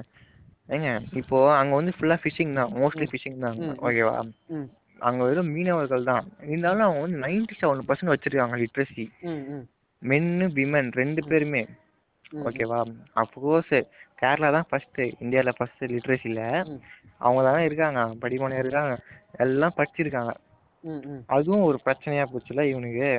ஏங்க 0.69 0.89
இப்போ 1.21 1.39
அங்க 1.59 1.73
வந்து 1.79 1.93
ஃபுல்லா 1.97 2.17
ஃபிஷிங் 2.23 2.55
தான். 2.59 2.71
மோஸ்ட்லி 2.81 3.07
ஃபிஷிங் 3.11 3.39
தான். 3.45 3.59
ஓகேவா 3.87 4.15
அங்க 4.99 5.21
வெறும் 5.29 5.53
மீனவர்கள் 5.55 6.09
தான். 6.11 6.25
இருந்தாலும் 6.47 6.87
அவங்க 6.87 7.03
வந்து 7.05 7.23
நைன்டி 7.25 7.55
செவன் 7.61 7.87
பர்சன்ட் 7.89 8.13
வச்சிருக்காங்க 8.13 8.57
லிட்ரஸி 8.63 9.05
மென்னு 10.03 10.47
விமன் 10.57 10.91
ரெண்டு 11.01 11.23
பேருமே. 11.31 11.63
ஓகேவா 12.47 12.79
அஃப்கோர்ஸ் 13.23 13.75
கேரளா 14.21 14.49
தான் 14.57 14.69
ஃபர்ஸ்ட் 14.71 15.01
இந்தியால 15.25 15.51
ஃபர்ஸ்ட் 15.59 15.83
லிட்ரஸில 15.93 16.41
ம். 16.71 16.81
அவங்க 17.19 17.41
தானே 17.49 17.63
இருக்காங்க 17.65 18.01
படிமனை 18.23 18.59
இருக்காங்க. 18.63 18.95
எல்லாம் 19.45 19.77
படிச்சிருக்காங்க. 19.79 20.33
அதுவும் 21.27 21.65
ஒரு 21.65 21.79
பிரச்சனையா 21.85 22.25
போச்சுல 22.25 22.63
இவனுக்கு 22.63 23.11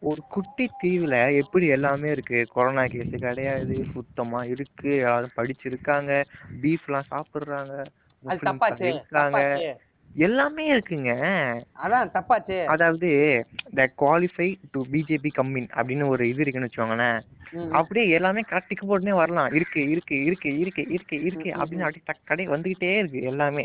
ஒரு 0.00 0.20
குட்டி 0.28 0.70
தீவுல 0.82 1.34
எப்படி 1.34 1.66
எல்லாமே 1.66 2.10
இருக்கு 2.10 2.46
கொரோனா 2.48 2.86
கேஸ் 2.86 3.14
கிடையாது 3.20 3.84
சுத்தமா 3.92 4.44
இருக்கு 4.44 4.96
யாரும் 4.96 5.36
படிச்சிருக்காங்க 5.36 6.12
பீஃப் 6.62 6.86
எல்லாம் 6.86 7.10
சாப்பிடுறாங்க 7.10 7.74
இருக்காங்க 8.88 9.42
எல்லாமே 10.10 10.64
இருக்குங்க 10.74 11.12
அதான் 11.74 12.12
தப்பாச்சு 12.14 12.56
அதாவது 12.64 13.08
the 13.74 13.88
qualify 13.98 14.58
to 14.70 14.80
BJP 14.92 15.30
coming 15.34 15.68
அப்படின்னு 15.74 16.08
ஒரு 16.08 16.28
இது 16.28 16.40
இருக்குன்னு 16.40 16.68
வச்சுக்கோங்களேன். 16.68 17.20
அப்படியே 17.70 18.08
எல்லாமே 18.08 18.42
கரெக்டுக்கு 18.50 18.86
போட்டுனே 18.86 19.10
வரலாம் 19.12 19.52
இருக்கு 19.52 19.90
இருக்கு 19.90 20.24
இருக்கு 20.24 20.58
இருக்கு 20.58 20.82
இருக்கு 20.90 21.16
இருக்கு 21.22 21.50
அப்படின்னு 21.52 21.86
அப்படியே 21.86 22.14
கடை 22.24 22.48
வந்துகிட்டே 22.48 22.98
இருக்கு 22.98 23.22
எல்லாமே. 23.22 23.64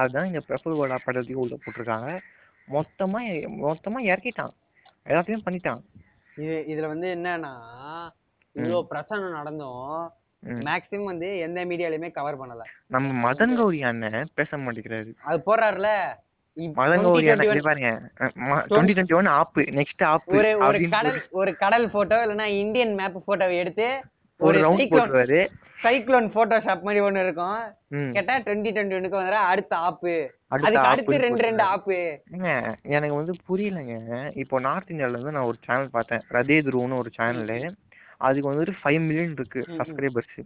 அதுதான் 0.00 0.28
இந்த 0.30 0.40
பிரபுல் 0.48 0.78
கோலா 0.78 0.98
படத்தையும் 1.06 1.42
உள்ள 1.44 1.54
போட்டிருக்காங்க. 1.64 2.10
மொத்தமா 2.74 3.20
மொத்தமா 3.64 3.98
இறக்கிட்டான். 4.10 4.54
எல்லாத்தையும் 5.08 5.46
பண்ணிட்டான். 5.46 5.82
இது 6.42 6.54
இதுல 6.72 6.86
வந்து 6.92 7.08
என்னன்னா 7.16 7.52
இவ்வளவு 8.56 8.86
பிரச்சனை 8.92 9.26
நடந்தும். 9.38 9.82
மேக்ஸிமம் 10.68 11.10
வந்து 11.10 11.28
எந்த 11.44 11.60
மீடியாலயுமே 11.70 12.08
கவர் 12.18 12.38
பண்ணல. 12.40 12.64
நம்ம 12.94 13.08
மதன் 13.24 13.54
கௌரி 13.60 13.80
அண்ணன் 13.90 14.30
பேச 14.38 14.56
மாட்டேங்கிறாரு. 14.56 15.12
அது 15.28 15.38
போடுறாருல. 15.46 15.90
இப் 16.56 16.76
மதன் 16.80 17.04
கௌரி 17.06 17.28
அண்ணன் 17.32 17.46
2021 17.46 17.56
இங்க 17.56 17.68
பாருங்க. 17.68 17.92
டுவெண்ட்டி 18.70 18.94
டுவெண்ட்டி 18.96 19.16
ஒன் 19.20 19.30
ஆப்பு 19.38 19.62
நெக்ஸ்ட் 19.78 20.04
ஆப்பு 20.12 20.36
ஒரு 20.68 20.80
கடல் 20.96 21.20
ஒரு 21.40 21.52
கடல் 21.62 21.86
போட்டோ 21.94 22.18
இல்லைன்னா 22.26 22.48
இந்தியன் 22.62 22.94
மேப் 23.00 23.18
போட்டோவை 23.28 23.56
எடுத்து 23.62 23.88
ஒரு 24.40 24.58
ரவுண்ட் 24.66 24.92
போட்டுருவாரு. 24.92 25.40
சைக்ளோன் 25.86 26.28
போட்டோஷாப் 26.36 26.86
மாதிரி 26.86 27.00
ஒண்ணு 27.06 27.24
இருக்கும். 27.24 27.58
கேட்டா 28.16 28.34
டுவெண்ட்டி 28.46 28.70
டுவெண்ட்டி 28.76 28.96
ஒன்னுக்கு 28.98 29.20
வந்துடா 29.20 29.40
அடுத்த 29.52 29.72
ஆப்பு 29.88 30.14
அதுக்கு 30.54 30.86
அடுத்து 30.92 31.16
ரெண்டு 31.24 31.44
ரெண்டு. 31.46 31.62
ஆப்பு 31.72 31.98
எனக்கு 32.96 33.14
வந்து 33.20 33.34
புரியலங்க. 33.48 33.94
இப்போ 34.42 34.60
நார்த் 34.66 34.92
இந்தியால 34.92 35.16
இருந்து 35.16 35.34
நான் 35.36 35.50
ஒரு 35.50 35.58
சேனல் 35.66 35.94
பார்த்தேன். 35.96 36.24
ரதே 36.36 36.58
துருவன்னு 36.68 37.00
ஒரு 37.02 37.10
சேனலு 37.18 37.58
அதுக்கு 38.26 38.50
வந்துட்டு 38.50 38.74
ஃபைவ் 38.82 39.00
மில்லியன் 39.06 39.36
இருக்கு. 39.38 39.62
சப்ஸ்கிரைபர்ஸ் 39.78 40.36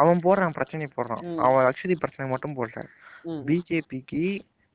அவன் 0.00 0.20
போடுறான் 0.26 0.56
பிரச்சனை 0.58 0.88
போடுறான். 0.96 1.24
அவன் 1.46 1.64
லட்சதி 1.68 1.94
பிரச்சனை 2.02 2.26
மட்டும் 2.32 2.56
போடுறான் 2.58 2.90
பிஜேபிக்கு 3.48 4.24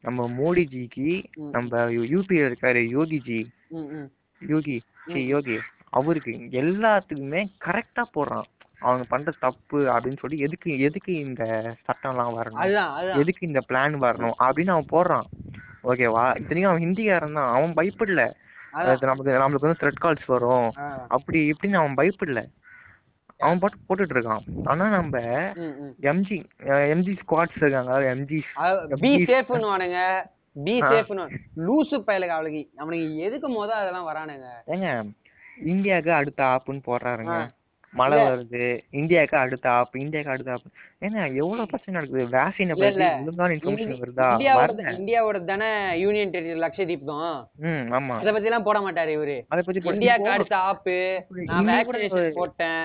நம்ம 0.03 0.25
மோடிஜிக்கு 0.39 1.11
நம்ம 1.55 1.83
யூபியில் 2.13 2.47
இருக்காரு 2.49 2.81
யோகிஜி. 2.95 3.39
யோகி. 4.41 4.77
யோகி 5.33 5.55
அவருக்கு 5.97 6.31
எல்லாத்துக்குமே 6.61 7.41
கரெக்டா 7.65 8.03
போடுறான். 8.15 8.47
அவங்க 8.83 9.05
பண்ற 9.09 9.31
தப்பு 9.39 9.79
அப்படின்னு 9.93 10.17
சொல்லி 10.21 10.37
எதுக்கு 10.47 10.79
எதுக்கு 10.87 11.13
இந்த 11.25 11.43
சட்டம்லாம் 11.85 12.33
வரணும்? 12.39 13.17
எதுக்கு 13.19 13.47
இந்த 13.47 13.61
பிளான் 13.69 13.97
வரணும்? 14.05 14.37
அப்படின்னு 14.45 14.71
அவன் 14.75 14.91
போடுறான். 14.93 15.27
ஓகேவா 15.83 16.23
இத்தனைக்கும் 16.39 16.73
அவன் 16.73 16.85
ஹிந்திக்காரன் 16.85 17.37
தான். 17.39 17.53
அவன் 17.57 17.73
பயப்படல. 17.79 18.23
நமக்கு 18.99 19.31
நம்மளுக்கு 19.31 19.67
வந்து 19.67 19.81
த்ரெட் 19.81 20.03
கால்ஸ் 20.03 20.27
வரும். 20.33 20.69
அப்படி 21.15 21.39
இப்படின்னு 21.51 21.79
அவன் 21.81 21.97
பயப்படல. 22.01 22.41
அவன் 23.37 23.59
பாட்டு 23.59 23.77
போட்டுட்டு 23.87 24.15
இருக்கான். 24.17 24.43
ஆனா 24.71 24.85
நம்ம. 24.89 25.19
எம்ஜி 26.11 26.37
எம்ஜி 26.93 27.13
ஸ்குவாட்ஸ் 27.21 27.59
இருக்காங்க. 27.61 27.97
எம்ஜி 28.15 28.39
பி 29.03 29.11
சேஃப்னு 29.31 29.67
வானுங்க 29.71 29.99
பி. 30.65 30.73
சேஃப்னு 30.81 31.25
லூசு 31.67 31.95
பயலுக்கு 32.07 32.35
அவளுக்கு. 32.37 32.63
அவனுக்கு 32.83 33.17
எதுக்கு 33.27 33.47
மொத 33.55 33.69
அதெல்லாம் 33.79 34.07
வரானுங்க? 34.09 34.47
ஏங்க 34.67 34.87
இந்தியாவுக்கு 35.71 36.13
அடுத்த 36.13 36.43
ஆப்புன்னு 36.53 36.81
போடுறாருங்க. 36.87 37.35
மழை. 37.99 38.17
வருது 38.27 38.61
இந்தியாவுக்கு 38.99 39.37
அடுத்த 39.37 39.67
ஆப் 39.77 39.95
இந்தியாவுக்கு 40.03 40.33
அடுத்த 40.35 40.53
ஆப் 40.55 40.67
ஏங்க 41.05 41.19
எவ்வளவு 41.41 41.69
பிரச்சனை 41.71 41.93
நடக்குது? 41.95 42.23
வேக்சினை 42.35 42.75
பத்தி. 42.81 43.07
ஒழுங்கான 43.23 43.55
இன்ஃபர்மேஷன் 43.57 44.01
வருதா? 44.03 44.29
இந்தியாவோட 44.99 45.39
தானே 45.51 45.69
யூனியன் 46.03 46.33
டெரிட்டரி 46.35 46.63
லட்சதீப் 46.65 47.09
தான். 47.11 47.35
ம் 47.67 47.85
ஆமா. 47.97 48.17
அத 48.21 48.31
பத்தி 48.31 48.49
எல்லாம் 48.51 48.67
போட 48.69 48.79
மாட்டாரு 48.87 49.13
இவரு. 49.17 49.37
அத 49.53 49.61
பத்தி 49.61 49.81
இப்போ 49.81 50.31
அடுத்த 50.37 50.57
ஆப்பு 50.71 50.97
நான் 51.51 51.69
வேக்சினேஷன் 51.71 52.39
போட்டேன். 52.41 52.83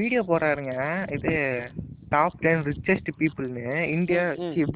வீடியோ 0.00 0.22
போடுறாருங்க. 0.30 0.74
இது 1.16 1.34
டாப் 2.08 2.38
டென் 2.38 2.62
ரிச்சஸ்ட் 2.62 3.10
பீப்புள்னு 3.18 3.64
இந்தியா. 3.88 4.22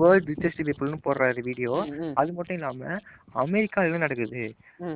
வேர்ல்ட் 0.00 0.28
ரிச்சஸ்ட் 0.30 0.62
பீப்புள்னு 0.68 0.98
போடுறாரு 1.06 1.42
வீடியோ. 1.42 1.74
அது 2.14 2.32
மட்டும் 2.32 2.56
இல்லாம 2.56 2.98
அமெரிக்கால 3.34 3.98
நடக்குது. 3.98 4.42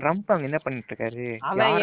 ட்ரம்ப் 0.02 0.32
அங்க 0.34 0.48
என்ன 0.50 0.58
பண்ணிட்டு 0.58 0.92
இருக்காரு 0.92 1.26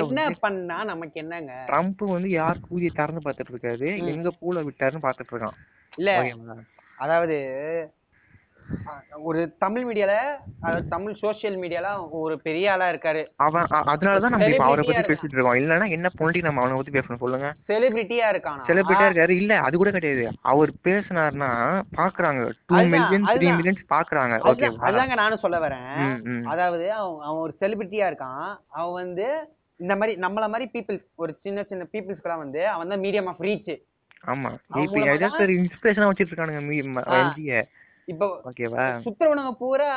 என்ன 0.04 0.30
பண்ணா 0.42 0.78
நமக்கு 0.84 1.20
என்னங்க 1.22 1.54
ட்ரம்ப் 1.70 2.04
வந்து 2.08 2.32
யார் 2.34 2.66
கூதிய 2.68 2.92
திறந்து 2.94 3.26
பார்த்துட்டு 3.26 3.54
இருக்காரு. 3.56 3.90
எங்க 4.14 4.32
பூல 4.42 4.64
விட்டாருன்னு 4.70 5.06
பார்த்துட்டு 5.08 5.36
இருக்கான் 5.36 5.60
இல்ல? 5.98 6.12
அதாவது 6.98 7.36
ஒரு 9.24 9.42
தமிழ் 9.58 9.86
மீடியால 9.86 10.14
அதாவது 10.62 10.88
தமிழ் 10.88 11.16
சோசியல் 11.22 11.58
மீடியால 11.62 11.88
ஒரு 12.22 12.36
பெரிய 12.40 12.72
ஆளா 12.72 12.88
இருக்காரு. 12.90 13.22
அவன் 13.38 13.68
அதனாலதான் 13.92 14.34
நம்ம 14.36 14.50
இப்ப 14.54 14.66
அவரை 14.66 14.84
பத்தி 14.84 15.04
பேசிட்டு 15.10 15.36
இருக்கோம். 15.36 15.60
இல்லன்னா 15.62 15.88
என்ன 15.90 16.12
பொண்ணுட்டி 16.20 16.42
நம்ம 16.44 16.62
அவனை 16.62 16.78
பத்தி 16.78 16.94
பேசணும் 16.98 17.22
சொல்லுங்க. 17.24 17.50
செலிபிரிட்டியா 17.72 18.28
இருக்கானா? 18.34 18.66
செலிபிரிட்டியா 18.70 19.10
இருக்காரு. 19.10 19.36
இல்ல 19.42 19.60
அது 19.60 19.78
கூட 19.78 19.92
கிடையாது. 19.92 20.26
அவர் 20.52 20.74
பேசினாருன்னா 20.88 21.52
பாக்குறாங்க. 21.98 22.44
Two 22.70 22.78
million 22.94 23.28
three. 23.32 23.48
மில்லியன்ஸ் 23.52 23.84
பாக்குறாங்க. 23.96 24.34
அதுதான் 24.40 24.52
ஓகேவா 24.72 24.88
அதுதாங்க 24.90 25.16
நானும் 25.16 25.44
சொல்ல 25.46 25.60
வரேன். 25.60 25.90
அதாவது 26.54 26.86
அவன் 27.00 27.20
அவன் 27.28 27.44
ஒரு 27.46 27.56
செலிபிரிட்டியா 27.62 28.08
இருக்கான். 28.12 28.46
அவன் 28.80 29.00
வந்து 29.02 29.28
இந்த 29.80 29.96
மாதிரி 29.96 30.14
நம்மள 30.22 30.48
மாதிரி 30.50 30.66
பீப்புள்ஸ் 30.74 31.08
ஒரு 31.16 31.32
சின்ன 31.42 31.64
சின்ன 31.64 31.88
பீப்புள்ஸ்க்குலாம் 31.94 32.44
வந்து 32.44 32.62
அவன் 32.70 32.92
தான் 32.94 33.04
மீடியம் 33.06 33.30
ஆஃப் 33.32 33.42
ரீச் 33.42 33.74
ஆமா. 34.24 34.50
இப்ப 34.82 35.00
இன்ஸ்பிரேஷனா 35.56 36.10
வச்சிட்டு 36.10 36.32
இருக்கானுங்க 36.32 37.64
இப்போ 38.08 38.26
ஓகேவா? 38.50 38.86
சுத்துறவனுங்க 39.06 39.52
பூரா 39.60 39.92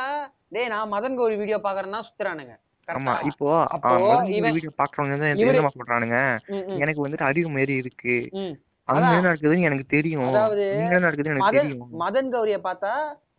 டேய் 0.53 0.71
நான் 0.73 0.91
மதன் 0.93 1.17
கௌரி 1.19 1.35
வீடியோ 1.35 1.57
பாக்குறேன்னா 1.65 1.99
சுத்துறானுங்க. 2.07 2.53
ஆமா? 2.87 3.13
இப்போ 3.29 3.47
வீடியோ 4.49 4.71
பாக்குறவங்க 4.81 5.15
என்ன 5.45 5.71
சொல்றானுங்க 5.77 6.19
எனக்கு 6.83 7.03
வந்துட்டு 7.05 7.29
அறிவு 7.29 7.49
மாரி 7.55 7.73
இருக்கு. 7.83 8.15
அங்க. 8.87 9.07
என்ன 9.09 9.25
நடக்குதுன்னு 9.27 9.67
எனக்கு 9.69 9.87
தெரியும். 9.95 10.27
என்ன 10.83 10.99
நடக்குதுன்னு 10.99 11.33
எனக்கு 11.33 11.57
தெரியும். 11.57 11.81
மதன் 12.03 12.29
கௌரிய 12.35 12.59
பார்த்தா 12.67 12.91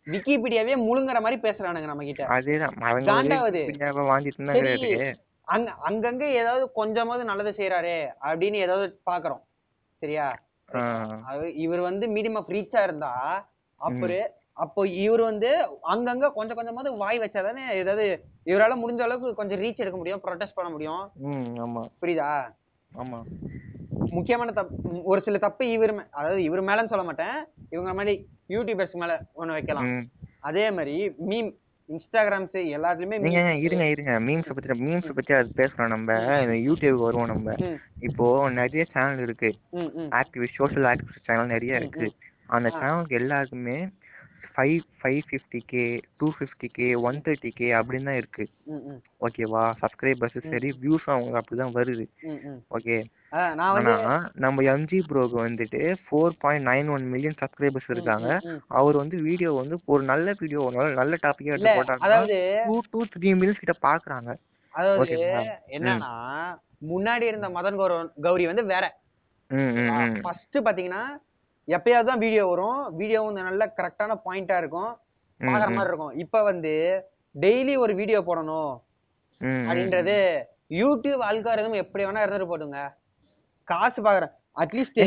விக்கிபீடியாவே 0.07 0.75
முழுங்குற 0.83 1.17
மாதிரி 1.21 1.37
பேசுறானுங்க 1.41 1.89
நம்ம 1.89 2.03
கிட்ட 2.03 2.27
அதேதான் 2.35 2.77
காண்டாவது. 3.09 3.63
வாங்கிட்டு 4.11 5.01
அங்க 5.47 5.69
அங்கங்க 5.87 6.23
ஏதாவது 6.39 6.63
கொஞ்சமாவது 6.71 7.23
நல்லது 7.29 7.51
செய்யறாரே 7.59 7.97
அப்படின்னு 8.27 8.57
ஏதாவது 8.65 8.87
பாக்குறோம். 9.09 9.41
சரியா? 10.01 10.27
இவர் 11.63 11.81
வந்து 11.87 12.05
மீடியம் 12.15 12.37
ஆஃப் 12.37 12.51
ரீச்சா 12.55 12.81
இருந்தா 12.83 13.11
அப்புறம் 13.81 14.27
அப்போ 14.59 14.81
இவர் 14.97 15.21
வந்து 15.21 15.49
அங்கங்க 15.89 16.27
கொஞ்சம் 16.33 16.57
கொஞ்சமாவது 16.57 16.91
வாய் 16.93 17.19
வச்சாதானே 17.19 17.63
ஏதாவது 17.73 18.05
இவரால 18.45 18.75
முடிஞ்ச 18.81 19.01
அளவுக்கு 19.01 19.33
கொஞ்சம் 19.33 19.61
ரீச் 19.61 19.81
எடுக்க 19.83 19.97
முடியும் 19.97 20.21
ப்ரொடெஸ்ட் 20.23 20.55
பண்ண 20.55 20.69
முடியும். 20.71 21.03
ஆமா. 21.65 21.83
புரியுதா? 22.01 22.31
ஆமா. 22.91 23.19
முக்கியமான 24.09 24.51
தப்பு 24.51 24.75
ஒரு 25.03 25.21
சில 25.21 25.37
தப்பு 25.37 25.71
இவர் 25.71 25.93
அதாவது 26.11 26.43
இவர் 26.43 26.63
மேலன்னு 26.63 26.91
சொல்ல 26.93 27.03
மாட்டேன். 27.03 27.35
இவங்க 27.69 27.93
மாதிரி 27.93 28.13
யூடியூபர்ஸ் 28.49 28.95
மேல 28.95 29.15
ஒண்ணு 29.35 29.57
வைக்கலாம். 29.57 29.89
அதே 30.39 30.71
மாதிரி 30.71 30.95
மீம் 31.29 31.49
இன்ஸ்டாகிராம்ஸ் 31.89 32.57
எல்லாத்துலயுமே 32.75 33.19
நீங்க. 33.19 33.41
இருங்க 33.65 33.85
இருங்க. 33.85 34.13
மீம்ஸ் 34.19 34.51
பத்தி 34.55 34.79
மீம்ஸ் 34.83 35.15
பத்தி 35.15 35.33
அது 35.33 35.49
பேசுறோம் 35.57 35.93
நம்ம. 35.95 36.17
யூடியூப் 36.67 37.03
வருவோம் 37.05 37.31
நம்ம. 37.33 37.55
இப்போ 37.99 38.25
நிறைய 38.59 38.83
சேனல் 38.93 39.23
இருக்கு. 39.27 39.51
ஆக்டிவிஸ்ட் 40.19 40.59
சோஷியல் 40.61 40.89
ஆக்டிவிஸ்ட் 40.91 41.27
சேனல் 41.29 41.53
நிறைய 41.55 41.81
இருக்கு. 41.81 42.07
அந்த. 42.47 42.69
சேனலுக்கு 42.77 43.19
எல்லாருக்குமே 43.23 43.79
five 44.59 44.79
five 45.01 45.19
fifty 45.27 45.59
K 45.65 45.83
two 46.17 46.31
fifty 46.39 46.67
K 46.71 46.95
one 47.01 47.17
thirty 47.17 47.49
K 47.49 47.71
அப்படின்னு 47.71 48.03
தான் 48.03 48.15
இருக்கு. 48.15 48.45
ஓகேவா 49.21 49.61
சப்ஸ்கிரைபர்ஸ் 49.81 50.49
சரி 50.49 50.69
வியூஸும் 50.81 51.13
அவங்களுக்கு 51.13 51.39
அப்படிதான் 51.41 51.75
வருது. 51.75 52.05
ஓகே 52.71 52.97
ஆனா 53.77 53.93
நம்ம 54.35 54.61
எம்ஜி 54.61 54.99
ப்ரோக்கு 55.09 55.37
வந்துட்டு 55.39 55.81
four 56.03 56.35
point 56.39 56.67
nine 56.67 56.89
one 56.89 57.09
million 57.09 57.35
subscribers 57.41 57.89
இருக்காங்க. 57.89 58.29
அவர் 58.67 58.95
வந்து 58.95 59.17
வீடியோ 59.21 59.51
வந்து 59.53 59.79
ஒரு 59.85 60.03
நல்ல 60.03 60.33
வீடியோ 60.39 60.61
ஒரு 60.61 60.93
நல்ல 60.93 61.15
டாபிக்கா 61.23 61.53
எடுத்து 61.55 61.69
அதாவது 61.99 62.37
டூ 62.67 62.79
டூ 62.91 63.05
த்ரீ 63.15 63.31
மில்லியன்ஸ் 63.33 63.63
கிட்ட 63.63 63.77
பாக்குறாங்க. 63.87 64.29
அதாவது 64.73 65.15
என்னன்னா 65.71 66.11
முன்னாடி 66.89 67.21
இருந்த 67.21 67.49
மதன் 67.49 67.75
கௌரவ- 67.75 68.11
கௌரி 68.21 68.45
வந்து 68.45 68.65
வேற. 68.65 68.85
ஃபர்ஸ்ட் 70.21 70.57
பாத்தீங்கன்னா 70.57 71.03
எப்பயாவது 71.75 72.09
தான் 72.09 72.23
வீடியோ 72.25 72.43
வரும். 72.51 72.79
வீடியோ 72.99 73.19
வந்து 73.27 73.47
நல்ல 73.49 73.63
கரெக்டான 73.79 74.15
பாயிண்டா 74.25 74.57
இருக்கும். 74.61 74.91
பாக்குற. 75.39 75.69
மாதிரி 75.77 75.91
இருக்கும். 75.91 76.15
இப்ப 76.23 76.41
வந்து 76.49 76.73
டெய்லி 77.35 77.73
ஒரு 77.83 77.93
வீடியோ 77.99 78.19
போடணும். 78.29 78.71
அப்படின்றது 79.67 80.15
யூடியூப் 80.81 81.21
அல்காரிதம் 81.29 81.81
எப்படி 81.83 82.03
வேணா 82.05 82.23
இருந்துட்டு 82.23 82.51
போடுங்க 82.51 82.79
காசு 83.67 83.99
பாக்குறேன் 84.07 84.33
அட்லீஸ்ட் 84.61 84.99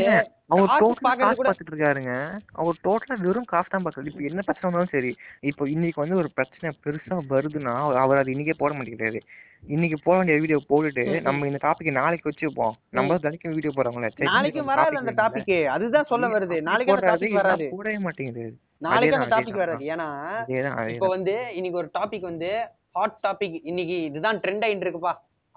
பாக்குறது 1.06 1.64
இருக்காருங்க 1.66 2.12
அவர் 2.60 2.76
டோட்டலா 2.86 3.16
வெறும் 3.26 3.48
காசு 3.52 3.68
தான் 3.72 3.84
பார்க்கறது 3.84 4.10
இப்போ 4.10 4.22
என்ன 4.30 4.42
பிரச்சனை 4.46 4.66
வந்தாலும் 4.68 4.94
சரி 4.96 5.10
இப்போ 5.50 5.62
இன்னைக்கு 5.74 6.02
வந்து 6.02 6.18
ஒரு 6.22 6.28
பிரச்சனை 6.38 6.70
பெருசா 6.84 7.18
வருதுன்னா 7.32 7.74
அவர் 8.02 8.20
அது 8.22 8.32
இன்னைக்கே 8.34 8.56
போட 8.62 8.72
மாட்டேங்கிறாரு. 8.76 9.20
இன்னைக்கு 9.66 9.98
போட 10.02 10.24
வேண்டிய 10.24 10.38
வீடியோ 10.38 10.60
போட்டுட்டு. 10.68 11.20
நம்ம 11.20 11.46
இந்த 11.46 11.68
டாபிக் 11.68 11.90
நாளைக்கு 11.90 12.30
வச்சுப்போம். 12.30 12.70
நம்ம 12.90 13.14
தினைக்கும் 13.14 13.50
வீடியோ 13.50 13.72
நாளைக்கும் 13.74 14.16
இன்னைக்கு 14.16 14.64
வராது 14.64 14.96
அந்த. 14.96 15.12
டாபிக் 15.12 15.64
அதுதான் 15.64 16.04
சொல்ல 16.04 16.26
வருது. 16.26 16.60
நாளைக்கு 16.60 16.94
அந்த 16.94 17.06
டாபிக் 17.06 17.32
வராது. 17.32 17.70
போடவே 17.76 17.98
மாட்டேங்குது. 17.98 18.58
நாளைக்கு 18.78 19.16
அந்த 19.16 19.36
டாபிக். 19.36 19.56
வராது. 19.56 19.84
ஏன்னா 19.84 20.88
இப்போ 20.88 21.08
வந்து 21.08 21.32
இன்னைக்கு 21.32 21.78
ஒரு 21.78 21.90
டாபிக் 21.98 22.20
வந்து 22.20 22.66
ஹாட் 22.92 23.18
டாபிக் 23.22 23.60
இன்னைக்கு 23.62 24.02
இதுதான் 24.02 24.40
ட்ரெண்ட் 24.40 24.64
ஆயிட்டு 24.66 24.86
இருக்குப்பா. 24.86 25.12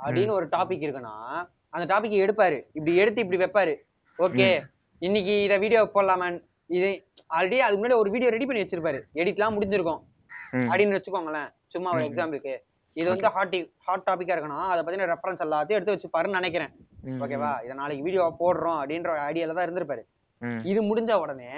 அப்படின்னு 0.05 0.29
ஒரு 0.29 0.47
டாபிக் 0.47 0.83
இருக்குன்னா 0.85 1.47
அந்த 1.69 1.99
டாபிக் 1.99 2.21
எடுப்பாரு. 2.25 2.61
இப்படி 2.73 2.95
எடுத்து 2.95 3.27
இப்படி 3.27 3.43
வைப்பாரு. 3.43 3.75
ஓகே. 4.19 4.61
இன்னைக்கு 4.99 5.43
இத 5.43 5.57
வீடியோ 5.57 5.89
போடலாமா? 5.93 6.41
இது 6.65 7.07
ஆல்ரெடி 7.17 7.57
அதுக்கு 7.57 7.87
முன்னாடி 7.87 7.95
ஒரு 7.95 8.11
வீடியோ 8.11 8.29
ரெடி 8.29 8.45
பண்ணி 8.45 8.63
வச்சிருப்பாரு. 8.63 9.01
எடிட்லாம் 9.13 9.55
முடிஞ்சிருக்கும். 9.57 9.99
அப்படின்னு 10.51 11.01
வச்சுக்கோங்களேன். 11.01 11.53
சும்மா 11.67 11.91
ஒரு. 11.91 12.03
எக்ஸாம்பிளுக்கு 12.03 12.57
இது 12.99 13.07
வந்து 13.11 13.29
ஹாட் 13.35 13.55
ஹாட் 13.87 14.05
டாபிக்கா 14.09 14.33
இருக்கணும். 14.35 14.67
அதை 14.73 14.81
பத்தின 14.85 15.07
ரெஃபரன்ஸ் 15.13 15.43
எல்லாத்தையும் 15.45 15.77
எடுத்து 15.77 15.95
வச்சுப்பாருன்னு 15.95 16.39
நினைக்கிறேன். 16.39 16.71
ம், 17.07 17.19
ஓகேவா 17.23 17.49
இதை 17.65 17.73
நாளைக்கு 17.81 18.05
வீடியோ 18.07 18.23
போடுறோம் 18.41 18.77
அப்படின்ற 18.81 19.15
ஐடியால 19.29 19.55
தான் 19.57 19.65
இருந்திருப்பாரு. 19.67 20.03
இது 20.71 20.79
முடிஞ்ச 20.91 21.11
உடனே 21.23 21.51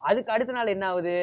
அதுக்கு 0.00 0.30
அடுத்த 0.34 0.52
நாள் 0.56 0.74
என்ன 0.74 0.84
ஆகுது? 0.92 1.16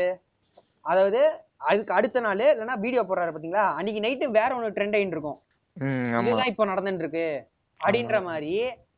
அதாவது 0.91 1.21
அதுக்கு 1.69 1.91
அடுத்த 1.99 2.19
நாள் 2.25 2.41
இல்லைன்னா 2.45 2.75
வீடியோ 2.85 3.01
போடுறாரு 3.07 3.33
பாத்தீங்களா? 3.35 3.65
அன்னைக்கு 3.77 4.03
நைட்டு 4.05 4.27
வேற 4.39 4.49
ஒன்று 4.57 4.75
ட்ரெண்ட் 4.77 4.97
ஆயிட்டு 4.97 5.15
இருக்கும். 5.17 5.39
இதுதான் 6.25 6.51
இப்போ 6.51 6.65
நடந்துட்டு 6.71 7.03
இருக்கு. 7.05 7.27
அப்படின்ற 7.79 8.17
மாதிரி 8.29 8.53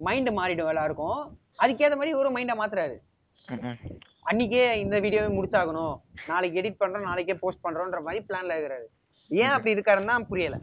மைண்ட் 0.08 0.32
மாறிடும் 0.40 0.72
எல்லாருக்கும். 0.74 1.20
அதுக்கேற்ற 1.64 1.98
மாதிரி 2.02 2.14
ஒரு 2.22 2.30
மைண்டை 2.36 2.56
மாத்துறாரு. 2.62 2.96
அன்னைக்கே 4.30 4.64
இந்த 4.84 4.96
வீடியோவை 5.06 5.30
முடிச்சாகணும். 5.38 5.94
நாளைக்கு 6.32 6.60
எடிட் 6.62 6.82
பண்றோம் 6.82 7.10
நாளைக்கே 7.10 7.36
போஸ்ட் 7.44 7.66
பண்றோம்ன்ற 7.66 8.02
மாதிரி 8.08 8.20
பிளான்ல 8.30 8.56
இருக்கிறாரு. 8.58 8.88
ஏன் 9.32 9.54
அப்படி 9.56 9.76
இருக்காருன்னு 9.76 10.14
தான் 10.14 10.30
புரியல. 10.32 10.56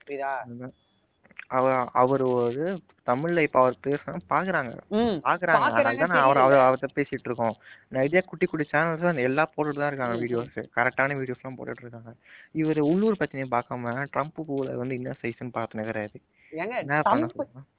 புரியுதா? 0.00 0.32
அவர் 1.56 1.74
அவர் 2.00 2.22
ஒரு 2.30 2.64
தமிழ்ல 3.08 3.42
இப்ப 3.46 3.58
அவர் 3.60 3.76
பேசுனா 3.86 4.18
பாக்குறாங்க. 4.32 4.72
பாக்குறாங்க. 5.26 6.16
அவர் 6.24 6.40
அவர். 6.44 6.64
அவர்கிட்ட 6.64 6.88
பேசிட்டு 6.96 7.28
இருக்கோம். 7.28 7.54
நிறைய 7.96 8.20
குட்டி 8.30 8.46
குட்டி 8.46 8.64
சேனல்ஸ் 8.72 9.22
எல்லாம் 9.28 9.52
போட்டுட்டு 9.54 9.80
தான் 9.82 9.90
இருக்காங்க. 9.90 10.16
வீடியோஸ் 10.24 10.58
கரெக்டான 10.76 11.16
வீடியோஸ் 11.20 11.40
எல்லாம் 11.42 11.56
போட்டுட்டு 11.58 11.84
இருக்காங்க. 11.84 12.12
இவர் 12.62 12.80
உள்ளூர் 12.90 13.18
பிரச்சனையை 13.20 13.48
பார்க்காம 13.54 13.94
ட்ரம்ப் 14.14 14.40
பூல 14.48 14.74
வந்து 14.82 14.98
என்ன 15.00 15.14
சைஸ்ன்னு 15.22 15.56
பார்த்து 15.56 15.80
நிக்கிறாரு 15.80 16.18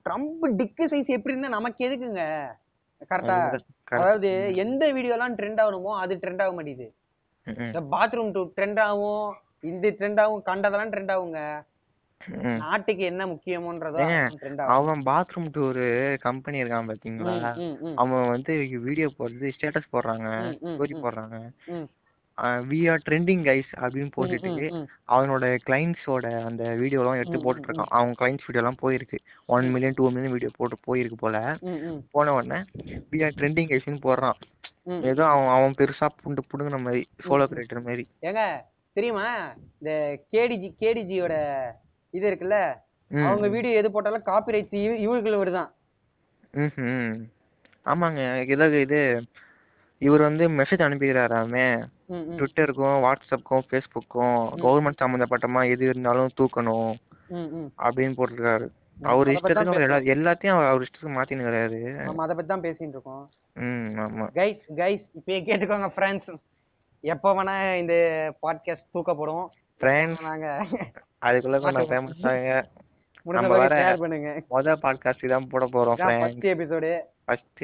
ட்ரம்ப் 0.07 0.47
டிக்கு 0.59 0.83
சைஸ் 0.93 1.15
எப்படி 1.17 1.33
இருந்தா 1.33 1.55
நமக்கு 1.57 1.85
எதுக்குங்க? 1.87 2.23
கரெக்டா. 3.11 3.35
அதாவது 3.97 4.29
எந்த 4.63 4.83
வீடியோலாம் 4.95 5.35
ட்ரெண்ட் 5.37 5.61
ஆகணுமோ 5.63 5.93
அது 6.03 6.15
ட்ரெண்ட் 6.23 6.41
ஆக 6.45 6.53
மாட்டேங்குது. 6.55 6.87
பாத்ரூம் 7.93 8.31
டூ 8.31 8.41
ட்ரெண்ட் 8.57 8.81
ஆகும். 8.87 9.29
இந்த 9.63 9.87
ட்ரெண்ட் 9.97 10.21
ஆகும் 10.23 10.47
கண்டதெல்லாம் 10.49 10.93
ட்ரெண்ட் 10.93 11.13
ஆகுங்க. 11.15 11.41
நாட்டுக்கு 12.63 13.03
என்ன 13.09 13.23
முக்கியமோன்றதோ 13.31 13.99
அவன் 14.73 15.01
பாத்ரூம் 15.07 15.51
டூர் 15.55 15.83
கம்பெனி 16.25 16.61
இருக்கான் 16.61 16.89
பாத்தீங்களா? 16.89 17.35
அவன் 18.01 18.31
வந்து 18.33 18.53
வீடியோ 18.87 19.07
போடுறது 19.17 19.53
ஸ்டேட்டஸ் 19.55 19.93
போடுறாங்க 19.93 20.27
ஸ்டோரி 20.65 20.95
போடுறாங்க. 21.05 21.37
வி 22.69 22.79
ஆர் 22.91 23.01
ட்ரெண்டிங் 23.07 23.43
கைஸ் 23.47 23.71
அப்படின்னு 23.81 24.11
போட்டுட்டு 24.15 24.67
அவனோட 25.15 25.45
கிளைண்ட்ஸோட 25.65 26.27
அந்த 26.49 26.63
வீடியோலாம் 26.81 27.19
எடுத்து 27.21 27.39
ம், 27.39 27.43
போட்டுட்டு 27.45 27.69
இருக்கான் 27.69 27.93
அவன் 27.97 28.13
கிளைண்ட்ஸ் 28.19 28.47
வீடியோலாம் 28.47 28.81
போயிருக்கு. 28.83 29.17
One. 29.55 29.67
Million 29.73 29.97
two 29.97 30.05
million 30.09 30.35
video 30.35 30.51
போட்டு 30.57 30.77
போயிருக்கு 30.87 31.17
போல. 31.23 31.37
போன 32.15 32.33
உடனே 32.37 32.59
வி 33.11 33.21
ஆர் 33.27 33.37
ட்ரெண்டிங் 33.39 33.69
கைஸ்னு 33.71 34.05
போடுறான். 34.07 34.39
ஏதோ 35.11 35.23
அவன் 35.33 35.53
அவன் 35.57 35.77
பெருசா 35.79 36.09
புண்டு 36.21 36.43
புடுங்கின 36.51 36.79
மாதிரி 36.85 37.01
சோலோ. 37.25 37.47
கிரியேட்டர் 37.51 37.87
மாதிரி. 37.87 38.05
ஏங்க 38.29 38.43
தெரியுமா? 38.99 39.27
இந்த 39.79 39.91
கேடிஜி 40.31 40.69
கேடிஜியோட 40.83 41.35
இது 42.17 42.25
இருக்குல்ல? 42.29 42.57
அவங்க 43.11 43.47
வீடியோ 43.47 43.77
எது 43.81 43.91
போட்டாலும் 43.91 44.27
காப்பி 44.29 44.51
ரைட்ஸ் 44.51 44.79
இவங்களுக்கு 45.05 45.43
வருதான். 45.43 45.69
ஆமாங்க. 47.85 48.21
ஏதாவது 48.53 48.77
இது 48.85 48.99
இவர் 50.07 50.21
வந்து 50.21 50.43
மெசேஜ் 50.57 50.83
அனுப்பிக்கிறாராமே 50.85 51.65
ட்விட்டருக்கும் 52.37 52.97
வாட்ஸ்அப்புக்கும் 53.05 53.65
ஃபேஸ்புக்கும். 53.69 54.37
கவர்மெண்ட் 54.63 55.01
சம்மந்தப்பட்டமா 55.03 55.61
எது 55.73 55.83
இருந்தாலும் 55.85 56.35
தூக்கணும். 56.39 56.93
அப்படின்னு 57.85 58.17
போட்டிருக்காரு. 58.19 58.67
அவர் 59.11 59.27
இஷ்டத்துக்கு 59.27 59.81
எல்லா. 59.87 59.97
எல்லாத்தையும் 60.15 60.55
அவர் 60.55 60.69
அவர் 60.71 60.85
இஷ்டத்துக்கு 60.85 61.17
மாத்தினுக்கிறாரு. 61.17 61.81
நம்ம 62.07 62.23
அதை 62.25 62.35
பத்தி 62.35 62.51
தான் 62.53 62.65
பேசிட்டு 62.67 62.93
இருக்கோம். 62.95 63.25
ம் 63.53 63.91
ஆமா. 64.05 64.25
கைஸ் 64.39 64.63
கைஸ் 64.81 65.05
இப்பயே 65.19 65.41
கேட்டுக்கோங்க 65.49 65.89
ஃப்ரெண்ட்ஸ் 65.97 66.31
எப்போ 67.11 67.29
வேணா 67.37 67.53
இந்த 67.81 67.95
பாட்காஸ்ட் 68.43 68.89
தூக்கப்படும். 68.95 69.45
ஃப்ரெண்ட்ஸ் 69.81 70.23
நாங்க 70.27 70.47
அதுக்குள்ள 71.27 71.57
கொஞ்சம் 71.65 71.89
ஃபேமஸ் 71.91 72.25
ஆகுங்க 72.31 72.55
நம்ம 73.37 73.57
வரை 73.61 73.77
ஷேர் 73.81 74.01
பண்ணுங்க. 74.01 74.29
மொதல் 74.53 74.81
பாட்காஸ்ட் 74.83 75.25
தான் 75.33 75.49
போட 75.53 75.65
போறோம் 75.75 75.97
ஃப்ரெண்ட்ஸ் 75.99 76.23
ஃபர்ஸ்ட் 76.23 76.47
எபிசோடு 76.53 76.89
ஃபர்ஸ்ட் 77.25 77.63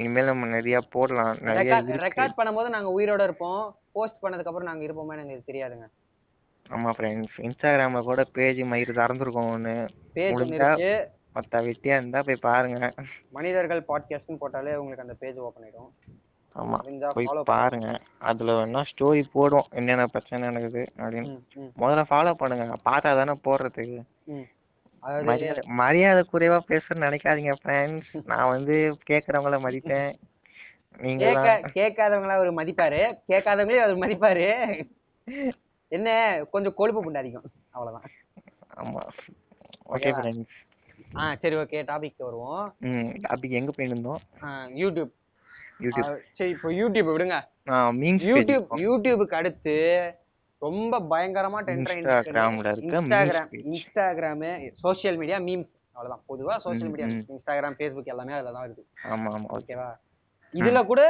இனிமேல் 0.00 0.30
நம்ம 0.30 0.46
நிறைய 0.54 0.78
போடலாம் 0.94 1.38
நிறைய 1.48 1.78
ரெக்கார்ட் 2.06 2.38
பண்ணும்போது 2.38 2.74
நாங்க 2.74 2.90
உயிரோட 2.96 3.22
இருப்போம். 3.28 3.62
போஸ்ட் 3.96 4.22
பண்ணதுக்கு 4.22 4.50
அப்புறம் 4.52 4.70
நாங்க 4.70 4.84
இருப்போமா 4.86 5.16
எனக்கு 5.16 5.48
தெரியாதுங்க. 5.50 5.86
ஆமா 6.70 6.92
ஃப்ரெண்ட்ஸ் 6.98 7.36
இன்ஸ்டாகிராம்ல 7.48 8.02
கூட 8.10 8.24
பேஜ் 8.38 8.62
மயிறு 8.72 8.98
திறந்துருக்கோம் 9.00 9.52
ஒன்று 9.56 9.74
பேஜ் 10.18 10.40
இருக்கு. 10.46 10.92
மற்ற 11.36 11.60
வெட்டியா 11.66 11.96
இருந்தா 12.00 12.22
போய் 12.28 12.44
பாருங்க. 12.48 12.92
மனிதர்கள் 13.36 13.88
பாட்காஸ்ட்னு 13.90 14.40
போட்டாலே 14.42 14.78
உங்களுக்கு 14.82 15.06
அந்த 15.06 15.16
பேஜ் 15.22 15.42
ஓப்பன் 15.48 15.66
ஆயிடும். 15.66 15.90
ஆமா. 16.56 16.78
போய் 17.14 17.26
பாருங்க. 17.50 17.88
அதுல 18.30 18.52
வேணா 18.58 18.82
ஸ்டோரி 18.90 19.22
போடும். 19.32 19.66
என்னென்ன 19.78 20.06
பிரச்சனை 20.14 20.40
நடக்குது 20.48 20.82
அப்படின்னு. 20.98 21.32
முதல்ல 21.82 22.04
ஃபாலோ 22.10 22.34
பண்ணுங்க. 22.42 22.66
பார்த்தா 22.88 23.10
தானே 23.20 23.34
போடுறதுக்கு 23.46 24.00
மரியாதை 25.28 25.62
மரியாதை 25.80 26.22
குறைவா 26.30 26.56
பேசுறேன்னு 26.68 27.06
நினைக்காதீங்க 27.06 27.52
ஃப்ரெண்ட்ஸ் 27.60 28.12
நான் 28.30 28.48
வந்து 28.48 28.76
கேக்குறவங்கள 29.10 29.58
மதிப்பேன். 29.66 30.10
நீங்க 31.04 31.24
கேட்க 31.46 31.72
கேட்காதவங்களா 31.78 32.36
அவர் 32.38 32.50
மதிப்பாரு. 32.54 33.00
கேட்காதவங்களே 33.28 33.82
அவர் 33.84 34.02
மதிப்பாரு. 34.04 34.46
என்ன? 35.92 36.08
கொஞ்சம் 36.50 36.76
கொழுப்பு 36.80 37.00
புண்டாதிக்கும் 37.02 37.48
அவ்வளவுதான். 37.70 38.08
ஆமா. 38.82 39.02
ஓகே? 39.94 40.10
ஃப்ரெண்ட்ஸ் 40.16 40.56
ஆ 41.16 41.24
சரி 41.42 41.56
ஓகே 41.56 41.80
டாபிக் 41.90 42.26
வருவோம். 42.28 42.64
டாபிக் 43.26 43.58
எங்க 43.60 43.72
போயிருந்தோம்? 43.76 44.22
யூடியூப் 44.82 45.12
சரி 46.38 46.50
இப்போ 46.54 46.68
யூடியூப் 46.80 47.10
விடுங்க. 47.12 47.36
யூடியூப் 48.30 48.66
யூடியூபுக்கு 48.84 49.38
அடுத்து 49.40 49.74
ரொம்ப 50.62 51.00
பயங்கரமா 51.10 51.58
இன்ஸ்டாகிராம்ல 51.72 52.68
இருக்க 52.74 52.94
Instagram. 52.98 53.50
Instagram 53.70 54.50
social 54.84 55.18
media 55.22 55.38
memes 55.48 55.72
அவ்வளவுதான். 55.96 56.22
பொதுவா 56.30 56.54
சோஷியல் 56.64 56.88
ம், 56.88 56.92
மீடியா. 56.94 57.08
இன்ஸ்டாகிராம் 57.32 57.76
ஃபேஸ்புக் 57.78 58.12
எல்லாமே 58.14 58.34
அதுல 58.38 58.52
தான் 58.56 58.66
இருக்கு. 58.68 58.84
ஆமா 59.12 59.28
ஆமா. 59.36 59.48
ஓகே 59.48 59.58
ஓகேவா 59.58 59.88
இதுல 60.54 60.80
கூட 60.90 61.02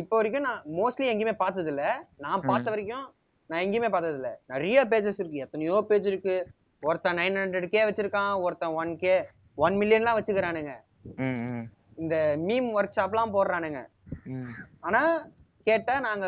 இப்போ 0.00 0.14
வரைக்கும் 0.18 0.46
நான் 0.48 0.62
மோஸ்ட்லி 0.78 1.06
எங்கேயுமே 1.12 1.34
பார்த்தது 1.42 1.70
இல்ல 1.72 1.84
நான் 2.24 2.46
பார்த்த 2.48 2.72
வரைக்கும் 2.74 3.06
நான் 3.50 3.62
எங்கேயுமே 3.64 3.90
பார்த்தது 3.94 4.18
இல்ல 4.20 4.30
நிறைய 4.52 4.82
பேஜஸ் 4.90 5.20
இருக்கு. 5.20 5.44
எத்தனையோ 5.46 5.76
பேஜ் 5.88 6.08
இருக்கு. 6.10 6.34
ஒருத்தன் 6.82 7.18
நைன் 7.20 7.38
ஹண்ட்ரட் 7.40 7.72
கே 7.72 7.80
வச்சிருக்கான் 7.86 8.32
ஒருத்தன் 8.44 8.76
ஒன் 8.82 8.92
கே 9.02 9.14
ஒன் 9.58 9.74
மில்லியன்லாம் 9.80 10.18
வச்சுக்கிறானுங்க. 10.18 10.74
இந்த 12.02 12.16
மீம் 12.46 12.68
ஒர்க் 12.76 12.96
ஷாப்லாம் 12.98 13.34
போடுறானுங்க. 13.34 13.80
ஆனா 14.80 15.02
கேட்டா 15.64 15.94
நாங்க 16.00 16.26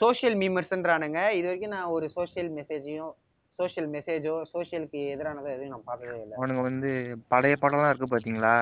சோஷியல் 0.00 0.36
மீமர்ஸ்ன்றானுங்க 0.36 1.20
இது 1.32 1.46
வரைக்கும் 1.46 1.74
நான் 1.76 1.92
ஒரு 1.96 2.06
சோஷியல் 2.10 2.50
மெசேஜையும் 2.50 3.12
சோஷியல் 3.58 3.88
மெசேஜோ 3.90 4.34
சோஷியலுக்கு 4.52 5.00
எதிரானதோ 5.14 5.48
எதுவும் 5.54 5.68
நான் 5.68 5.84
பார்த்ததே 5.84 6.16
இல்லை. 6.22 6.36
அவனுங்க 6.38 6.62
வந்து 6.62 6.90
பழைய 7.28 7.56
படம்லாம் 7.60 7.90
இருக்கு 7.90 8.08
பாத்தீங்களா? 8.14 8.54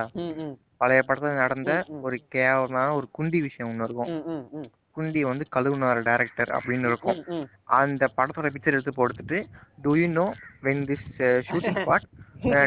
பழைய 0.76 1.00
படத்துல 1.08 1.32
நடந்த. 1.34 1.72
ஒரு 2.00 2.16
கேவலமான 2.28 2.94
ஒரு 2.94 3.08
குண்டி 3.18 3.40
விஷயம் 3.40 3.70
ஒண்ணு 3.70 3.86
இருக்கும். 3.88 4.10
குண்டி 4.96 5.20
வந்து 5.20 5.44
கழுவுனார் 5.56 6.02
டைரக்டர் 6.02 6.50
அப்படின்னு 6.58 6.86
இருக்கும். 6.86 7.18
அந்த 7.64 8.08
படத்தோட 8.16 8.48
பிக்சர் 8.48 8.76
எடுத்து 8.76 8.92
போட்டுட்டு 8.98 9.38
do 9.82 9.94
you 9.96 10.06
know 10.08 10.26
when 10.62 10.82
this 10.90 11.06
shooting 11.48 11.78
spot 11.80 12.06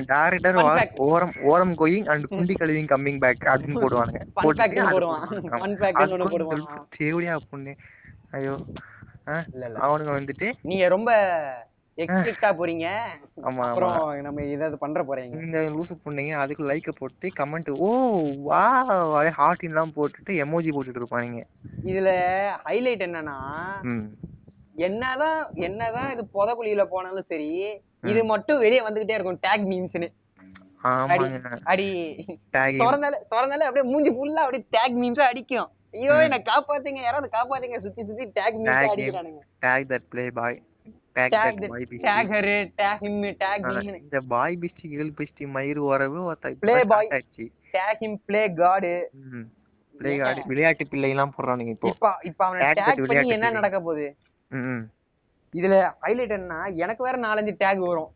director 0.09 0.57
was. 0.59 0.95
ஓரம் 1.07 1.33
ஓரம் 1.43 1.75
கோயிங் 1.77 2.05
அண்ட் 2.05 2.25
குண்டி 2.29 2.55
கழுவிங் 2.59 2.91
கம்மிங் 2.93 3.19
பேக் 3.19 3.45
அப்படின்னு 3.53 3.81
ஒண்ணு 6.15 6.27
போடுவான். 6.33 6.87
தேவடியா 6.97 7.37
பொண்ணு. 7.49 7.75
ஐயோ. 8.31 8.55
அவனுங்க 9.85 10.13
வந்துட்டு 10.13 10.47
நீங்க 10.61 10.87
ரொம்ப 10.87 11.11
எக்ஸ்பிளிக்டா 11.97 12.49
போறீங்க? 12.59 12.85
ஆமா 13.47 13.63
அப்புறம் 13.65 13.97
நம்ம 14.25 14.43
இதை 14.53 14.67
இது 14.69 14.77
பண்ற 14.83 15.01
போறீங்க. 15.09 15.35
இந்த 15.45 15.59
லூசு 15.73 15.95
பொண்ணுங்க 16.05 16.33
அதுக்கு 16.43 16.63
லைக்க 16.69 16.91
போட்டு 16.99 17.27
கமெண்ட் 17.39 17.69
ஓ 17.87 17.89
வா 18.47 18.61
ஹார்ட் 19.39 19.65
எல்லாம் 19.69 19.93
போட்டுட்டு 19.97 20.39
எமோஜி 20.45 20.71
போட்டுட்டு 20.75 21.01
இருப்பாங்க 21.01 21.43
இதுல 21.91 22.11
ஹைலைட் 22.67 23.05
என்னன்னா 23.07 23.37
என்னதான் 24.87 25.39
என்னதான் 25.67 26.11
இது 26.13 26.23
புதக்குழியில 26.35 26.83
போனாலும் 26.93 27.29
சரி 27.31 27.49
இது 28.11 28.21
மட்டும் 28.33 28.61
வெளியே 28.65 28.83
வந்துகிட்டே 28.87 29.17
இருக்கும் 29.17 29.41
டேக் 29.45 29.69
மீம்ஸ்னு 29.71 30.09
அடி 31.71 31.87
திறந்தாலே 32.81 33.17
திறந்தாலே 33.33 33.67
அப்படியே 33.67 33.87
மூஞ்சி 33.91 34.11
ஃபுல்லா 34.15 34.43
அப்படியே 34.45 34.65
டேக் 34.75 34.97
மீம்ஸா 35.01 35.25
அடிக்கும். 35.31 35.69
ஐயோ 35.97 36.13
என்ன 36.25 36.37
காப்பாத்துங்க 36.49 37.01
யாராவது 37.05 37.27
காப்பாத்துங்க 37.35 37.79
சுத்தி 37.85 38.01
சுத்தி 38.09 38.25
tag 38.37 38.57
memes 38.59 38.91
அடிக்கிறானுங்க. 38.93 39.41
Tag 39.65 39.89
that 39.91 40.07
play 40.13 40.25
boy 40.39 40.57
boy 41.15 41.31
இந்த 43.97 44.21
பாய் 44.27 44.57
பிஸ்டி 44.61 44.85
கேர்ள் 44.93 45.11
பிஸ்டி 45.19 45.45
மயிறு 45.55 45.81
வரவு 45.87 46.19
ஒருத்த 46.29 46.51
Play 46.63 46.77
இப்ப 46.77 46.95
boy. 46.95 47.05
start 47.05 47.15
ஆச்சு. 47.17 47.45
டேக் 47.73 48.01
ஹிம் 48.03 48.17
ப்ளே 48.25 48.41
விளையாட்டு 50.45 50.85
பிள்ளை 50.87 51.09
எல்லாம் 51.09 51.33
போடுறானுங்க 51.35 51.73
இப்போ. 51.75 51.87
இப்ப 51.87 52.07
இப்ப 52.23 52.45
அவனை 52.45 52.61
Tag 52.61 52.69
that 52.69 52.79
டேக் 52.79 52.87
பண்ணி 52.89 53.05
விளையாட்டு 53.07 53.35
என்ன. 53.37 53.51
நடக்க 53.51 53.79
போகுது? 53.79 54.07
இதுல 55.53 55.75
ஹைலைட் 56.01 56.35
என்னன்னா 56.37 56.75
எனக்கு 56.75 57.03
வேற 57.03 57.17
நாலஞ்சு 57.17 57.53
டேக் 57.59 57.81
வரும். 57.87 58.11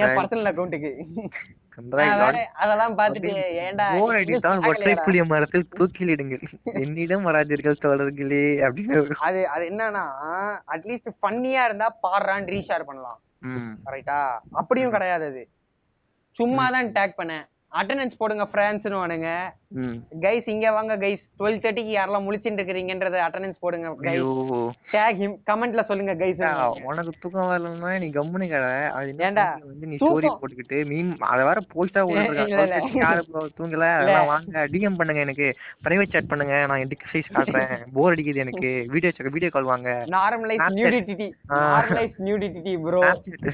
என் 0.00 0.16
பர்சனல் 0.18 0.48
வேற 0.50 0.90
அதெல்லாம் 1.78 2.94
பார்த்துட்டு 2.98 3.32
ஏன்டா 3.64 3.86
போர் 3.94 4.00
இன்னும் 4.00 4.18
அடித்தால் 4.20 4.60
tag 4.62 4.68
ஒற்றை 4.70 4.84
இல்லையாடா? 4.84 5.04
புளிய 5.06 5.22
மரத்தில் 5.32 5.66
தூக்கிலிடுங்கள். 5.78 6.44
என்னிடம் 6.82 7.26
வராதீர்கள் 7.28 7.82
தோழர்களே 7.84 8.44
அப்படின்னு. 8.66 9.02
அது 9.26 9.40
அது 9.54 9.64
என்னன்னா 9.72 10.04
அட்லீஸ்ட் 10.74 11.10
ஃபன்னியா 11.18 11.64
இருந்தா 11.68 11.88
பாடுறான்னு 12.06 12.52
ரீஷேர் 12.54 12.88
பண்ணலாம். 12.90 13.18
கரெக்டா 13.88 14.20
அப்படியும் 14.60 14.94
கிடையாது 14.96 15.26
அது. 15.32 15.42
சும்மா 16.38 16.64
தான் 16.76 16.88
டேக் 16.96 17.18
பண்ணேன். 17.20 17.44
அட்டெண்டன்ஸ் 17.80 18.18
போடுங்க 18.20 18.44
ஃப்ரான்ஸ்னு 18.52 19.00
வானுங்க. 19.02 19.30
கைஸ் 20.24 20.48
இங்க 20.52 20.66
வாங்க 20.76 20.94
கைஸ் 21.04 21.22
டுவெல் 21.38 21.60
தேர்ட்டிக்கு 21.62 21.92
யாரெல்லாம் 21.96 22.26
முழிச்சுட்டு 22.26 22.58
இருக்கிறீங்கன்றத 22.60 23.16
அட்டெண்டன்ஸ் 23.24 23.62
போடுங்க 23.64 23.88
கைஸ் 24.06 24.28
டேக் 24.94 25.18
ஹிம் 25.22 25.34
கமெண்ட்ல 25.50 25.82
சொல்லுங்க 25.88 26.14
கைஸ் 26.22 26.42
உனக்கு 26.90 27.12
தூக்கம் 27.22 27.50
வரலன்னா 27.50 27.90
நீ 28.02 28.08
கம்முனு 28.16 28.46
கடை. 28.52 28.70
அது 28.98 29.14
ஏண்டா, 29.28 29.46
வந்து 29.70 29.88
நீ 29.90 29.96
ஸ்டோரி. 30.00 30.28
போட்டுக்கிட்டு 30.40 30.78
மீம் 30.90 31.10
அத 31.32 31.40
வேற 31.48 31.60
போஸ்டா 31.72 32.02
bro? 32.10 33.46
தூங்கல? 33.58 33.86
அதெல்லாம் 33.96 34.30
வாங்க. 34.32 34.66
டிஎம் 34.74 34.98
பண்ணுங்க 35.00 35.20
எனக்கு. 35.26 35.48
பிரைவேட் 35.86 36.14
chat 36.14 36.28
பண்ணுங்க. 36.32 36.54
நான் 36.70 36.84
எதுக்கு 36.84 37.10
சைஸ் 37.12 37.34
காட்டுறேன். 37.36 37.74
போர் 37.96 38.14
அடிக்குது 38.14 38.44
எனக்கு. 38.44 38.70
வீடியோ 38.94 39.32
வீடியோ 39.36 39.50
கால் 39.56 39.70
வாங்க. 39.72 39.90
Normalise. 40.16 40.64
Nudity. 40.78 41.28
Normalise 41.54 42.16
nudity 42.28 42.74
bro 42.86 43.02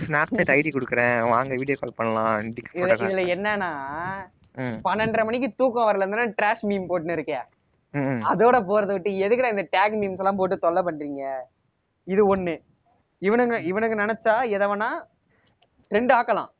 Snapchat 0.04 0.54
ID 0.58 0.72
கொடுக்குறேன். 0.76 1.18
வாங்க 1.34 1.52
வீடியோ 1.62 1.78
கால் 1.80 1.98
பண்ணலாம். 2.00 2.52
டிக் 2.58 2.72
இதுல 3.02 3.24
என்னன்னா 3.36 3.72
பன்னெண்டரை 4.84 5.24
மணிக்கு 5.24 5.54
தூக்கம் 5.56 5.88
வரலன்னா 5.88 6.26
ட்ராஷ் 6.38 6.64
மீம் 6.70 6.88
போட்டுன்னு 6.88 7.12
இருக்கேன் 7.12 7.46
அதோட 8.22 8.56
போறதை 8.68 8.92
விட்டு 8.92 9.10
எதுக்குடா 9.24 9.50
இந்த 9.50 9.68
டேக் 9.72 9.94
மீம்ஸ் 10.00 10.18
எல்லாம் 10.18 10.36
போட்டு 10.36 10.58
தொல்லை 10.58 10.82
பண்றீங்க? 10.82 11.22
இது 12.06 12.36
ஒண்ணு. 12.36 12.54
இவனுங்க 13.22 13.56
இவனுங்க 13.70 13.96
நினைச்சா 14.02 14.34
எதை 14.48 14.66
வேணா 14.66 14.88
ட்ரெண்ட் 15.90 16.12
ஆக்கலாம். 16.12 16.50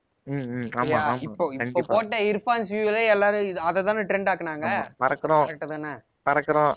இப்போ 1.21 1.45
இப்போ 1.65 1.83
போட்ட 1.89 2.17
இர்ஃபான்ஸ் 2.23 2.69
வியூல 2.69 2.99
எல்லாரும் 3.07 3.57
அதை 3.61 3.83
தானே 3.83 4.03
ட்ரெண்ட் 4.03 4.31
ஆக்குனாங்க? 4.33 4.67
ஆமா. 4.67 4.85
பறக்குறோம். 5.01 5.47
கரெக்ட் 5.47 5.67
தானே? 5.67 5.93
பறக்குறோம். 6.27 6.73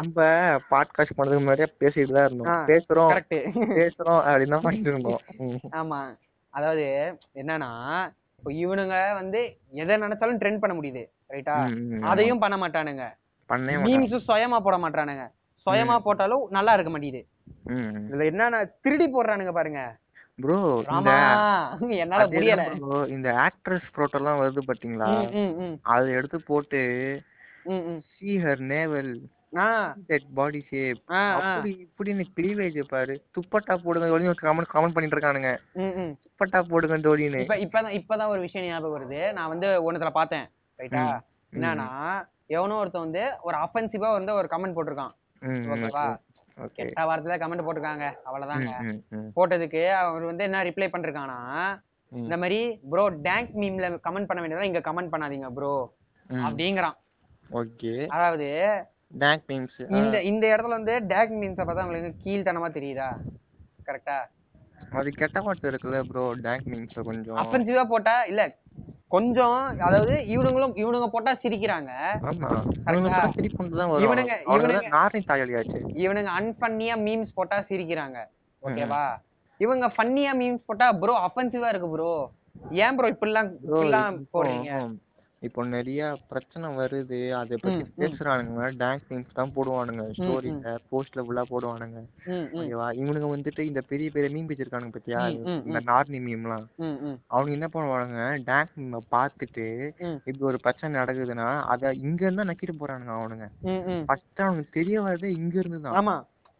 நம்ம 0.00 0.22
பாட்காஸ்ட் 0.70 1.16
பண்றதுக்கு 1.18 1.42
முன்னாடியே 1.42 1.68
பேசிட்டு 1.82 2.12
தான் 2.12 2.26
இருந்தோம். 2.26 2.48
ஆ, 2.48 2.56
பேசுறோம். 2.66 3.12
பேசுறோம் 3.76 4.22
அப்படின்னு 4.24 4.48
தான் 4.48 4.62
பண்ணிட்டு 4.62 4.90
இருந்தோம். 4.90 5.20
ம், 5.40 5.60
ஆமா. 5.72 6.00
அதாவது 6.54 6.86
என்னன்னா 7.34 7.70
இப்போ 8.40 8.52
இவனுங்க 8.52 9.14
வந்து 9.14 9.58
எதை 9.70 9.96
நினைச்சாலும் 9.96 10.38
ட்ரெண்ட் 10.38 10.58
பண்ண 10.58 10.80
முடியுது 10.80 11.10
ரைட்டா. 11.28 11.56
அதையும் 12.00 12.38
பண்ண 12.38 12.56
மாட்டானுங்க. 12.56 13.04
பண்ணவே 13.48 13.74
மாட்டாங்க. 13.76 13.86
மீம்ஸ் 13.86 14.28
சுயமா 14.28 14.60
போட 14.60 14.76
மாட்டானுங்க. 14.78 15.24
சுயமா 15.66 15.98
போட்டாலும் 15.98 16.46
நல்லா 16.50 16.72
இருக்க 16.72 16.90
மாட்டேங்குது. 16.90 17.26
இதுல 18.08 18.24
என்னன்னா 18.30 18.70
திருடி 18.80 19.06
போடுறானுங்க 19.06 19.52
பாருங்க. 19.52 19.98
ப்ரோ 20.36 20.84
என்னால 21.90 22.26
முடியல. 22.26 22.64
இந்த 23.08 23.28
ஆக்ட்ரஸ் 23.32 24.12
எல்லாம் 24.12 24.40
வருது 24.40 24.62
பாத்தீங்களா? 24.66 25.10
அதை 25.82 26.12
எடுத்து 26.12 26.40
போட்டு 26.40 26.80
ம், 27.64 27.84
ம். 27.86 28.00
see 28.20 28.38
shape. 30.70 31.00
ஆ, 31.10 31.40
ஆ. 31.40 31.54
அப்படி 31.54 31.90
இப்படின்னு 31.98 32.24
கிளீவேஜ் 32.36 32.80
பாரு. 32.80 33.22
துப்பட்டா 33.34 33.76
போடுங்க 33.76 34.08
தோழி. 34.08 34.26
கமெண்ட் 34.26 34.62
கமெண்ட் 34.72 34.92
பண்ணிட்டு 34.92 35.18
இருக்கானுங்க. 35.18 35.58
துப்பட்டா 35.74 36.62
போடுங்க 36.62 36.98
தோழின்னு. 36.98 37.56
இப்ப 37.56 37.56
இப்பதான் 37.56 38.02
இப்பதான் 38.04 38.28
ஒரு 38.28 38.40
விஷயம் 38.40 38.68
ஞாபகம் 38.68 39.00
வருது. 39.00 39.32
நான் 39.32 39.48
வந்து 39.48 39.92
ஒண்ணுத்துல 39.92 40.10
பார்த்தேன். 40.10 40.46
ரைட்டா 40.78 41.20
என்னன்னா 41.52 41.88
எவனோ 42.46 42.74
ஒருத்தன் 42.74 43.02
வந்து 43.02 43.30
ஒரு 43.42 43.56
அஃபென்சிவா 43.58 44.12
வந்து 44.12 44.34
ஒரு 44.34 44.48
கமெண்ட் 44.50 44.76
போட்டிருக்கான். 44.76 45.10
ஓகேவா 45.44 46.18
ஓகே. 46.60 46.72
கெட்ட 46.72 47.02
வார்த்தையில 47.02 47.38
கமெண்ட் 47.38 47.66
போட்டிருக்காங்க. 47.66 48.12
அவ்வளவுதாங்க. 48.24 49.00
போட்டதுக்கு 49.36 49.90
அவர் 49.92 50.22
வந்து 50.22 50.44
என்ன 50.44 50.64
ரிப்ளை 50.64 50.88
ம். 52.08 52.16
இந்த 52.16 52.36
மாதிரி 52.36 52.80
ப்ரோ 52.90 53.08
டேங்க் 53.08 53.56
மீம்ல 53.56 53.98
கமெண்ட் 54.08 54.24
பண்ண 54.24 54.46
வேண்டியதா 54.46 54.62
இங்க 54.62 54.78
கமெண்ட் 54.78 55.08
பண்ணாதீங்க 55.12 55.50
ப்ரோ. 55.50 55.94
அப்படிங்கிறான். 56.30 56.94
ஓகே. 57.50 58.06
அதாவது 58.06 58.70
டேங்க் 59.10 59.44
மீம்ஸ் 59.48 59.78
இந்த 59.98 60.16
இந்த 60.22 60.44
இடத்துல 60.46 60.76
வந்து 60.76 60.94
டேக் 61.08 61.32
மீம்ஸை 61.38 61.64
பார்த்தா 61.64 61.84
உங்களுக்கு 61.84 62.10
கீழ்த்தனமா 62.24 62.68
தெரியுதா? 62.70 63.08
கரெக்டா 63.86 64.18
அது 64.92 65.08
கெட்ட 65.12 65.40
வார்த்தை 65.40 65.70
இருக்குல்ல 65.70 65.98
ப்ரோ 66.02 66.22
டேங்க் 66.40 66.66
மீம்ஸ் 66.66 66.94
கொஞ்சம். 67.04 67.38
அஃபென்சிவா 67.42 67.84
போட்டா 67.84 68.14
இல்ல 68.24 68.42
கொஞ்சம் 69.08 69.56
அதாவது 69.80 70.14
இவனுங்களும் 70.34 70.74
இவனுங்க 70.74 71.06
போட்டா 71.06 71.32
சிரிக்கிறாங்க. 71.42 71.90
ஆமா. 72.22 72.50
இவனுங்க 74.04 74.34
இவனுங்க- 76.02 76.34
அன்ஃபன்னியா 76.38 76.94
மீம்ஸ் 77.00 77.34
போட்டா 77.34 77.58
சிரிக்கிறாங்க. 77.68 78.18
ஓகேவா 78.62 79.04
இவங்க 79.60 79.86
ஃபன்னியா 79.88 80.32
மீம்ஸ் 80.34 80.66
போட்டா 80.66 80.92
ப்ரோ 80.94 81.14
அஃபென்சிவா 81.26 81.68
இருக்கு 81.68 81.90
ப்ரோ 81.90 82.12
ஏன் 82.78 82.96
ப்ரோ 82.96 83.08
இப்படிலாம் 83.08 83.50
இப்படிலாம் 83.66 84.16
போடுறீங்க? 84.32 84.70
இப்போ 85.46 85.60
நிறைய 85.74 86.00
பிரச்சனை 86.30 86.66
வருது. 86.78 87.18
அதை 87.40 87.56
பத்தி. 87.62 87.84
பேசுறானுங்க. 88.00 88.64
டேங்க் 88.82 89.06
மீம்ஸ் 89.10 89.36
தான் 89.38 89.52
போடுவானுங்க. 89.56 90.04
ஸ்டோரியில 90.18 90.72
போஸ்ட்ல 90.90 91.22
ஃபுல்லா 91.26 91.44
போடுவானுங்க. 91.52 92.00
ஓகேவா? 92.58 92.88
இவனுங்க 93.02 93.28
வந்துட்டு 93.34 93.64
இந்த 93.70 93.82
பெரிய 93.90 94.08
பெரிய 94.16 94.30
மீம் 94.34 94.50
வச்சிருக்கானுங்க 94.50 94.94
பத்தியா? 94.96 95.22
இந்த 95.68 95.80
நார்னி 95.90 96.20
மீம்லாம் 96.26 96.66
அவங்க 97.34 97.50
என்ன 97.58 97.68
பண்ணுவானுங்க? 97.74 98.24
டேங்க் 98.50 98.74
மீமை 98.80 99.00
பார்த்துட்டு. 99.16 99.66
இப்படி 100.26 100.48
ஒரு 100.52 100.60
பிரச்சனை 100.66 100.92
நடக்குதுன்னா 101.00 101.48
அத 101.74 101.92
இங்க 102.08 102.20
இருந்தா 102.26 102.48
நக்கிட்டு 102.50 102.76
போறானுங்க 102.82 103.14
அவனுங்க. 103.20 103.48
ஃபர்ஸ்ட் 104.08 104.46
அவனுக்கு 104.48 104.78
தெரிய 104.80 104.98
வரதே 105.06 105.30
இங்க 105.40 105.56
இருந்து 105.62 105.80
தான் 105.86 105.98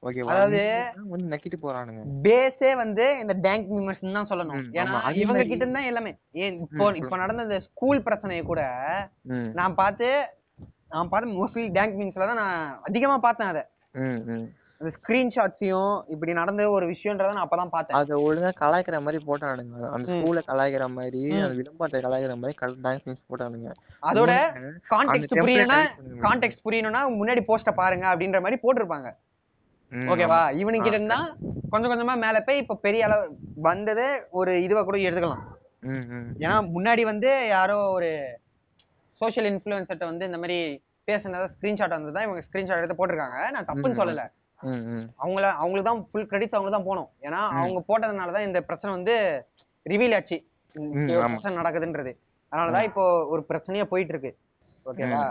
அதாவது- 0.06 0.82
நக்கிட்டு 1.12 1.54
போறானுங்க. 1.62 2.02
பேஸே 2.22 2.76
வந்து 2.76 3.18
இந்த 3.20 3.34
டேங்க் 3.42 3.72
மீமர்ஸ் 3.72 4.12
தான் 4.12 4.28
சொல்லணும். 4.28 4.64
ஏன்னா 4.72 5.10
இவங்க 5.14 5.44
கிட்ட 5.44 5.80
எல்லாமே. 5.80 6.16
ஏன் 6.30 6.60
இப்போ 6.60 6.92
இப்போ 6.96 7.16
நடந்த 7.16 7.60
ஸ்கூல் 7.60 8.02
பிரச்சனையை 8.02 8.44
கூட 8.46 8.60
நான் 9.54 9.74
பார்த்து 9.74 10.24
நான் 10.88 11.08
பார்த்து 11.08 11.46
மோஸ்ட்லி 11.46 11.72
டேங்க் 11.72 12.00
மீம்ஸ்ல 12.00 12.26
தான் 12.26 12.36
நான் 12.36 12.80
அதிகமா 12.84 13.18
பார்த்தேன் 13.18 13.46
அதை. 13.46 13.62
அந்த 14.78 14.96
ஸ்கிரீன்ஷாட்ஸையும் 15.02 16.02
இப்படி 16.08 16.32
நடந்த 16.32 16.70
ஒரு 16.70 16.90
விஷயன்றத 16.90 17.32
நான் 17.32 17.48
அப்பதான் 17.48 17.68
பார்த்தேன். 17.68 17.96
அத 17.96 18.16
ஒழுங்கா 18.16 18.52
கலாய்க்கிற 18.60 19.00
மாதிரி 19.00 19.24
போட்டானுங்க. 19.26 19.90
அந்த 19.90 20.12
ம். 20.12 20.20
ஸ்கூல 20.20 20.42
கலாய்க்கிற 20.46 20.86
மாதிரி. 20.90 21.40
அந்த 21.40 21.54
விளம்பரத்தை 21.54 22.00
கலாய்க்கிற 22.00 22.38
மாதிரி 22.38 22.76
டான்ஸ் 22.82 23.08
மீம்ஸ் 23.08 23.24
போட்டானுங்க. 23.30 23.72
அதோட 24.02 24.30
கான்டெக்ட் 24.90 25.26
புரியணும்னா. 25.30 25.88
கான்டெக்ட் 26.20 26.56
புரியணும்னா 26.64 27.02
முன்னாடி 27.22 27.42
போஸ்ட 27.48 27.72
பாருங்க 27.72 28.06
அப்படின்ற 28.06 28.42
மாதிரி 28.42 28.58
போட்டிருப்பாங்க. 28.62 29.14
ஓகேவா? 30.12 30.40
கிட்ட 30.76 30.96
இருந்தா 30.96 31.18
கொஞ்சம் 31.72 31.90
கொஞ்சமா 31.92 32.14
மேல 32.24 32.40
போய் 32.46 32.60
இப்ப 32.62 32.78
பெரிய 32.86 33.06
அளவு 33.08 33.24
வந்ததே 33.68 34.08
ஒரு 34.38 34.52
இதுவா 34.66 34.82
கூட 34.82 34.98
எடுத்துக்கலாம். 35.06 35.44
ஏன்னா 36.44 36.56
முன்னாடி 36.74 37.02
வந்து 37.10 37.30
யாரோ 37.54 37.76
ஒரு 37.96 38.10
சோஷியல் 39.20 39.48
இன்ஃப்ளூயன்சர்ட்ட 39.50 40.10
வந்து 40.10 40.28
இந்த 40.28 40.38
மாதிரி 40.42 40.58
பேசுனதை 41.08 41.46
ஸ்கிரீன்ஷாட் 41.54 41.96
வந்தது 41.96 42.14
தான் 42.16 42.26
இவங்க 42.26 42.42
ஸ்கிரீன்ஷாட் 42.46 42.80
எடுத்து 42.82 42.98
போட்டிருக்காங்க. 43.00 43.38
நான் 43.54 43.68
தப்புன்னு. 43.70 44.00
சொல்லல. 44.00 44.24
அவங்கள 45.22 45.44
அவங்களுக்கு 45.60 45.88
தான் 45.88 46.02
ஃபுல் 46.10 46.28
கிரெடிட்ஸ் 46.30 46.56
அவங்க 46.58 46.72
தான் 46.76 46.86
போகணும் 46.88 47.10
ஏன்னா. 47.26 47.40
அவங்க 47.60 47.80
போட்டதுனால 47.88 48.34
தான் 48.36 48.46
இந்த 48.48 48.60
பிரச்சனை 48.68 48.90
வந்து 48.96 49.14
ரிவீல் 49.86 50.16
ஆச்சு. 50.18 50.38
பிரச்சனை 51.28 51.54
நடக்குதுன்றது. 51.60 52.12
அதனாலதான் 52.52 52.88
இப்போ 52.90 53.02
ஒரு 53.32 53.42
பிரச்சனையா 53.50 53.86
போயிட்டு 53.92 54.14
இருக்கு 54.14 54.32
ஓகேவா? 54.86 55.22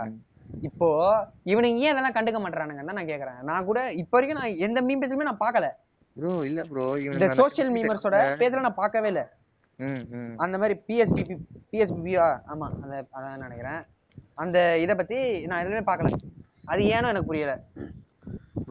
இப்போ 0.68 0.88
இவனுங்க 1.52 1.84
ஏன் 1.84 1.92
அதெல்லாம் 1.92 2.16
கண்டுக்க 2.16 2.38
மாட்டானுங்கன்னு 2.44 2.90
தான் 2.90 2.98
நான் 3.00 3.10
கேக்குறேன். 3.12 3.38
நான் 3.50 3.68
கூட 3.68 3.80
இப்போ 4.02 4.14
வரைக்கும் 4.16 4.40
நான் 4.40 4.60
எந்த 4.66 4.78
மீம் 4.88 5.02
பேஜுமே 5.02 5.28
நான் 5.28 5.44
பார்க்கல 5.44 5.68
ப்ரோ 6.16 6.32
இல்ல 6.48 6.60
ப்ரோ 6.70 6.86
இந்த 7.06 7.28
சோஷியல் 7.40 7.70
மீமர்ஸோட 7.76 8.18
பேஜ்ல 8.40 8.64
நான் 8.66 8.80
பார்க்கவே 8.80 9.10
இல்லை. 9.12 9.24
அந்த 10.44 10.54
மாதிரி 10.62 10.74
பிஎஸ்பி 10.86 11.22
பிஎஸ்பியா 11.70 12.26
ஆமா 12.52 12.66
அந்த 12.82 12.94
அதான் 13.16 13.44
நினைக்கிறேன். 13.44 13.80
அந்த 14.42 14.58
இதை 14.84 14.94
பத்தி 15.00 15.18
நான் 15.50 15.62
எதுவுமே 15.64 15.82
பார்க்கல 15.90 16.10
அது 16.72 16.82
ஏனோ 16.96 17.10
எனக்கு 17.12 17.30
புரியல. 17.30 17.54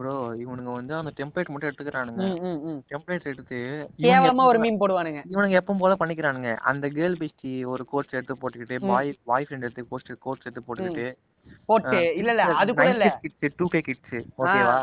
ப்ரோ 0.00 0.12
இவனுங்க 0.40 0.70
வந்து 0.72 0.94
அந்த 0.96 1.10
டெம்ப்ளேட் 1.16 1.50
மட்டும் 1.50 1.68
எடுத்துக்கிறானுங்க. 1.68 2.22
ம், 2.26 2.38
ம், 2.44 2.60
ம். 2.68 2.78
டெம்ப்ளேட் 2.90 3.26
எடுத்து 3.26 3.58
இவனுங்க 3.58 4.04
கேவலமா 4.04 4.44
ஒரு 4.44 4.58
எப்பவும் 4.58 4.64
மீம் 4.66 4.80
போடுவானுங்க. 4.82 5.20
இவனுங்க 5.32 5.58
எப்பவும் 5.58 5.82
போல 5.82 5.94
பண்ணிக்கிறானுங்க. 5.94 6.50
அந்த 6.64 6.88
கேர்ள் 6.88 7.16
பெஸ்டி 7.20 7.52
ஒரு 7.66 7.84
கோட்ஸ் 7.86 8.14
எடுத்து 8.14 8.36
போட்டுக்கிட்டு 8.36 8.78
பாய் 8.86 9.10
பாய் 9.24 9.46
ஃப்ரெண்ட் 9.46 9.66
எடுத்து 9.66 9.84
போஸ்ட் 9.86 10.12
கோட்ஸ் 10.18 10.46
எடுத்து 10.46 10.66
போட்டுக்கிட்டு 10.66 11.06
போட்டு 11.68 11.98
இல்ல 12.14 12.30
இல்ல 12.32 12.44
அது 12.60 12.70
கூட 12.74 12.88
இல்ல. 12.90 13.06
கிட்ஸ் 13.22 13.56
டூ 13.56 13.66
கே 13.68 13.80
கிட்ஸ் 13.82 14.16
ஓகேவா 14.40 14.78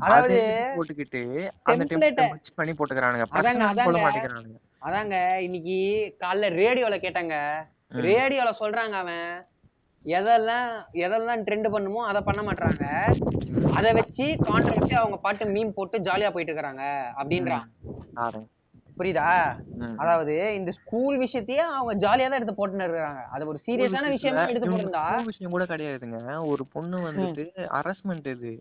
அதாவது 0.00 0.38
போட்டுக்கிட்டு 0.76 1.22
அந்த 1.64 1.82
template- 1.82 1.90
டெம்ப்ளேட் 1.92 2.32
மிக்ஸ் 2.34 2.56
பண்ணி 2.56 2.72
போட்டுக்கிறானுங்க. 2.72 3.26
அதாங்க, 3.30 3.34
பிரச்சனை 3.34 3.68
சொல்ல 3.78 3.98
அதாங்க. 3.98 4.06
மாட்டேங்கிறானுங்க 4.06 4.58
அதாங்க 4.82 5.14
இன்னைக்கு 5.46 5.76
காலைல 6.20 6.50
ரேடியோல 6.56 6.98
கேட்டாங்க. 7.00 7.34
ம். 7.90 8.02
ரேடியோல 8.06 8.50
சொல்றாங்க 8.60 8.96
அவன் 8.98 9.24
எதெல்லாம் 10.04 10.68
எதெல்லாம் 11.02 11.40
ட்ரெண்ட் 11.46 11.68
பண்ணுமோ 11.70 12.00
அதை 12.06 12.20
பண்ண 12.22 12.42
மாட்டாங்க 12.42 12.84
அதை 13.76 13.90
வச்சு 13.98 14.26
கான்ட்ராக்ட் 14.46 15.00
அவங்க 15.00 15.16
பாட்டு 15.24 15.52
மீம் 15.56 15.74
போட்டு 15.78 16.06
ஜாலியா 16.10 16.30
போயிட்டு 16.34 16.54
இருக்காங்க 16.54 16.84
அப்படின்றான். 17.20 17.66
புரியுதா. 18.98 19.26
அதாவது 20.02 20.32
இந்த 20.58 20.70
ஸ்கூல் 20.78 21.16
விஷயத்தையே 21.22 21.64
அவங்க 21.74 21.92
ஜாலியா 22.04 22.28
தான் 22.28 22.38
எடுத்து 22.38 22.54
போட்டுன்னு 22.56 22.86
இருக்காங்க 22.86 23.20
அது 23.34 23.48
ஒரு 23.50 23.58
சீரியஸான 23.66 24.08
விஷயமா 24.14 24.46
எடுத்து 24.52 24.70
போட்டிருந்தா 24.70 25.04
விஷயம் 25.28 25.54
கூட 25.54 25.64
கிடையாதுங்க. 25.72 26.20
ஒரு 26.52 26.64
பொண்ணு 26.72 27.02
வந்துட்டு 27.04 27.44
ஹராஸ்மெண்ட் 27.76 28.26
இது. 28.32 28.52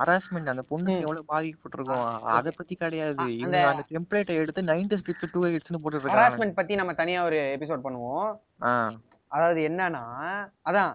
ஹராஸ்மெண்ட் 0.00 0.52
அந்த 0.52 0.64
பொண்ணுக்கு 0.70 1.04
எவ்வளவு 1.06 1.28
பாதிக்கப்பட்டிருக்கும் 1.32 2.06
அத 2.38 2.54
பத்தி 2.60 2.76
கிடையாது. 2.84 3.26
இவங்க 3.40 3.60
அந்த 3.72 3.84
டெம்ப்ளேட்டை 3.92 4.38
எடுத்து 4.44 4.68
நைன்டி 4.72 5.00
கிட்ஸ் 5.08 5.34
டூ 5.34 5.44
கிட்ஸ்னு 5.56 5.82
போட்டு 5.82 5.96
இருக்காங்க. 5.96 6.16
ஹராஸ்மெண்ட் 6.16 6.58
பத்தி 6.60 6.80
நம்ம 6.82 6.94
தனியா 7.02 7.20
ஒரு 7.28 7.40
எபிசோட் 7.58 7.86
பண்ணுவோம். 7.86 8.30
அதாவது 9.36 9.60
என்னன்னா 9.70 10.04
அதான் 10.70 10.92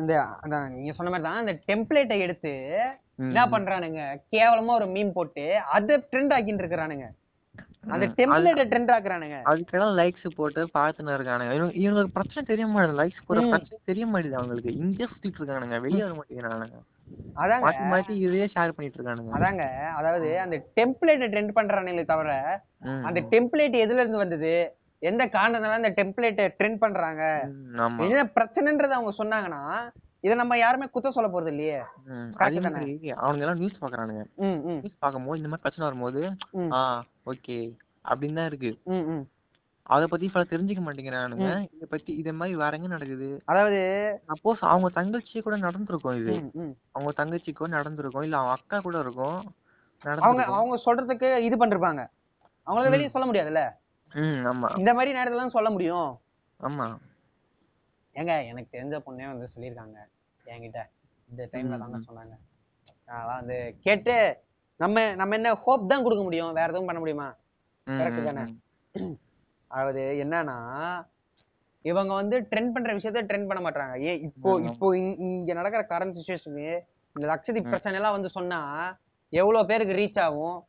இந்த 0.00 0.14
அதான் 0.44 0.72
நீங்க 0.76 0.92
சொன்ன 0.96 1.10
மாதிரி 1.12 1.26
தான் 1.26 1.42
அந்த 1.42 1.54
டெம்ப்ளேட்டை 1.68 2.16
எடுத்து 2.24 2.52
என்ன 3.28 3.44
பண்றானுங்க. 3.52 4.00
கேவலமா 4.34 4.72
ஒரு 4.80 4.86
மீம் 4.94 5.12
போட்டு 5.18 5.44
அதை 5.76 5.94
ட்ரெண்ட் 6.10 6.34
ஆக்கிட்டு 6.36 6.62
இருக்கிறானுங்க. 6.62 7.06
அந்த 7.94 8.06
டெம்ப்ளேட்டை 8.18 8.64
ட்ரெண்ட் 8.70 8.92
ஆக்குறானுங்க. 8.94 9.36
அதுக்கெல்லாம் 9.50 9.96
லைக்ஸ் 10.00 10.26
போட்டு 10.38 10.62
பார்த்துன்னு 10.76 11.16
இருக்கானுங்க. 11.16 11.54
இவனுக்கு 11.82 12.16
பிரச்சனை 12.16 12.42
தெரிய 12.50 12.66
மாட்டேங்குது. 12.66 13.00
லைக்ஸ் 13.00 13.26
போற. 13.28 13.44
பிரச்சனை 13.54 13.78
தெரிய 13.90 14.06
மாட்டேங்குது 14.12 14.40
அவங்களுக்கு. 14.40 14.72
இங்கே 14.84 15.06
சுத்திட்டு 15.12 15.40
இருக்கானுங்க. 15.40 15.78
வெளியே 15.86 16.04
வர 16.06 16.14
மாட்டேங்கிறானுங்க. 16.18 16.80
அதாங்க. 17.42 17.64
மாத்தி 17.66 17.84
மாத்தி 17.92 18.14
இதையே 18.26 18.46
ஷேர் 18.54 18.74
பண்ணிட்டு 18.76 18.98
இருக்கானுங்க. 18.98 19.32
அதாங்க. 19.38 19.64
அதாவது 19.98 20.28
அந்த 20.44 20.58
டெம்ப்ளேட்டை 20.78 21.28
ட்ரெண்ட் 21.34 21.56
பண்றானுங்களே 21.58 22.06
தவிர 22.12 22.32
அந்த 23.08 23.20
டெம்ப்ளேட் 23.34 23.76
எதுல 23.84 24.02
இருந்து 24.04 24.24
வந்தது? 24.24 24.52
எந்த 25.02 25.22
காரணத்தினால 25.26 25.78
அந்த 25.80 25.92
டெம்ப்ளேட்டை 25.98 26.44
ட்ரெண்ட் 26.58 26.82
பண்றாங்க? 26.82 27.22
என்ன 28.06 28.24
பிரச்சனைன்றத 28.36 28.98
அவங்க 28.98 29.12
சொன்னாங்கன்னா 29.22 29.62
இதை 30.24 30.34
நம்ம 30.40 30.54
யாருமே 30.58 30.86
குத்த 30.92 31.10
சொல்ல 31.16 31.28
போறது 31.32 31.50
இல்லையே. 31.52 31.78
அவனுங்க 33.22 33.44
எல்லாம் 33.44 33.60
நியூஸ் 33.60 33.80
பாக்குறானுங்க. 33.82 34.22
நியூஸ் 34.80 35.02
பார்க்கும்போது 35.04 35.38
இந்த 35.40 35.50
மாதிரி 35.50 35.64
பிரச்சனை 35.64 35.86
வரும்போது. 35.88 36.22
ஆ 36.76 36.80
ஓகே 37.32 37.58
அப்படின்னு 38.04 38.38
தான் 38.40 38.50
இருக்கு. 38.50 38.72
அத 39.86 40.06
பத்தி 40.12 40.26
ஃபுல்லா 40.30 40.50
தெரிஞ்சுக்க 40.52 40.82
மாட்டேங்கிறானுங்க. 40.84 41.48
இத 41.74 41.84
பத்தி 41.90 42.12
இத 42.20 42.30
மாதிரி 42.38 42.54
வேற 42.62 42.76
எங்க 42.78 42.88
நடக்குது? 42.94 43.28
அதாவது 43.50 43.80
சப்போஸ் 44.30 44.62
அவங்க 44.72 44.88
தங்கச்சி 44.98 45.42
கூட 45.46 45.56
நடந்திருக்கும் 45.66 46.18
இது. 46.22 46.34
அவங்க 46.96 47.12
தங்கச்சிக்கோ 47.20 47.68
நடந்திருக்கும் 47.76 48.26
இல்ல 48.28 48.38
அவன் 48.40 48.56
அக்கா 48.58 48.78
கூட 48.86 48.98
இருக்கும் 49.06 49.40
அவங்க 50.26 50.42
அவங்க 50.58 50.76
சொல்றதுக்கு 50.86 51.28
இது 51.48 51.56
பண்ணிருப்பாங்க. 51.60 52.02
அவங்களால 52.66 52.92
வெளியே 52.94 53.10
சொல்ல 53.14 53.26
முடியாதுல்ல? 53.28 53.62
இந்த 54.78 54.94
மாதிரி 54.94 55.18
நேரத்துல 55.18 55.48
சொல்ல 55.48 55.70
முடியும். 55.70 56.20
ஆமா. 56.62 56.96
ஏங்க 58.14 58.46
எனக்கு 58.46 58.78
தெரிஞ்ச 58.78 58.90
பொண்ணே 58.90 59.26
வந்து 59.26 59.48
சொல்லியிருக்காங்க 59.56 59.96
என்கிட்ட. 60.46 60.78
இந்த 61.30 61.48
டைம்ல 61.52 61.78
தாங்க. 61.78 61.98
சொன்னாங்க. 61.98 62.34
அதெல்லாம் 63.06 63.36
வந்து 63.36 63.76
கேட்டு 63.80 64.36
நம்ம 64.76 65.14
நம்ம 65.14 65.34
என்ன 65.34 65.54
ஹோப் 65.54 65.88
தான் 65.88 66.02
கொடுக்க 66.02 66.24
முடியும்? 66.24 66.52
வேற 66.52 66.62
எதுவும் 66.62 66.84
பண்ண 66.84 66.98
முடியுமா? 66.98 67.36
ம், 67.84 67.98
தானே? 68.24 68.58
அதாவது 69.66 70.00
என்னன்னா 70.00 70.56
இவங்க 71.82 72.14
வந்து 72.14 72.40
ட்ரெண்ட் 72.40 72.72
பண்ற 72.72 72.92
விஷயத்த 72.92 73.24
ட்ரெண்ட் 73.24 73.46
பண்ண 73.46 73.70
மாட்டாங்க 73.70 74.00
ஏன் 74.00 74.20
இப்போ. 74.20 74.60
இப்போ 74.72 74.98
இங்க- 74.98 75.52
நடக்கிற 75.52 75.98
கரண்ட் 75.98 76.08
சுச்சுவேஷனுக்கு 76.08 76.80
இந்த 77.14 77.34
லட்சதீப். 77.34 77.62
பிரச்சனை 77.62 77.98
எல்லாம் 77.98 78.12
வந்து 78.12 78.28
சொன்னா 78.28 78.92
எவ்வளவு 79.28 79.66
பேருக்கு 79.66 79.94
ரீச் 79.94 80.20
ஆகும்? 80.20 80.66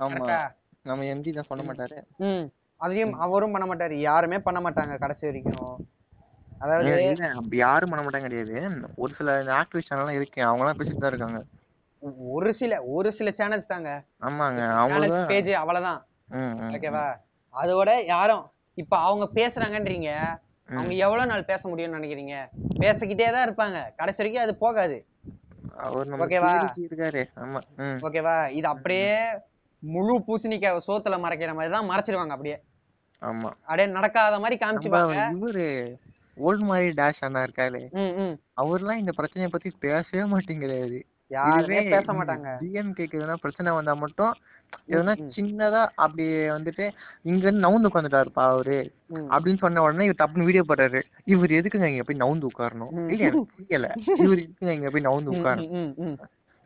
கரெக்டா 0.00 0.54
நம்ம 0.82 1.04
எம்டி 1.04 1.32
தான் 1.32 1.44
சொல்ல 1.44 1.64
மாட்டாரு. 1.64 2.02
அதையும் 2.84 3.14
அவரும் 3.24 3.54
பண்ண 3.54 3.66
மாட்டாரு. 3.70 3.96
யாருமே 4.10 4.38
பண்ண 4.46 4.60
மாட்டாங்க 4.66 4.94
கடைசி 5.02 5.24
வரைக்கும். 5.28 5.74
அதாவது 6.62 6.90
அப்படி 7.38 7.56
யாரும் 7.66 7.92
பண்ண 7.92 8.02
மாட்டாங்க 8.04 8.28
கிடையாது. 8.28 8.56
ஒரு 9.02 9.12
சில 9.18 9.34
ஆக்டிவிஸ்ட் 9.60 9.90
சேனல்லாம் 9.90 10.18
இருக்கு. 10.18 10.40
அவங்க 10.48 10.64
எல்லாம் 10.64 10.80
பேசிட்டு 10.80 11.02
தான் 11.04 11.12
இருக்காங்க. 11.12 11.40
ஒரு 12.36 12.50
சில 12.60 12.72
ஒரு 12.94 13.08
சில 13.18 13.30
சேனல்ஸ் 13.40 13.72
தாங்க. 13.72 13.90
ஆமாங்க. 14.28 14.62
அவங்களும் 14.80 15.28
பேஜ் 15.32 15.50
அவ்வளவுதான். 15.62 16.00
ஓகேவா 16.76 17.06
அதோட 17.54 17.90
யாரும் 18.14 18.44
இப்ப 18.78 18.94
அவங்க 19.08 19.24
பேசுறாங்கன்றீங்க. 19.38 20.10
அவங்க 20.68 20.92
எவ்வளவு 21.04 21.30
நாள் 21.30 21.50
பேச 21.50 21.62
முடியும்னு 21.70 21.98
நினைக்கிறீங்க? 21.98 22.36
பேசிக்கிட்டே 22.82 23.30
தான் 23.34 23.46
இருப்பாங்க. 23.46 23.78
கடைசி 24.00 24.20
வரைக்கும் 24.20 24.44
அது 24.46 24.54
போகாது. 24.64 24.98
ஓகேவா? 26.24 26.52
ஓகேவா 28.08 28.36
இது 28.58 28.68
அப்படியே 28.74 29.10
முழு 29.82 30.14
பூசணிக்காய் 30.26 30.86
சோத்துல 30.88 31.16
மறைக்கிற 31.24 31.52
மாதிரி 31.58 31.72
தான் 31.76 31.88
மறைச்சிருவாங்க 31.90 32.34
அப்படியே. 32.36 32.58
ஆமா. 33.22 33.50
அப்படியே 33.66 33.88
நடக்காத 33.96 34.38
மாதிரி 34.38 34.56
காமிச்சுப்பாங்க. 34.62 35.16
இவரு 35.36 35.66
ஓல்ட் 36.46 36.64
மாதிரி 36.68 36.88
டேஷ் 37.00 37.24
அண்ணா 37.26 37.40
இருக்காரு. 37.46 37.80
அவர்லாம் 38.56 39.00
இந்த 39.02 39.12
பிரச்சனைய 39.18 39.48
பத்தி 39.50 39.70
பேசவே 39.84 40.24
மாட்டேங்கிறாரு 40.32 41.00
யாருமே 41.30 41.82
பேச 41.92 42.06
மாட்டாங்க. 42.12 42.48
டிஎம்கேக்கு 42.62 43.18
எதனா 43.18 43.36
பிரச்சனை 43.42 43.72
வந்தா 43.72 43.92
மட்டும் 43.94 44.32
எதனா. 44.92 45.12
சின்னதா 45.36 45.82
அப்படி 46.04 46.24
வந்துட்டு 46.54 46.84
இங்க 47.22 47.42
இருந்து 47.46 47.64
நவுந்து 47.66 47.88
உட்காந்துட்டாருப்பா 47.90 48.44
அவரு. 48.52 48.78
அப்படின்னு 49.34 49.62
சொன்ன 49.64 49.82
உடனே 49.82 50.06
இவர் 50.08 50.20
டப்புன்னு 50.20 50.48
வீடியோ 50.48 50.64
போடுறாரு. 50.68 51.00
இவர் 51.24 51.56
எதுக்குங்க 51.58 51.88
இங்க 51.92 52.04
போய் 52.04 52.22
நவுந்து 52.24 52.48
உட்காரணும். 52.50 52.92
இல்ல 53.12 53.22
எனக்கு 53.22 53.52
புரியல. 53.54 53.88
இவர் 54.24 54.42
எதுக்குங்க 54.44 54.76
இங்க 54.78 54.90
போய் 54.90 55.08
நவுந்து 55.08 55.32
உட்காரணும். 55.36 56.16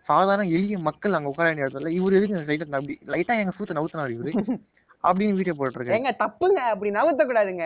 சாதாரண 0.08 0.46
எளிய 0.56 0.78
மக்கள் 0.78 1.16
அங்க 1.18 1.28
உட்கார 1.28 1.46
வேண்டிய 1.48 1.66
இடத்துல 1.66 1.92
இவர் 1.98 2.16
எதுக்கு 2.18 2.42
லைட்டா 2.50 2.68
அப்படி 2.72 2.96
லைட்டா 3.14 3.40
எங்க 3.42 3.54
சூத்த 3.56 3.78
நவுத்தினாரு 3.78 4.12
இவரு? 4.12 4.32
அப்படின்னு 5.02 5.34
வீடியோ 5.34 5.54
போட்டிருக்காரு. 5.58 5.96
ஏங்க 5.96 6.10
தப்புங்க. 6.18 6.60
அப்படி 6.64 6.90
நவுத்த 6.90 7.26
கூடாதுங்க 7.26 7.64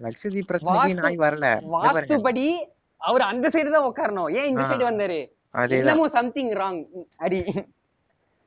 லட்சதீப் 0.00 0.48
பிரச்சனைக்கு 0.48 0.94
நாய் 0.94 1.18
வரல. 1.18 1.60
வாஸ்துபடி 1.72 2.64
அவர் 2.96 3.20
அந்த 3.20 3.48
சைடு 3.48 3.70
தான் 3.70 3.92
உட்காரணும். 3.92 4.34
ஏன் 4.34 4.44
இந்த. 4.44 4.60
சைடு 4.60 4.64
வந்தாரு? 4.64 5.34
இன்னமும் 5.72 6.10
சம்திங் 6.10 6.50
ராங் 6.50 6.84
அடி. 7.16 7.44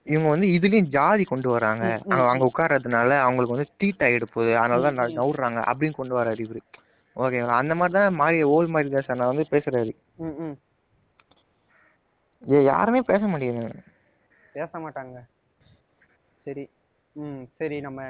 இவங்க 0.03 0.29
வந்து 0.29 0.47
இதுலயும் 0.47 0.79
ஜாதி 0.79 1.23
கொண்டு 1.23 1.49
வராங்க. 1.49 1.99
அங்க- 2.09 2.51
உட்கார்றதுனால 2.55 3.19
அவங்களுக்கு 3.19 3.55
வந்து 3.55 3.69
தீட் 3.77 3.99
ஆயிடு 3.99 4.23
போகுது. 4.33 4.57
அதனால 4.57 4.91
ம், 4.91 4.95
தான் 4.95 5.11
ம். 5.11 5.21
நவுறாங்க 5.21 5.73
அப்படின்னு 5.73 5.91
கொண்டு 5.91 6.23
வராரு 6.23 6.37
இவரு. 6.37 6.59
ஓகேங்களா? 7.15 7.47
அந்த 7.47 7.75
மாதிரி 7.75 7.99
தான் 7.99 8.13
மாறி 8.13 8.43
ஓல் 8.43 8.67
மாரி 8.67 8.89
தாஸ் 8.89 9.11
அண்ணா 9.11 9.27
வந்து 9.27 9.45
பேசுறாரு. 9.51 9.91
ஏ 12.51 12.63
யாருமே 12.63 12.99
பேச 12.99 13.25
மாட்டேங்குது 13.25 13.75
பேச 14.53 14.79
மாட்டாங்க. 14.79 15.17
சரி. 16.41 16.69
சரி 17.59 17.79
நம்ம 17.79 18.01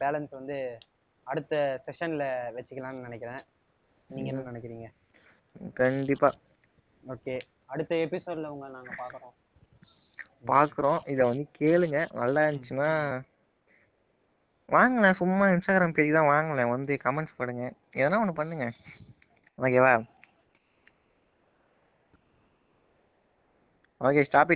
பேலன்ஸ் 0.00 0.30
வந்து 0.30 0.78
அடுத்த 1.26 1.82
செஷன்ல 1.86 2.24
வச்சுக்கலாம்னு 2.56 3.06
நினைக்கிறேன். 3.06 3.42
நீங்க 4.10 4.28
என்ன 4.30 4.50
நினைக்கிறீங்க? 4.50 4.88
கண்டிப்பா. 5.74 6.30
ஓகே 7.04 7.40
அடுத்த 7.66 7.94
எபிசோட்ல 7.96 8.52
உங்களை 8.54 8.72
நாங்க 8.72 8.92
பாக்குறோம் 9.02 9.34
பாக்குறோம் 10.50 11.00
இத 11.12 11.20
வந்து 11.24 11.44
கேளுங்க. 11.58 11.98
நல்லா 12.20 12.40
இருந்துச்சுன்னா 12.42 12.90
வாங்கலாம் 14.68 15.18
சும்மா 15.20 15.46
இன்ஸ்டாகிராம் 15.46 15.94
பேஜ் 15.96 16.16
தான் 16.16 16.30
வாங்கலாம் 16.34 16.74
வந்து 16.74 16.92
கமெண்ட்ஸ் 17.04 17.36
போடுங்க. 17.36 17.64
எதனா 17.92 18.20
ஒண்ணு 18.22 18.38
பண்ணுங்க. 18.40 18.66
ஓகேவா? 19.58 19.92
Okay 24.00 24.22
stop 24.28 24.50